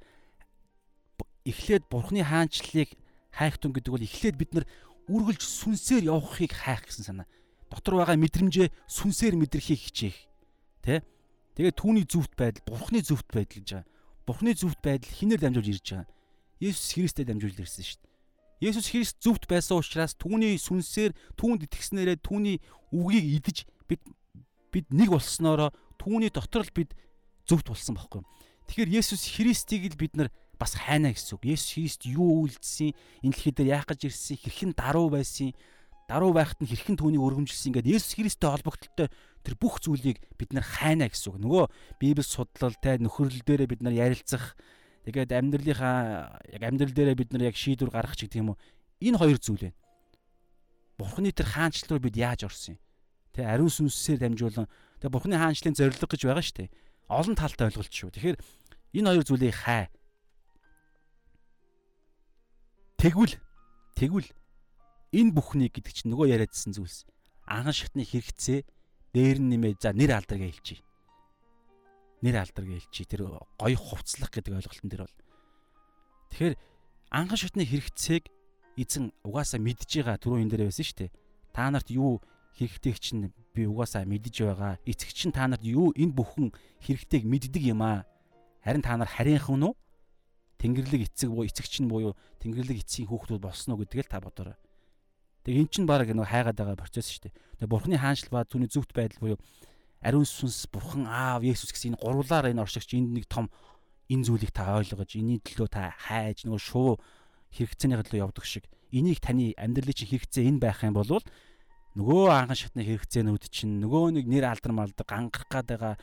эхлээд 1.49 1.89
Бурхны 1.89 2.21
хаанчлалыг 2.21 2.93
хайх 3.35 3.59
тун 3.59 3.75
гэдэг 3.75 3.93
бол 3.93 4.07
эхлээд 4.07 4.37
бид 4.39 4.51
нар 4.55 4.65
үргэлж 5.11 5.43
сүнсээр 5.43 6.09
явахыг 6.09 6.55
хайх 6.55 6.87
гэсэн 6.87 7.05
санаа. 7.05 7.27
Дотор 7.69 8.01
байгаа 8.01 8.17
мэдрэмжээ 8.17 8.71
сүнсээр 8.87 9.35
мэдрэхийг 9.35 9.81
хичээх. 9.91 10.19
Тэ? 10.81 11.03
Тэгээд 11.59 11.77
түүний 11.77 12.07
зөвхт 12.07 12.39
байдал, 12.39 12.63
бурхны 12.65 13.03
зөвхт 13.03 13.29
байдал 13.35 13.59
гэж 13.59 13.69
байгаа. 13.75 13.91
Бурхны 14.25 14.55
зөвхт 14.55 14.81
байдал 14.81 15.11
хинээр 15.11 15.41
дамжуулж 15.43 15.69
ирж 15.69 15.87
байгаа. 15.93 16.09
Есүс 16.63 16.95
Христээр 16.95 17.29
дамжуулж 17.35 17.59
ирсэн 17.59 17.85
шүү 17.85 17.99
дээ. 18.01 18.15
Есүс 18.65 18.89
Христ 18.89 19.19
зөвхт 19.21 19.45
байсан 19.51 19.77
учраас 19.77 20.15
түүний 20.17 20.57
сүнсээр 20.57 21.13
түүнд 21.37 21.67
итгэснээрээ 21.69 22.19
түүний 22.23 22.63
үгийг 22.95 23.43
идэж 23.43 23.67
бид 23.91 24.01
бид 24.73 24.87
нэг 24.95 25.11
болсноороо 25.13 25.75
түүний 26.01 26.31
дотор 26.31 26.65
л 26.65 26.73
бид 26.73 26.95
зөвхт 27.45 27.69
болсон 27.69 27.99
байхгүй. 27.99 28.23
Тэгэхээр 28.71 28.95
Есүс 29.05 29.29
Христийг 29.37 29.93
л 29.93 30.01
бид 30.01 30.17
нар 30.17 30.29
бас 30.65 30.81
хайна 30.81 31.13
гэсэн 31.13 31.37
үг. 31.37 31.45
Есүс 31.45 31.77
Христ 31.77 32.03
юу 32.09 32.49
үйлдсэн, 32.49 32.97
энэ 33.21 33.33
дэлхий 33.37 33.53
дээр 33.53 33.77
яах 33.77 33.87
гэж 33.93 34.09
ирсэн, 34.09 34.41
хэрхэн 34.41 34.73
даруй 34.73 35.13
байсан, 35.13 35.53
даруй 36.09 36.33
байхад 36.33 36.61
нь 36.61 36.69
хэрхэн 36.69 36.97
түүнийг 37.01 37.21
өргөмжилсэн 37.21 37.69
ингээд 37.73 37.93
Есүс 37.93 38.17
Христтэй 38.17 38.49
холбогдлолтой 38.49 39.09
тэр 39.45 39.55
бүх 39.57 39.81
зүйлийг 39.81 40.21
бид 40.37 40.53
нар 40.53 40.65
хайна 40.65 41.09
гэсэн 41.09 41.37
үг. 41.37 41.41
Нөгөө 41.41 41.65
Библи 42.01 42.25
судлал 42.25 42.77
те 42.77 43.01
нөхөрлөл 43.01 43.45
дээрээ 43.45 43.69
бид 43.69 43.81
нар 43.81 43.97
ярилцах 43.97 44.57
тэгээд 45.09 45.33
амьдралынхаа 45.33 46.45
яг 46.49 46.63
амьдрал 46.65 46.93
дээрээ 46.93 47.17
бид 47.17 47.31
нар 47.33 47.49
яг 47.49 47.57
шийдвэр 47.57 47.93
гаргах 47.93 48.17
ч 48.21 48.29
гэдэг 48.29 48.41
юм 48.41 48.53
уу. 48.53 48.61
Энэ 49.01 49.21
хоёр 49.21 49.41
зүйл 49.41 49.69
байна. 49.69 49.77
Бурхны 51.01 51.33
тэр 51.33 51.49
хаанчлал 51.49 51.97
руу 51.97 52.05
бид 52.05 52.17
яаж 52.21 52.45
орсон 52.45 52.77
юм? 52.77 52.81
Тэ 53.33 53.49
ариун 53.49 53.73
сүнсээр 53.73 54.21
дамжуулан 54.21 54.69
тэгээ 55.01 55.13
Бурхны 55.13 55.37
хаанчлалын 55.41 55.77
зорилго 55.77 56.07
гэж 56.09 56.21
байгаа 56.25 56.45
шүү 56.45 56.59
дээ. 56.69 56.75
Олон 57.09 57.35
талтай 57.35 57.69
ойлголт 57.73 57.93
шүү. 57.93 58.13
Тэгэхээр 58.13 58.39
энэ 58.95 59.09
хоёр 59.09 59.25
зүйлийг 59.25 59.57
хай. 59.57 59.89
Тэгвэл 63.05 63.37
тэгвэл 64.01 64.29
энэ 65.13 65.37
бүхнийг 65.37 65.77
гэдэг 65.77 65.93
чинь 65.93 66.17
нөгөө 66.17 66.41
яриадсэн 66.41 66.73
зүйлс. 66.73 67.05
Анхан 67.45 67.77
шатны 67.77 68.01
хэрэгцээ 68.01 68.65
дээр 69.13 69.45
нь 69.45 69.53
нэмээ 69.53 69.77
за 69.77 69.93
нэр 69.93 70.17
алдаргаа 70.17 70.49
хэлчихье. 70.49 70.81
Нэр 72.25 72.41
алдаргаа 72.41 72.81
хэлчихье. 72.81 73.05
Тэр 73.05 73.29
гоё 73.61 73.77
хувцлах 73.77 74.33
гэдэг 74.33 74.57
ойлголтын 74.57 74.89
дээр 74.89 75.05
бол. 75.05 75.19
Тэгэхээр 76.33 76.57
анхан 77.13 77.37
шатны 77.37 77.69
хэрэгцээг 77.69 78.25
эзэн 78.81 79.13
угаасаа 79.21 79.61
мэдж 79.61 80.01
байгаа 80.01 80.17
түрүү 80.17 80.41
энэ 80.41 80.53
дээр 80.57 80.73
байсан 80.73 80.89
шүү 80.89 80.99
дээ. 81.05 81.13
Та 81.53 81.69
нарт 81.69 81.93
юу 81.93 82.25
хэрэгтэйг 82.57 82.97
чинь 83.05 83.37
би 83.53 83.69
угаасаа 83.69 84.09
мэдж 84.09 84.49
байгаа. 84.49 84.81
Эцэг 84.89 85.13
чинь 85.13 85.37
та 85.37 85.45
нарт 85.45 85.61
юу 85.61 85.93
энэ 85.93 86.17
бүхэн 86.17 86.57
хэрэгтэйг 86.81 87.29
мэддэг 87.29 87.69
юм 87.69 87.85
аа. 87.85 88.09
Харин 88.65 88.81
та 88.81 88.97
нар 88.97 89.13
харийнхан 89.13 89.61
нь? 89.61 89.77
Тэнгэрлэг 90.65 91.13
эцэг 91.13 91.29
буу 91.29 91.45
эцэг 91.45 91.69
чинь 91.69 91.93
буюу 91.93 92.17
Тэнгэрлэг 92.41 92.81
эцгийн 92.81 93.13
хүүхдүүд 93.13 93.45
болсон 93.45 93.77
уу 93.77 93.85
гэдгээл 93.85 94.09
та 94.09 94.25
бодоорой. 94.25 94.57
Тэгээ 95.45 95.61
эн 95.61 95.69
чинь 95.69 95.85
баг 95.85 96.09
нэг 96.09 96.25
хайгаад 96.25 96.57
байгаа 96.57 96.81
процесс 96.81 97.13
шүү 97.13 97.29
дээ. 97.29 97.37
Тэгээ 97.61 97.69
бурхны 97.69 98.01
хаанчл 98.01 98.33
ба 98.33 98.49
түүний 98.49 98.73
зөвхт 98.73 98.97
байдал 98.97 99.21
буюу 99.21 99.39
ариун 100.01 100.25
сүнс 100.25 100.73
бурхан 100.73 101.05
аав 101.05 101.45
Есүс 101.45 101.73
гэсэн 101.73 101.97
энэ 101.97 102.01
гурвлаар 102.01 102.49
энэ 102.49 102.65
оршигч 102.65 102.97
энд 102.97 103.13
нэг 103.13 103.29
том 103.29 103.53
энэ 104.09 104.25
зүйлийг 104.25 104.53
та 104.53 104.77
ойлгож 104.77 105.17
энэний 105.17 105.41
төлөө 105.41 105.69
та 105.69 105.93
хайж 105.97 106.45
нөгөө 106.45 106.61
шуу 106.61 107.01
хэрэгцээний 107.57 108.01
төлөө 108.05 108.25
явдаг 108.25 108.45
шиг 108.45 108.69
энийг 108.93 109.25
таны 109.25 109.57
амьдралын 109.57 109.97
чинь 109.97 110.11
хэрэгцээ 110.13 110.45
энэ 110.45 110.61
байх 110.61 110.85
юм 110.85 110.93
бол 110.93 111.09
нөгөө 111.97 112.25
анхан 112.29 112.59
шатны 112.59 112.85
хэрэгцээнүүд 112.85 113.45
чинь 113.49 113.81
нөгөө 113.81 114.21
нэг 114.21 114.27
нэр 114.29 114.45
алдар 114.45 114.73
малдаг 114.77 115.09
ангарах 115.09 115.49
гад 115.49 115.67
байгаа 115.73 115.95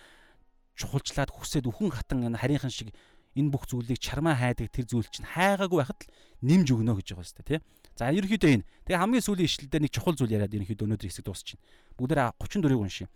чухалчлаад 0.80 1.30
хүсээд 1.30 1.70
үхэн 1.70 1.94
хатан 1.94 2.26
энэ 2.26 2.42
харийнхан 2.42 2.74
шиг 2.74 2.90
энэ 3.36 3.52
бүх 3.52 3.68
зүйлийг 3.70 4.00
чармаа 4.02 4.36
хайдаг 4.36 4.68
тэр 4.72 4.86
зүйл 4.88 5.08
чинь 5.08 5.28
хайгаагүй 5.28 5.78
байхад 5.80 6.00
л 6.04 6.12
нэмж 6.44 6.68
өгнө 6.74 6.96
гэж 6.98 7.08
байгаа 7.16 7.28
юм 7.28 7.46
тийм 7.48 7.62
За 8.02 8.10
ерөнхийдөө 8.10 8.50
энэ. 8.50 8.66
Тэгээ 8.88 8.98
хамгийн 8.98 9.22
сүүлийн 9.22 9.46
ишлэлдээ 9.46 9.82
нэг 9.84 9.92
чухал 9.92 10.16
зүйл 10.16 10.34
яриад 10.34 10.56
ерөнхийдөө 10.56 10.86
өнөөдөр 10.90 11.06
хэсэг 11.12 11.22
дуусчихна. 11.28 11.62
Бүгдээ 12.00 12.34
34-ыг 12.40 12.80
уншия. 12.82 13.08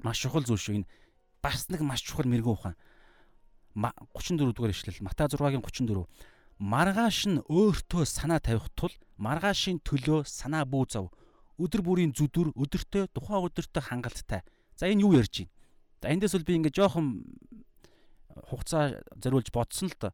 Маш 0.00 0.22
чухал 0.22 0.46
зүйл 0.46 0.62
шүү 0.62 0.74
энэ. 0.80 0.88
Бас 1.42 1.66
нэг 1.68 1.82
маш 1.82 2.00
чухал 2.06 2.24
мэрэгэн 2.24 2.54
ухаан. 2.54 2.76
34 3.76 4.56
дугаар 4.56 4.72
ишлэл 4.72 5.04
Матай 5.04 5.26
6-гийн 5.28 5.60
34. 5.60 6.08
Маргааш 6.60 7.18
нь 7.28 7.44
өөртөө 7.44 8.04
санаа 8.08 8.40
тавих 8.40 8.72
тул 8.72 8.92
маргаашийн 9.20 9.84
төлөө 9.84 10.24
санаа 10.24 10.64
бүү 10.64 10.84
зав. 10.88 11.12
Өдөр 11.60 11.84
бүрийн 11.84 12.12
зүдүр 12.16 12.56
өдөртөө 12.56 13.12
тухайн 13.12 13.44
өдөртөө 13.48 13.82
хангалттай. 13.84 14.40
За 14.76 14.88
энэ 14.88 15.04
юу 15.04 15.16
ярьж 15.16 15.44
байна? 15.44 15.52
За 16.00 16.08
эндээс 16.08 16.36
бол 16.36 16.48
би 16.48 16.56
ингээ 16.56 16.76
жоохон 16.76 17.24
хугацаа 18.48 19.02
зориулж 19.18 19.50
бодсон 19.52 19.88
л 19.90 19.96
доо. 20.00 20.12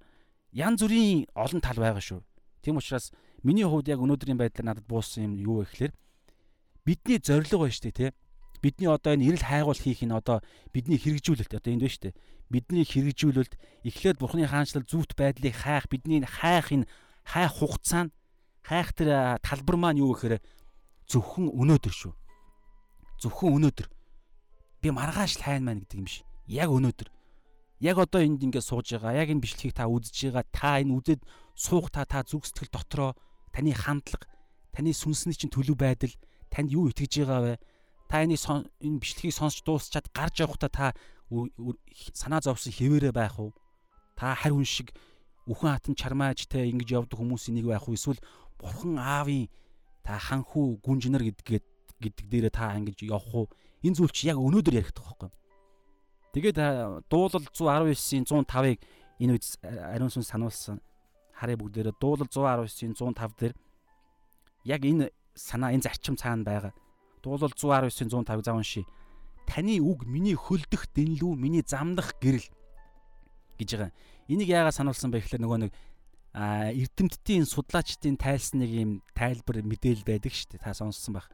Ян 0.52 0.76
зүрийн 0.76 1.26
олон 1.34 1.60
тал 1.60 1.76
байгаа 1.76 2.00
шүү. 2.00 2.20
Тийм 2.62 2.80
учраас 2.80 3.12
Миний 3.46 3.62
хувьд 3.62 3.86
яг 3.86 4.02
өнөөдрийн 4.02 4.42
байдлаар 4.42 4.74
надад 4.74 4.86
буусан 4.90 5.30
юм 5.30 5.34
юу 5.38 5.62
вэ 5.62 5.70
гэхээр 5.70 5.92
бидний 6.82 7.22
зорилго 7.22 7.62
байна 7.62 7.74
шүү 7.78 7.84
дээ 7.86 7.94
тий. 7.94 8.10
Бидний 8.58 8.90
одоо 8.90 9.14
энэ 9.14 9.22
эрэл 9.30 9.46
хайгуул 9.46 9.78
хийх 9.78 10.02
нь 10.02 10.10
одоо 10.10 10.42
бидний 10.74 10.98
хэрэгжүүлэлт 10.98 11.54
одоо 11.54 11.70
энд 11.70 11.86
байна 11.86 11.94
шүү 11.94 12.04
дээ. 12.10 12.18
Бидний 12.50 12.82
хэрэгжүүлэлт 12.82 13.54
эхлээд 13.86 14.18
Бурхны 14.18 14.50
хаанчлал 14.50 14.82
зүвт 14.82 15.14
байдлыг 15.14 15.54
хайх 15.54 15.86
бидний 15.86 16.26
хайх 16.26 16.74
энэ 16.74 16.90
хайх 17.22 17.54
хугацаа 17.54 18.10
нь 18.10 18.14
хайх 18.66 18.90
тэр 18.98 19.38
талбар 19.46 19.78
маань 19.78 20.02
юу 20.02 20.10
гэхээр 20.18 20.42
зөвхөн 21.06 21.46
өнөөдөр 21.54 21.94
шүү. 21.94 22.14
Зөвхөн 23.22 23.62
өнөөдөр. 23.62 23.86
Би 24.82 24.90
маргааш 24.90 25.38
л 25.38 25.46
хайна 25.46 25.70
маань 25.70 25.86
гэдэг 25.86 25.98
юм 26.02 26.10
биш. 26.10 26.26
Яг 26.50 26.74
өнөөдөр. 26.74 27.14
Яг 27.80 27.98
одоо 28.00 28.24
энд 28.24 28.40
ингээд 28.40 28.64
сууж 28.64 28.96
байгаа. 28.96 29.20
Яг 29.20 29.28
энэ 29.30 29.44
бичлэгийг 29.44 29.76
та 29.76 29.84
үзэж 29.84 30.32
байгаа. 30.32 30.44
Та 30.48 30.80
энэ 30.80 30.96
үзээд 30.96 31.22
суух 31.52 31.92
та 31.92 32.08
та 32.08 32.24
зүг 32.24 32.48
сэтгэл 32.48 32.72
дотроо 32.72 33.12
таны 33.52 33.72
хандлага, 33.72 34.28
таны 34.72 34.92
сүнсний 34.92 35.36
чинь 35.36 35.52
төлөв 35.52 35.76
байдал, 35.80 36.12
танд 36.52 36.72
юу 36.72 36.88
итгэж 36.92 37.24
байгаа 37.24 37.40
вэ? 37.40 37.54
Та 38.08 38.24
энэ 38.24 38.36
энэ 38.36 39.00
бичлэгийг 39.00 39.32
сонсч 39.32 39.64
дуусчаад 39.64 40.08
гарч 40.12 40.44
явахдаа 40.44 40.68
та 40.68 40.86
санаа 42.12 42.40
зовсон 42.44 42.72
хэвээрээ 42.72 43.12
байх 43.12 43.40
уу? 43.40 43.56
Та 44.16 44.36
харь 44.36 44.52
хүн 44.52 44.68
шиг 44.68 44.92
үхэн 45.48 45.72
хатан 45.72 45.94
чармаажтай 45.96 46.68
ингэж 46.72 46.88
явдаг 46.96 47.16
хүмүүсийн 47.16 47.60
нэг 47.60 47.66
байх 47.72 47.88
уу? 47.88 47.96
Эсвэл 47.96 48.20
бурхан 48.60 49.00
аавын 49.00 49.48
та 50.04 50.20
ханхүү 50.20 50.80
гүнжнэр 50.84 51.24
гэдгээд 51.32 51.66
гэдэг 52.00 52.26
дээрээ 52.28 52.52
та 52.52 52.76
ингэж 52.76 53.08
явах 53.08 53.32
уу? 53.32 53.46
Энэ 53.84 53.96
зүйл 53.96 54.12
чи 54.12 54.28
яг 54.28 54.36
өнөөдөр 54.36 54.80
ярих 54.80 54.92
тоххой. 54.92 55.32
Тэгээд 56.36 57.08
дуулал 57.08 57.48
119-ийн 57.48 58.28
105-ыг 58.28 58.76
энэ 59.24 59.32
үед 59.40 59.44
ариун 59.64 60.12
сүнс 60.12 60.28
сануулсан 60.28 60.84
харъя 61.32 61.56
бүгдээрээ 61.56 61.96
дуулал 61.96 62.28
119-ийн 62.28 62.92
105 62.92 63.40
дээр 63.40 63.54
яг 64.68 64.84
энэ 64.84 65.16
санаа 65.32 65.72
энэ 65.72 65.88
зарчим 65.88 66.20
цаана 66.20 66.44
байгаа. 66.44 66.72
Дуулал 67.24 67.56
119-ийн 67.56 68.12
105 68.12 68.44
зав 68.44 68.52
уншия. 68.52 68.84
Таны 69.48 69.80
үг 69.80 70.04
миний 70.04 70.36
хөлдөх 70.36 70.92
дэнлүү 70.92 71.32
миний 71.40 71.64
замдах 71.64 72.12
гэрэл 72.20 72.44
гэж 73.56 73.68
байгаа. 73.72 73.96
Энийг 74.28 74.52
яагаад 74.52 74.76
сануулсан 74.76 75.08
бэ 75.08 75.24
гэхээр 75.24 75.40
нөгөө 75.40 75.58
нэг 75.64 75.72
а 76.36 76.68
эрдэмтдийн 76.68 77.48
судлаачдын 77.48 78.20
тайлсан 78.20 78.60
нэг 78.60 78.70
юм 78.76 78.90
тайлбар 79.16 79.64
мэдээл 79.64 80.04
байдаг 80.04 80.36
шүү 80.36 80.60
дээ. 80.60 80.68
Та 80.68 80.76
сонссон 80.76 81.16
байх. 81.16 81.32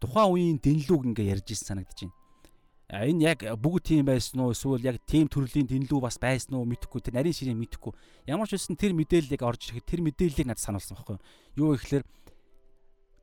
Тухайн 0.00 0.32
үеийн 0.32 0.58
дэнлүүг 0.64 1.12
ингээ 1.12 1.36
ярьж 1.36 1.52
ирсэн 1.52 1.76
санагдаж 1.76 2.08
байна 2.08 2.23
энэ 2.88 3.22
яг 3.24 3.38
бүгд 3.56 3.82
тийм 3.88 4.04
байсан 4.08 4.40
уу? 4.44 4.52
Эсвэл 4.52 4.84
яг 4.84 5.00
тийм 5.08 5.28
төрлийн 5.28 5.68
тэнлүү 5.68 6.00
бас 6.00 6.20
байсан 6.20 6.56
уу? 6.58 6.68
Мэдэхгүй. 6.68 7.00
Тэр 7.00 7.14
нарийн 7.16 7.32
ширээ 7.32 7.56
мэдэхгүй. 7.56 7.92
Ямар 8.28 8.48
ч 8.48 8.56
байсан 8.58 8.76
тэр 8.76 8.92
мэдээллийг 8.92 9.40
орж 9.40 9.72
ирэхэд 9.72 9.88
тэр 9.88 10.00
мэдээллийг 10.04 10.48
надад 10.48 10.64
сануулсан 10.64 10.96
байхгүй 10.98 11.18
юу? 11.56 11.74
Гэхээр 11.74 12.04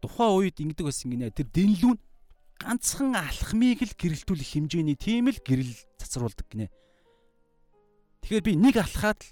тухайн 0.02 0.34
үед 0.42 0.58
ингэдэг 0.58 0.86
байсан 0.86 1.10
гинэ. 1.14 1.34
Тэр 1.34 1.48
дэнлүү 1.54 1.94
нь 1.94 2.04
ганцхан 2.58 3.14
алхмыг 3.14 3.80
л 3.86 3.94
гэрэлтүүлэх 3.98 4.50
хэмжээний 4.58 4.98
тийм 4.98 5.30
л 5.30 5.38
гэрэл 5.38 5.74
цацруулдаг 6.02 6.48
гинэ. 6.50 6.74
Тэгэхээр 8.26 8.46
би 8.46 8.54
нэг 8.58 8.76
алхаад 8.82 9.22
л 9.22 9.30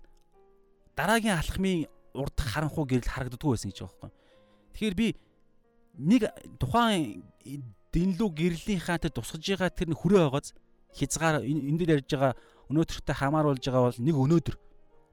дараагийн 0.94 1.38
алхмын 1.38 1.90
урд 2.14 2.38
харанхуй 2.38 2.86
гэрэл 2.86 3.10
харагддаггүй 3.10 3.54
байсан 3.54 3.70
гэж 3.70 3.82
байгаа 3.82 4.10
байхгүй 4.10 4.20
тэгэхээр 4.80 4.96
би 4.96 5.08
нэг 6.00 6.22
тухайн 6.56 7.24
дэнлүү 7.94 8.30
гэрлийнхаа 8.38 8.98
тэр 9.02 9.14
тусгаж 9.14 9.44
байгаа 9.44 9.70
тэр 9.74 9.94
хүрээ 9.94 10.22
байгааз 10.30 10.54
хязгаар 10.94 11.46
энэ 11.46 11.78
дээр 11.78 11.92
ярьж 12.02 12.10
байгаа 12.14 12.34
өнөөдөртөө 12.70 13.16
хамааруулж 13.18 13.64
байгаа 13.66 13.84
бол 13.90 14.02
нэг 14.06 14.16
өнөөдөр 14.16 14.56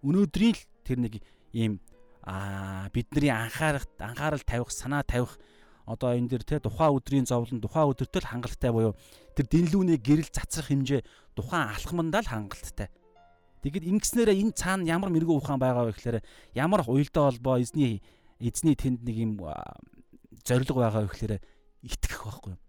өнөөдрийн 0.04 0.54
л 0.56 0.62
тэр 0.84 0.98
нэг 1.00 1.14
ийм 1.56 1.80
аа 2.26 2.88
бидний 2.92 3.32
анхаарах 3.32 3.86
анхаарал 4.02 4.44
тавих 4.44 4.70
санаа 4.70 5.02
тавих 5.06 5.38
одоо 5.86 6.18
энэ 6.18 6.28
дэр 6.28 6.42
те 6.42 6.58
тухайн 6.58 6.98
өдрийн 6.98 7.26
зовлон 7.30 7.62
тухайн 7.62 7.94
өдөртөө 7.94 8.20
л 8.20 8.30
хангалттай 8.34 8.70
буюу 8.74 8.98
тэр 9.38 9.46
дэнлүүний 9.46 9.98
гэрэл 10.02 10.34
цацрах 10.34 10.68
хэмжээ 10.68 11.00
тухайн 11.38 11.70
алхмандаа 11.70 12.26
л 12.26 12.32
хангалттай. 12.34 12.90
Тэгэд 13.62 13.86
ингэснээрээ 13.94 14.36
энэ 14.42 14.58
цаана 14.58 14.82
ямар 14.82 15.14
мэрэгүү 15.14 15.36
ухаан 15.38 15.62
байгаа 15.62 15.86
вэ 15.86 15.94
гэхээр 15.94 16.18
ямар 16.58 16.82
уялдаа 16.82 17.30
холбоо 17.30 17.62
эзний 17.62 18.02
эзний 18.42 18.74
тэнд 18.74 19.06
нэг 19.06 19.16
юм 19.16 19.32
зориг 20.42 20.70
байгаа 20.74 21.06
вэ 21.06 21.10
гэхээр 21.14 21.34
итгэх 21.86 22.20
байхгүй 22.26 22.58
юу? 22.58 22.60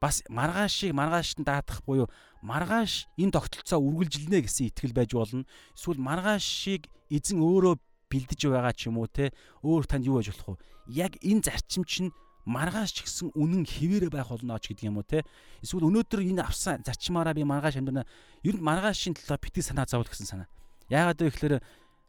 Бас 0.00 0.22
маргаашийг 0.28 0.94
маргаашд 0.94 1.42
даатах 1.42 1.82
буюу 1.82 2.06
маргааш 2.42 3.10
энэ 3.18 3.34
тогтолцоо 3.34 3.82
үргэлжилнэ 3.82 4.46
гэсэн 4.46 4.70
итгэл 4.70 4.94
байж 4.94 5.10
болно. 5.14 5.44
Эсвэл 5.74 5.98
маргаашийг 5.98 6.86
эзэн 7.10 7.42
өөрөө 7.42 7.74
бэлдэж 8.06 8.40
байгаа 8.46 8.74
ч 8.74 8.88
юм 8.88 9.02
уу 9.02 9.10
те 9.10 9.34
өөр 9.66 9.84
танд 9.90 10.06
юу 10.06 10.22
байж 10.22 10.30
болох 10.30 10.58
вэ? 10.58 10.62
Яг 10.86 11.12
энэ 11.18 11.42
зарчим 11.50 11.82
чинь 11.82 12.14
маргааш 12.46 12.90
ч 12.94 12.98
гэсэн 13.04 13.34
үнэн 13.34 13.66
хിവэрэ 13.66 14.08
байх 14.08 14.30
болно 14.30 14.58
ч 14.62 14.70
гэдэг 14.70 14.86
юм 14.86 15.02
уу 15.02 15.06
те. 15.06 15.26
Эсвэл 15.66 15.90
өнөөдөр 15.90 16.22
энэ 16.22 16.46
авсан 16.46 16.80
зарчмаараа 16.86 17.34
би 17.34 17.42
маргааш 17.42 17.82
амьдрна. 17.82 18.06
Ер 18.46 18.56
нь 18.56 18.64
маргаашийн 18.64 19.18
төлөө 19.18 19.38
бити 19.42 19.66
санаа 19.66 19.90
зовлох 19.90 20.14
гэсэн 20.14 20.30
санаа. 20.30 20.48
Яагаад 20.88 21.18
вэ 21.20 21.28
гэхээр 21.28 21.54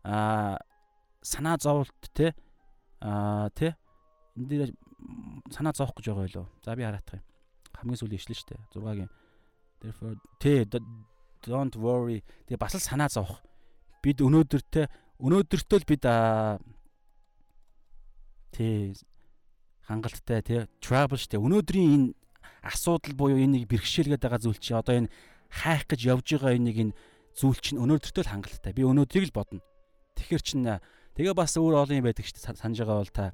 а 0.06 0.62
санаа 1.26 1.58
зовлт 1.58 1.92
те 2.14 2.38
а 3.02 3.50
те 3.58 3.76
энэ 4.38 4.48
дээр 4.48 4.72
санаа 5.52 5.74
зовох 5.74 5.98
гэж 5.98 6.14
байгаа 6.14 6.24
байлоо. 6.24 6.46
За 6.64 6.76
би 6.78 6.86
хараах 6.86 7.04
юм 7.18 7.29
хамгийн 7.80 8.00
сүүлийн 8.00 8.22
ишлэн 8.22 8.40
штэ 8.40 8.56
6-гийн 8.76 9.10
therefore 9.80 10.16
те 10.40 10.68
don't 11.44 11.76
worry. 11.80 12.24
Тэгээ 12.48 12.60
бас 12.60 12.76
л 12.76 12.84
санаа 12.84 13.08
зовох 13.08 13.40
бид 14.04 14.20
өнөөдөртөө 14.20 14.86
өнөөдөртөө 15.24 15.78
л 15.80 15.88
бид 15.88 16.04
тий 18.52 18.96
хангалттай 19.88 20.40
тий 20.44 20.60
trouble 20.84 21.20
штэ 21.20 21.40
өнөөдрийн 21.40 21.90
энэ 21.96 22.08
асуудал 22.64 23.16
буюу 23.16 23.40
энийг 23.40 23.72
бэрхшээлгээд 23.72 24.24
байгаа 24.24 24.42
зүйл 24.44 24.60
чи 24.60 24.76
одоо 24.76 25.00
энэ 25.00 25.12
хайх 25.48 25.88
гэж 25.88 26.02
явж 26.12 26.28
байгаа 26.36 26.60
энийг 26.60 26.78
энэ 26.92 26.98
зүйл 27.36 27.60
чинь 27.60 27.80
өнөөдөртөө 27.80 28.24
л 28.28 28.32
хангалттай. 28.36 28.76
Би 28.76 28.84
өнөөдрийг 28.84 29.32
л 29.32 29.36
бодно. 29.36 29.64
Тэгэхэр 30.20 30.44
чин 30.44 30.68
тэгээ 31.16 31.36
бас 31.36 31.56
өөр 31.56 31.88
олон 31.88 32.00
юм 32.04 32.08
байдаг 32.08 32.28
штэ 32.28 32.52
санаж 32.52 32.84
байгаа 32.84 33.00
бол 33.00 33.16
та 33.16 33.32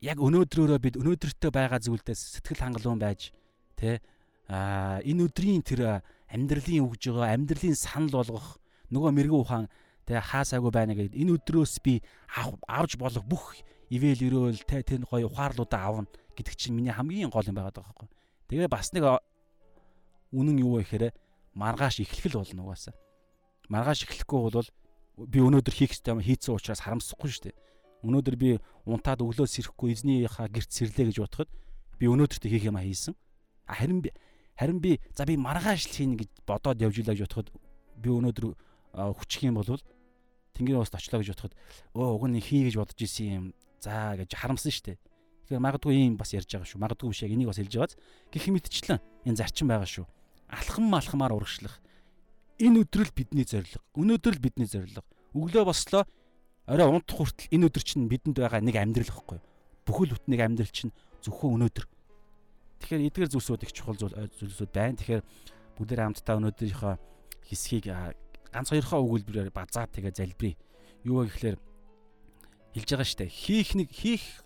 яг 0.00 0.18
өнөөдрөөрөө 0.18 0.78
бид 0.80 0.96
өнөөдөртөө 0.96 1.50
байгаа 1.52 1.78
зүйлдээ 1.78 2.16
сэтгэл 2.16 2.62
хангалуун 2.62 2.98
байж 2.98 3.30
тий 3.82 3.98
а 4.46 5.02
энэ 5.02 5.26
өдрийн 5.26 5.66
тэр 5.66 6.06
амьдралын 6.30 6.86
өгж 6.86 7.10
байгаа 7.10 7.34
амьдралын 7.34 7.74
санал 7.74 8.22
болгох 8.22 8.62
нөгөө 8.94 9.10
мэрэгэн 9.10 9.42
ухаан 9.42 9.66
тэгээ 10.06 10.22
хаасаагүй 10.30 10.70
байна 10.70 10.94
гэдэг 10.94 11.18
энэ 11.18 11.34
өдрөөс 11.42 11.74
би 11.82 11.98
авж 12.30 12.94
болох 12.94 13.24
бүх 13.26 13.58
ивэл 13.90 14.22
өрөөл 14.22 14.62
те 14.64 14.82
тэр 14.86 15.04
гоё 15.04 15.26
ухаарлуудаа 15.28 15.82
авна 15.82 16.08
гэдэг 16.36 16.54
чинь 16.56 16.74
миний 16.78 16.94
хамгийн 16.94 17.28
гол 17.28 17.44
юм 17.44 17.56
байгаад 17.56 17.76
байгаа 17.76 17.92
байхгүй. 17.92 18.08
Тэгээ 18.48 18.68
бас 18.72 18.92
нэг 18.96 19.04
үнэн 20.32 20.56
юу 20.64 20.80
вэ 20.80 20.88
гэхээр 20.88 21.12
маргааш 21.52 22.00
эхлэх 22.00 22.32
л 22.32 22.40
болно 22.40 22.64
угаасаа. 22.64 22.96
Маргааш 23.68 24.08
эхлэхгүй 24.08 24.40
бол 24.48 24.68
би 25.28 25.38
өнөөдөр 25.44 25.74
хийх 25.76 25.92
ёстой 25.92 26.16
юм 26.16 26.24
хийцэн 26.24 26.56
учраас 26.56 26.80
харамсахгүй 26.80 27.28
шүү 27.28 27.44
дээ. 27.52 27.56
Өнөөдөр 28.08 28.36
би 28.40 28.50
унтаад 28.88 29.20
өглөө 29.20 29.44
сэрэхгүй 29.44 29.92
эзнийхаа 29.92 30.48
гэрт 30.48 30.72
сэрлээ 30.72 31.12
гэж 31.12 31.16
бодоход 31.20 31.50
би 32.00 32.08
өнөөдөртөө 32.08 32.48
хийх 32.48 32.64
юм 32.72 32.80
хийсэн. 32.80 33.14
Харин 33.66 34.00
би 34.02 34.10
харин 34.58 34.78
би 34.80 35.00
за 35.16 35.26
би 35.26 35.36
маргааш 35.36 35.88
л 35.90 35.96
хийнэ 35.96 36.16
гэж 36.22 36.30
бодоод 36.46 36.80
явж 36.80 36.96
илаа 37.00 37.14
гэж 37.16 37.26
бодоход 37.26 37.48
би 37.96 38.08
өнөөдөр 38.10 38.46
хүчих 39.16 39.48
юм 39.48 39.58
бол 39.60 39.80
тэнгэр 40.54 40.82
уст 40.82 40.94
очлоо 40.94 41.22
гэж 41.22 41.32
бодоход 41.32 41.54
өө 41.96 42.08
уг 42.16 42.24
нь 42.28 42.40
хий 42.40 42.66
гэж 42.68 42.76
бодож 42.76 43.00
исэн 43.00 43.28
юм 43.32 43.46
За 43.82 44.14
гэж 44.14 44.38
харамсан 44.38 44.70
шүү 44.70 44.94
дээ. 44.94 44.98
Тэгэхээр 45.50 45.58
магадгүй 45.66 45.94
ийм 45.98 46.14
бас 46.14 46.30
ярьж 46.30 46.46
байгаа 46.54 46.70
шүү. 46.70 46.78
Магадгүй 46.86 47.10
биш 47.10 47.22
яг 47.26 47.34
энийг 47.34 47.50
бас 47.50 47.58
хэлж 47.58 47.74
байгааз 47.74 47.94
гэх 48.30 48.46
мэтчлэн 48.54 49.02
энэ 49.26 49.38
зарчим 49.42 49.66
байгаа 49.66 49.90
шүү. 49.90 50.06
Алхам 50.46 50.86
малхамаар 50.86 51.34
урагшлах. 51.34 51.82
Энэ 52.62 52.86
өдрөл 52.86 53.10
бидний 53.10 53.42
зорилго. 53.42 53.82
Өнөөдөр 53.98 54.38
л 54.38 54.44
бидний 54.46 54.70
зорилго. 54.70 55.02
Өглөө 55.34 55.66
бослоо 55.66 56.06
орой 56.70 56.86
унтах 56.94 57.18
хүртэл 57.18 57.50
энэ 57.58 57.66
өдөр 57.74 57.82
чинь 57.82 58.06
бидэнд 58.06 58.38
байгаа 58.38 58.62
нэг 58.62 58.78
амьдрал 58.78 59.10
гэхгүй. 59.10 59.42
Бүхэл 59.82 60.14
бүтнийг 60.14 60.40
амьдрал 60.46 60.70
чинь 60.70 60.94
зөвхөн 61.26 61.58
өнөөдөр. 61.58 61.84
Тэгэхээр 62.82 63.06
эдгээр 63.06 63.30
зүйлсүүд 63.30 63.62
их 63.62 63.72
чухал 63.72 63.94
зүйлсүүд 63.94 64.70
байна. 64.74 64.98
Тэгэхээр 64.98 65.22
бүгдээр 65.78 66.02
хамтдаа 66.02 66.36
өнөөдрийнхөө 66.42 66.94
хэсгийг 67.46 67.86
ганц 68.50 68.68
хоёрхоо 68.68 69.00
өгүүлбэрээр 69.06 69.54
базаа 69.54 69.86
тэгээ 69.86 70.12
залбирая. 70.12 70.58
Юу 71.06 71.22
вэ 71.22 71.30
гэхээр 71.30 71.56
хэлж 72.74 72.88
байгаа 72.90 73.08
штэ. 73.08 73.30
Хийх 73.30 73.78
нэг 73.78 73.88
хийх 73.94 74.44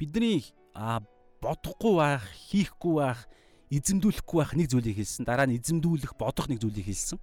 бидний 0.00 0.48
а 0.74 1.04
бодохгүй 1.44 1.94
байх, 1.96 2.24
хийхгүй 2.50 2.94
байх, 2.98 3.28
эзэмдүүлэхгүй 3.70 4.38
байх 4.40 4.52
нэг 4.56 4.68
зүйлийг 4.72 4.96
хэлсэн. 4.98 5.24
Дараа 5.24 5.46
нь 5.46 5.56
эзэмдүүлэх, 5.56 6.18
бодох 6.18 6.50
нэг 6.50 6.60
зүйлийг 6.60 6.90
хэлсэн. 6.90 7.18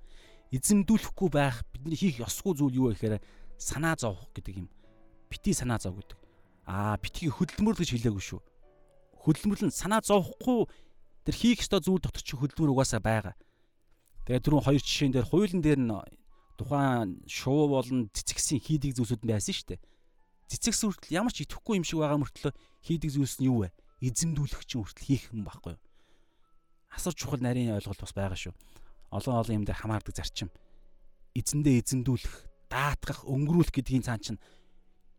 Эзэмдүүлэхгүй 0.51 1.29
байх 1.33 1.65
бидний 1.75 1.99
хийх 1.99 2.23
ёсгүй 2.23 2.55
зүйл 2.55 2.77
юу 2.77 2.85
вэ 2.91 2.95
гэхээр 2.95 3.19
санаа 3.59 3.99
зовох 3.99 4.31
гэдэг 4.31 4.63
юм. 4.63 4.67
Бити 5.27 5.51
санаа 5.51 5.77
зов 5.77 5.99
гэдэг. 5.99 6.17
Аа 6.67 6.95
битгий 6.97 7.27
хөдөлмөрлө 7.27 7.83
гэж 7.83 7.91
хэлээгүй 7.99 8.23
шүү. 8.23 8.41
Хөдөлмөрлөн 9.27 9.75
санаа 9.75 9.99
зовхгүй 9.99 10.71
тэр 11.27 11.35
хийх 11.35 11.59
ёстой 11.67 11.83
зүйл 11.83 11.99
дотор 11.99 12.23
чи 12.23 12.39
хөдөлмөр 12.39 12.71
угаасаа 12.71 13.03
байгаа. 13.03 13.35
Тэгээ 14.23 14.43
түрүүн 14.47 14.63
хоёр 14.63 14.79
жишээн 14.79 15.11
дээр 15.11 15.27
хуулийн 15.27 15.59
дээр 15.59 15.79
нь 15.83 15.91
тухайн 16.55 17.19
шуу 17.27 17.67
болон 17.67 18.07
цэцгсийн 18.15 18.63
хийдэг 18.63 18.95
зүйлсүүд 18.95 19.27
байсан 19.27 19.51
шүү 19.51 19.67
дээ 19.75 19.81
цэцэгс 20.47 20.81
хүртэл 20.87 21.17
ямар 21.19 21.35
ч 21.35 21.43
итгэхгүй 21.43 21.75
юм 21.75 21.85
шиг 21.85 21.99
байгаа 21.99 22.23
мөртлөө 22.23 22.53
хийдэг 22.87 23.11
зүйлс 23.11 23.43
нь 23.43 23.51
юу 23.51 23.67
вэ? 23.67 23.75
Эзэмдүүлэх 23.99 24.63
чинь 24.63 24.79
хүртэл 24.79 25.07
хийх 25.07 25.23
юм 25.35 25.43
байхгүй 25.43 25.75
юу? 25.75 25.81
Асар 26.95 27.11
чухал 27.11 27.43
нарийн 27.43 27.75
ойлголт 27.75 27.99
бас 27.99 28.15
байгаа 28.15 28.39
шүү. 28.39 28.55
Олон 29.11 29.35
олон 29.43 29.57
юм 29.59 29.65
дээр 29.67 29.75
хамаардаг 29.83 30.15
зарчим. 30.15 30.47
Эзэндээ 31.35 31.83
эзэмдүүлэх, 31.83 32.35
даатгах, 32.71 33.27
өнгөрүүлэх 33.27 33.75
гэдгийн 33.75 34.07
цаан 34.07 34.23
чинь 34.23 34.39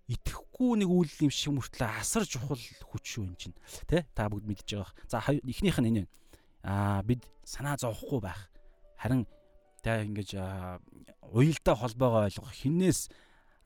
итгэхгүй 0.09 0.81
нэг 0.81 0.89
үйл 0.89 1.13
юм 1.29 1.33
шиг 1.33 1.53
мөртлөө 1.53 2.01
асар 2.01 2.25
чухал 2.25 2.57
хүч 2.57 3.05
шүү 3.05 3.25
юм 3.29 3.37
чинь. 3.37 3.57
Тэ? 3.85 4.09
Та 4.17 4.33
бүгд 4.33 4.49
мэдж 4.49 4.81
байгаа. 4.81 4.93
За 5.05 5.21
эхнийх 5.21 5.79
нь 5.85 5.89
энэ. 6.05 6.09
Аа 6.65 7.05
бид 7.05 7.29
санаа 7.45 7.77
зовхгүй 7.77 8.25
байх. 8.25 8.49
Харин 8.97 9.29
тэ 9.85 10.09
ингэж 10.09 10.33
уялдаа 11.29 11.77
холбоогоо 11.77 12.25
ойлгох. 12.25 12.57
Хиннээс 12.57 13.13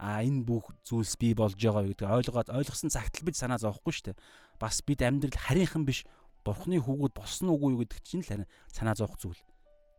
а 0.03 0.19
энэ 0.27 0.43
бүх 0.43 0.75
зүйлс 0.83 1.15
бий 1.15 1.31
болж 1.39 1.55
байгаа 1.55 1.87
гэдэг 1.87 2.11
ойлгоод 2.11 2.51
ойлгосон 2.51 2.91
цагт 2.91 3.23
л 3.23 3.27
бид 3.31 3.39
санаа 3.39 3.63
зовхгүй 3.63 3.95
шүү 3.95 4.07
дээ. 4.11 4.19
Бас 4.59 4.83
бид 4.83 4.99
амьдрал 5.07 5.39
харийнхан 5.39 5.87
биш 5.87 6.03
бурхны 6.43 6.83
хүүгүүд 6.83 7.15
болсон 7.15 7.55
уугүй 7.55 7.71
юу 7.79 7.81
гэдэг 7.87 8.03
чинь 8.03 8.27
л 8.27 8.51
санаа 8.67 8.99
зовох 8.99 9.15
зүйл. 9.23 9.39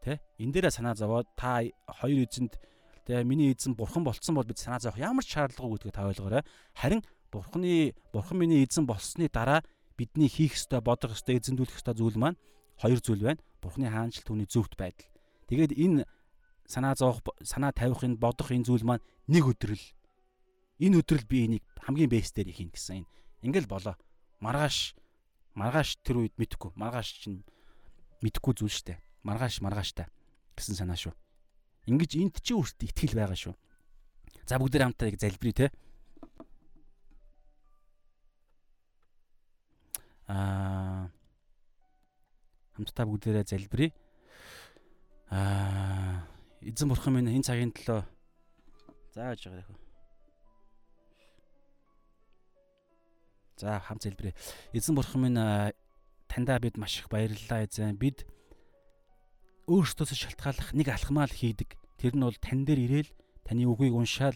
Тэ? 0.04 0.20
Энэ 0.44 0.60
дээрээ 0.60 0.76
санаа 0.76 0.96
зовоод 1.00 1.32
та 1.40 1.64
хоёр 1.88 2.28
эзэнд 2.28 2.60
тэ 3.06 3.24
миний 3.24 3.54
эзэн 3.54 3.76
бурхан 3.76 4.04
болцсон 4.04 4.36
бол 4.36 4.48
бид 4.48 4.60
санаа 4.60 4.80
зовох 4.80 5.00
ямар 5.00 5.24
ч 5.24 5.36
шаардлагагүй 5.36 5.78
гэдгийг 5.78 5.96
та 5.96 6.08
ойлгоорой. 6.08 6.44
Харин 6.74 7.02
бурхны 7.32 7.94
бурхан 8.14 8.38
миний 8.40 8.64
эзэн 8.64 8.86
болсны 8.86 9.30
дараа 9.30 9.64
бидний 9.98 10.28
хийх 10.28 10.56
ёстой, 10.56 10.82
бодох 10.82 11.12
ёстой, 11.14 11.38
эзэмдүүлэх 11.38 11.78
ёстой 11.78 11.96
зүйл 11.96 12.18
маань 12.18 12.38
хоёр 12.80 13.00
зүйл 13.00 13.24
байна. 13.24 13.42
Бурхны 13.62 13.88
хаанчлал 13.92 14.28
түүний 14.28 14.48
зөвхт 14.48 14.76
байдал. 14.76 15.08
Тэгээд 15.48 15.76
энэ 15.76 16.08
санаа 16.68 16.96
зовох 16.96 17.22
санаа 17.44 17.72
тавих 17.72 18.04
энэ 18.04 18.18
бодох 18.18 18.52
энэ 18.52 18.66
зүйл 18.66 18.84
маань 18.84 19.04
нэг 19.28 19.44
өдрөл 19.48 19.84
энэ 20.80 21.00
өдрөл 21.00 21.26
би 21.28 21.46
энийг 21.46 21.64
хамгийн 21.84 22.10
бэйс 22.10 22.32
дээр 22.34 22.52
хийн 22.52 22.72
гэсэн 22.72 23.04
энэ 23.04 23.10
ингээл 23.46 23.72
болоо 23.72 23.96
маргааш 24.40 24.96
маргааш 25.56 25.90
тэр 26.04 26.24
үед 26.24 26.36
мэдхгүй 26.40 26.72
маргааш 26.76 27.10
чинь 27.24 27.44
мэдхгүй 28.24 28.54
зүйл 28.58 28.74
штэ 28.74 29.00
маргааш 29.24 29.62
маргааштай 29.62 30.08
гэсэн 30.58 30.76
санаа 30.80 30.98
шүү 30.98 31.14
ингэж 31.90 32.12
энд 32.20 32.36
чи 32.44 32.54
өөртөө 32.54 32.88
ихтгэл 32.88 33.18
байгаа 33.18 33.40
шүү 33.40 33.56
за 34.48 34.60
бүгдээр 34.60 34.86
хамтаа 34.88 35.10
яг 35.10 35.18
залбирая 35.20 35.58
те 35.58 35.68
аа 40.28 41.12
хамтдаа 42.76 43.06
бүгдээрээ 43.08 43.46
залбирая 43.50 43.92
аа 45.34 46.28
эзэн 46.64 46.88
бурхан 46.88 47.14
минь 47.14 47.34
энэ 47.34 47.44
цагийн 47.44 47.76
төлөө 47.76 48.02
зааж 49.14 49.46
байгаа 49.46 49.68
вэ? 49.68 49.78
За 53.58 53.80
хамт 53.80 54.04
залбирая. 54.04 54.36
Эзэн 54.74 54.96
бурхан 54.96 55.22
минь 55.22 55.40
таньдаа 56.28 56.60
бид 56.60 56.78
маш 56.78 57.00
их 57.00 57.10
баярлалаа 57.10 57.68
эзэн. 57.68 57.96
Бид 57.96 58.26
өөрсдөөсөө 59.68 60.18
шалтгааллах 60.18 60.70
нэг 60.76 60.88
алхмаа 60.92 61.28
л 61.28 61.34
хийдэг. 61.34 61.80
Тэр 61.96 62.14
нь 62.20 62.26
бол 62.26 62.36
тань 62.36 62.68
дээр 62.68 62.80
ирээл 62.84 63.12
таны 63.48 63.64
үгийг 63.68 63.96
уншаал 63.96 64.36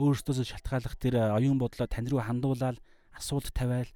өөрсдөөсөө 0.00 0.46
шалтгааллах 0.50 0.96
тэр 0.98 1.14
оюун 1.36 1.58
бодлоо 1.60 1.86
тань 1.86 2.08
руу 2.10 2.24
хандуулаад 2.24 2.78
асуулт 3.14 3.52
тавиал 3.54 3.90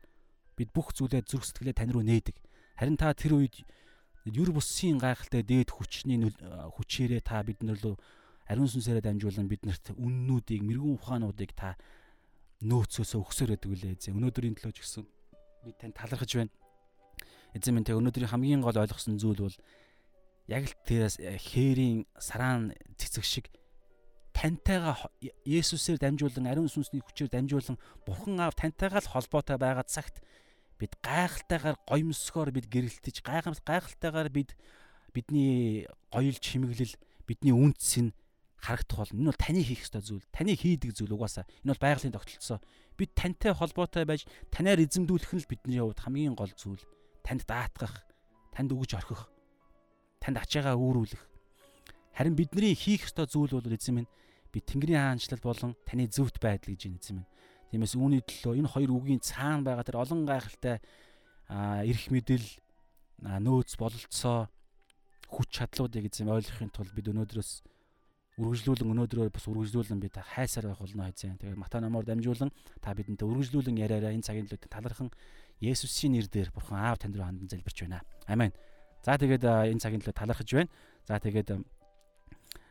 бид 0.55 0.71
бүх 0.71 0.95
зүйлээ 0.95 1.27
зүрх 1.27 1.45
сэтгэлээ 1.49 1.75
тань 1.75 1.91
руу 1.91 2.07
нээдэг. 2.07 2.37
Харин 2.79 2.99
та 2.99 3.11
тэр 3.15 3.39
үед 3.41 3.67
юр 4.25 4.55
бусын 4.55 5.03
гайхалтай 5.03 5.43
дээд 5.43 5.75
хүчний 5.75 6.31
хүчээрээ 6.31 7.23
та 7.27 7.43
биднэр 7.43 7.79
лөө 7.83 7.97
ариун 8.47 8.71
сүнсээрээ 8.71 9.05
дамжуулан 9.05 9.49
биднэрт 9.49 9.97
үннүүдийг 9.97 10.63
мэрэгүн 10.63 10.97
ухаануудыг 11.01 11.51
та 11.57 11.77
нөөцөөсөө 12.65 13.21
өгсөөр 13.21 13.55
өгдөг 13.57 13.71
үлээ 13.73 13.93
эзэн. 13.97 14.17
Өнөөдрийн 14.17 14.57
төлөө 14.57 14.73
ч 14.77 14.79
гэсэн 14.85 15.05
би 15.65 15.73
тань 15.77 15.93
талархаж 15.93 16.31
байна. 16.37 16.53
Эзэн 17.57 17.75
минь 17.75 17.85
тэ 17.85 17.97
өнөөдрийн 17.97 18.33
хамгийн 18.33 18.63
гол 18.65 18.77
ойлгосон 18.77 19.21
зүйл 19.21 19.45
бол 19.49 19.57
яг 20.49 20.69
л 20.69 20.75
тэрээс 20.85 21.17
э, 21.21 21.39
хээрийн 21.41 22.05
сараан 22.21 22.77
цэцэг 23.01 23.25
шиг 23.25 23.47
тантайгаа 24.35 25.09
Есүсээр 25.47 26.03
дамжуулан 26.03 26.51
ариун 26.51 26.69
сүнсний 26.69 27.01
хүчээр 27.01 27.33
дамжуулан 27.33 27.79
Бурхан 28.05 28.41
аав 28.43 28.59
тантайгаа 28.59 29.01
л 29.01 29.13
холбоотой 29.15 29.57
байгаа 29.57 29.87
цагт 29.87 30.21
бид 30.77 30.93
гайхалтайгаар 31.01 31.79
гоёмсгоор 31.87 32.51
бид 32.51 32.67
гэрэлтэж 32.69 33.23
гайхамт 33.23 33.63
гайхалтайгаар 33.63 34.29
бид 34.29 34.53
бидний 35.15 35.87
гоёл 36.11 36.37
чимэглэл 36.37 36.99
бидний 37.25 37.55
үндэс 37.55 38.05
нь 38.05 38.13
харагдах 38.59 39.07
бол 39.07 39.15
энэ 39.15 39.31
бол 39.31 39.41
таны 39.41 39.61
хийх 39.63 39.87
ёстой 39.87 40.03
зүйл. 40.03 40.25
Таны 40.33 40.57
хийдэг 40.57 40.97
зүйл 40.97 41.15
угаасаа. 41.15 41.45
Энэ 41.63 41.73
бол 41.77 41.85
байгалийн 41.85 42.17
тогтолцоо. 42.17 42.59
Бид 42.97 43.13
тантай 43.15 43.53
холбоотой 43.53 44.05
байж 44.09 44.25
танаар 44.51 44.81
эзэмдүүлэх 44.81 45.33
нь 45.37 45.43
л 45.45 45.51
бидний 45.53 45.81
хувьд 45.81 46.01
хамгийн 46.01 46.35
гол 46.35 46.53
зүйл. 46.57 46.81
Танд 47.23 47.45
даатгах, 47.45 48.03
танд 48.57 48.73
өгж 48.73 48.97
орхих, 48.97 49.29
танд 50.25 50.41
ачаагаа 50.41 50.81
үүрүүлэх. 50.81 51.21
Харин 52.17 52.33
бидний 52.33 52.73
хийх 52.73 53.05
ёстой 53.05 53.29
зүйл 53.29 53.61
бол 53.61 53.69
эзэм 53.69 54.01
минь 54.01 54.11
би 54.49 54.65
Тэнгэрийн 54.65 55.21
хаанчлал 55.21 55.45
болон 55.45 55.77
таны 55.85 56.09
зөвхт 56.09 56.41
байдал 56.41 56.73
гэж 56.73 56.89
эзэм 56.89 57.21
минь. 57.21 57.31
Тиймээс 57.69 57.95
үүний 58.01 58.25
төлөө 58.25 58.65
энэ 58.65 58.73
хоёр 58.73 58.91
үгийн 58.97 59.21
цаана 59.21 59.69
байгаа 59.69 59.85
тэр 59.85 60.01
олон 60.01 60.25
гайхалтай 60.25 60.81
эрх 61.85 62.05
мэдэл 62.09 62.47
нөөц 63.21 63.77
бололцоо 63.77 64.49
хүч 65.29 65.49
чадлуудыг 65.53 66.09
эзэм 66.09 66.33
ойлгохын 66.33 66.73
тулд 66.73 66.97
бид 66.97 67.13
өнөөдрөөс 67.13 67.51
үргэлжлүүлэн 68.35 68.91
өнөөдрөө 68.91 69.31
бас 69.31 69.47
үргэлжлүүлэн 69.47 70.01
бид 70.03 70.19
хайсаар 70.19 70.75
байх 70.75 70.83
болно 70.83 71.07
эзэн. 71.07 71.39
Тэгээд 71.39 71.55
Матай 71.59 71.79
номоор 71.79 72.03
дамжуулан 72.03 72.51
та 72.83 72.91
бидэнтэй 72.91 73.23
үргэлжлүүлэн 73.23 73.79
яриараа 73.79 74.11
энэ 74.11 74.27
цагийн 74.27 74.51
төлөө 74.51 74.71
талархан 74.75 75.11
Есүсийн 75.63 76.19
нэрээр 76.19 76.51
Бурхан 76.51 76.83
Аав 76.83 76.99
танд 76.99 77.15
руу 77.15 77.31
хандан 77.31 77.47
залбирч 77.47 77.87
байна. 77.87 78.03
Амен. 78.27 78.51
За 79.05 79.21
тэгээд 79.21 79.45
энэ 79.45 79.83
цагийн 79.85 80.01
төлөө 80.01 80.17
талархаж 80.17 80.49
байна. 80.49 80.73
За 81.05 81.21
тэгээд 81.21 81.61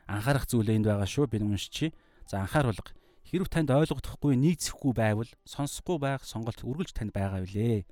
анхаарах 0.09 0.49
зүйлээ 0.49 0.81
энд 0.81 0.89
байгаа 0.89 1.05
шүү. 1.05 1.29
Би 1.29 1.37
уншчихъя. 1.37 1.93
За 2.25 2.41
анхааруулга. 2.41 2.89
Хэрв 3.29 3.47
танд 3.53 3.69
ойлгогдохгүй 3.69 4.33
нийцэхгүй 4.41 4.93
байвал 4.97 5.29
сонсохгүй 5.45 5.97
байх 6.01 6.25
сонголт 6.25 6.57
үргэлж 6.65 6.93
танд 6.97 7.13
байгаа 7.13 7.45
билээ. 7.45 7.85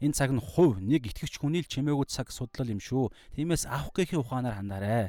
Энэ 0.00 0.12
цаг 0.12 0.32
нь 0.32 0.40
хувь 0.40 0.76
нэг 0.80 1.08
итгэвч 1.08 1.40
хүний 1.40 1.64
л 1.64 1.68
чимээгүй 1.72 2.04
цаг 2.04 2.28
судлал 2.28 2.68
юм 2.68 2.80
шүү. 2.80 3.12
Тиймээс 3.32 3.64
авах 3.64 3.96
гэхийн 3.96 4.20
ухаанаар 4.20 4.60
хандаарай. 4.60 5.08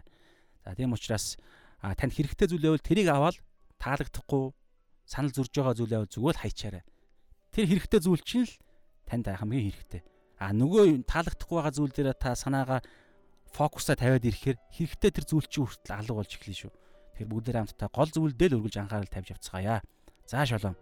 За 0.64 0.76
тийм 0.76 0.96
учраас 0.96 1.36
танд 1.84 2.16
хэрэгтэй 2.16 2.48
зүйл 2.48 2.64
байвал 2.72 2.88
тэрийг 2.88 3.08
аваад 3.12 3.36
таалагдахгүй 3.84 4.56
санал 5.04 5.32
зурж 5.36 5.52
байгаа 5.52 5.76
зүйл 5.76 5.92
байвал 5.92 6.12
зүгээр 6.12 6.38
хайчаарай. 6.40 6.84
Тэр 7.52 7.66
хэрэгтэй 7.68 8.00
зүйл 8.00 8.24
чинь 8.24 8.48
л 8.48 8.54
танд 9.08 9.28
хамгийн 9.28 9.72
хэрэгтэй. 9.72 10.02
А 10.38 10.54
нөгөө 10.54 11.04
таалагдахгүй 11.10 11.56
байгаа 11.58 11.74
зүйл 11.74 11.94
дээр 11.94 12.14
та 12.14 12.38
санаагаа 12.38 12.82
фокусаа 13.50 13.98
тавиад 13.98 14.22
ирэхээр 14.22 14.58
хэрэгтэй 14.70 15.12
тэр 15.12 15.26
зүйл 15.26 15.48
чинь 15.50 15.66
хүртэл 15.66 15.98
алга 15.98 16.14
болж 16.22 16.32
эхлэв 16.38 16.58
шүү. 16.62 16.72
Тэгэхээр 17.18 17.32
бүгдээр 17.34 17.58
хамтдаа 17.58 17.90
гол 17.90 18.12
зүйлдээ 18.14 18.48
л 18.54 18.58
өргөж 18.62 18.76
анхаарал 18.78 19.10
тавьж 19.10 19.34
явцгаая. 19.34 19.82
За 20.30 20.46
шалом. 20.46 20.78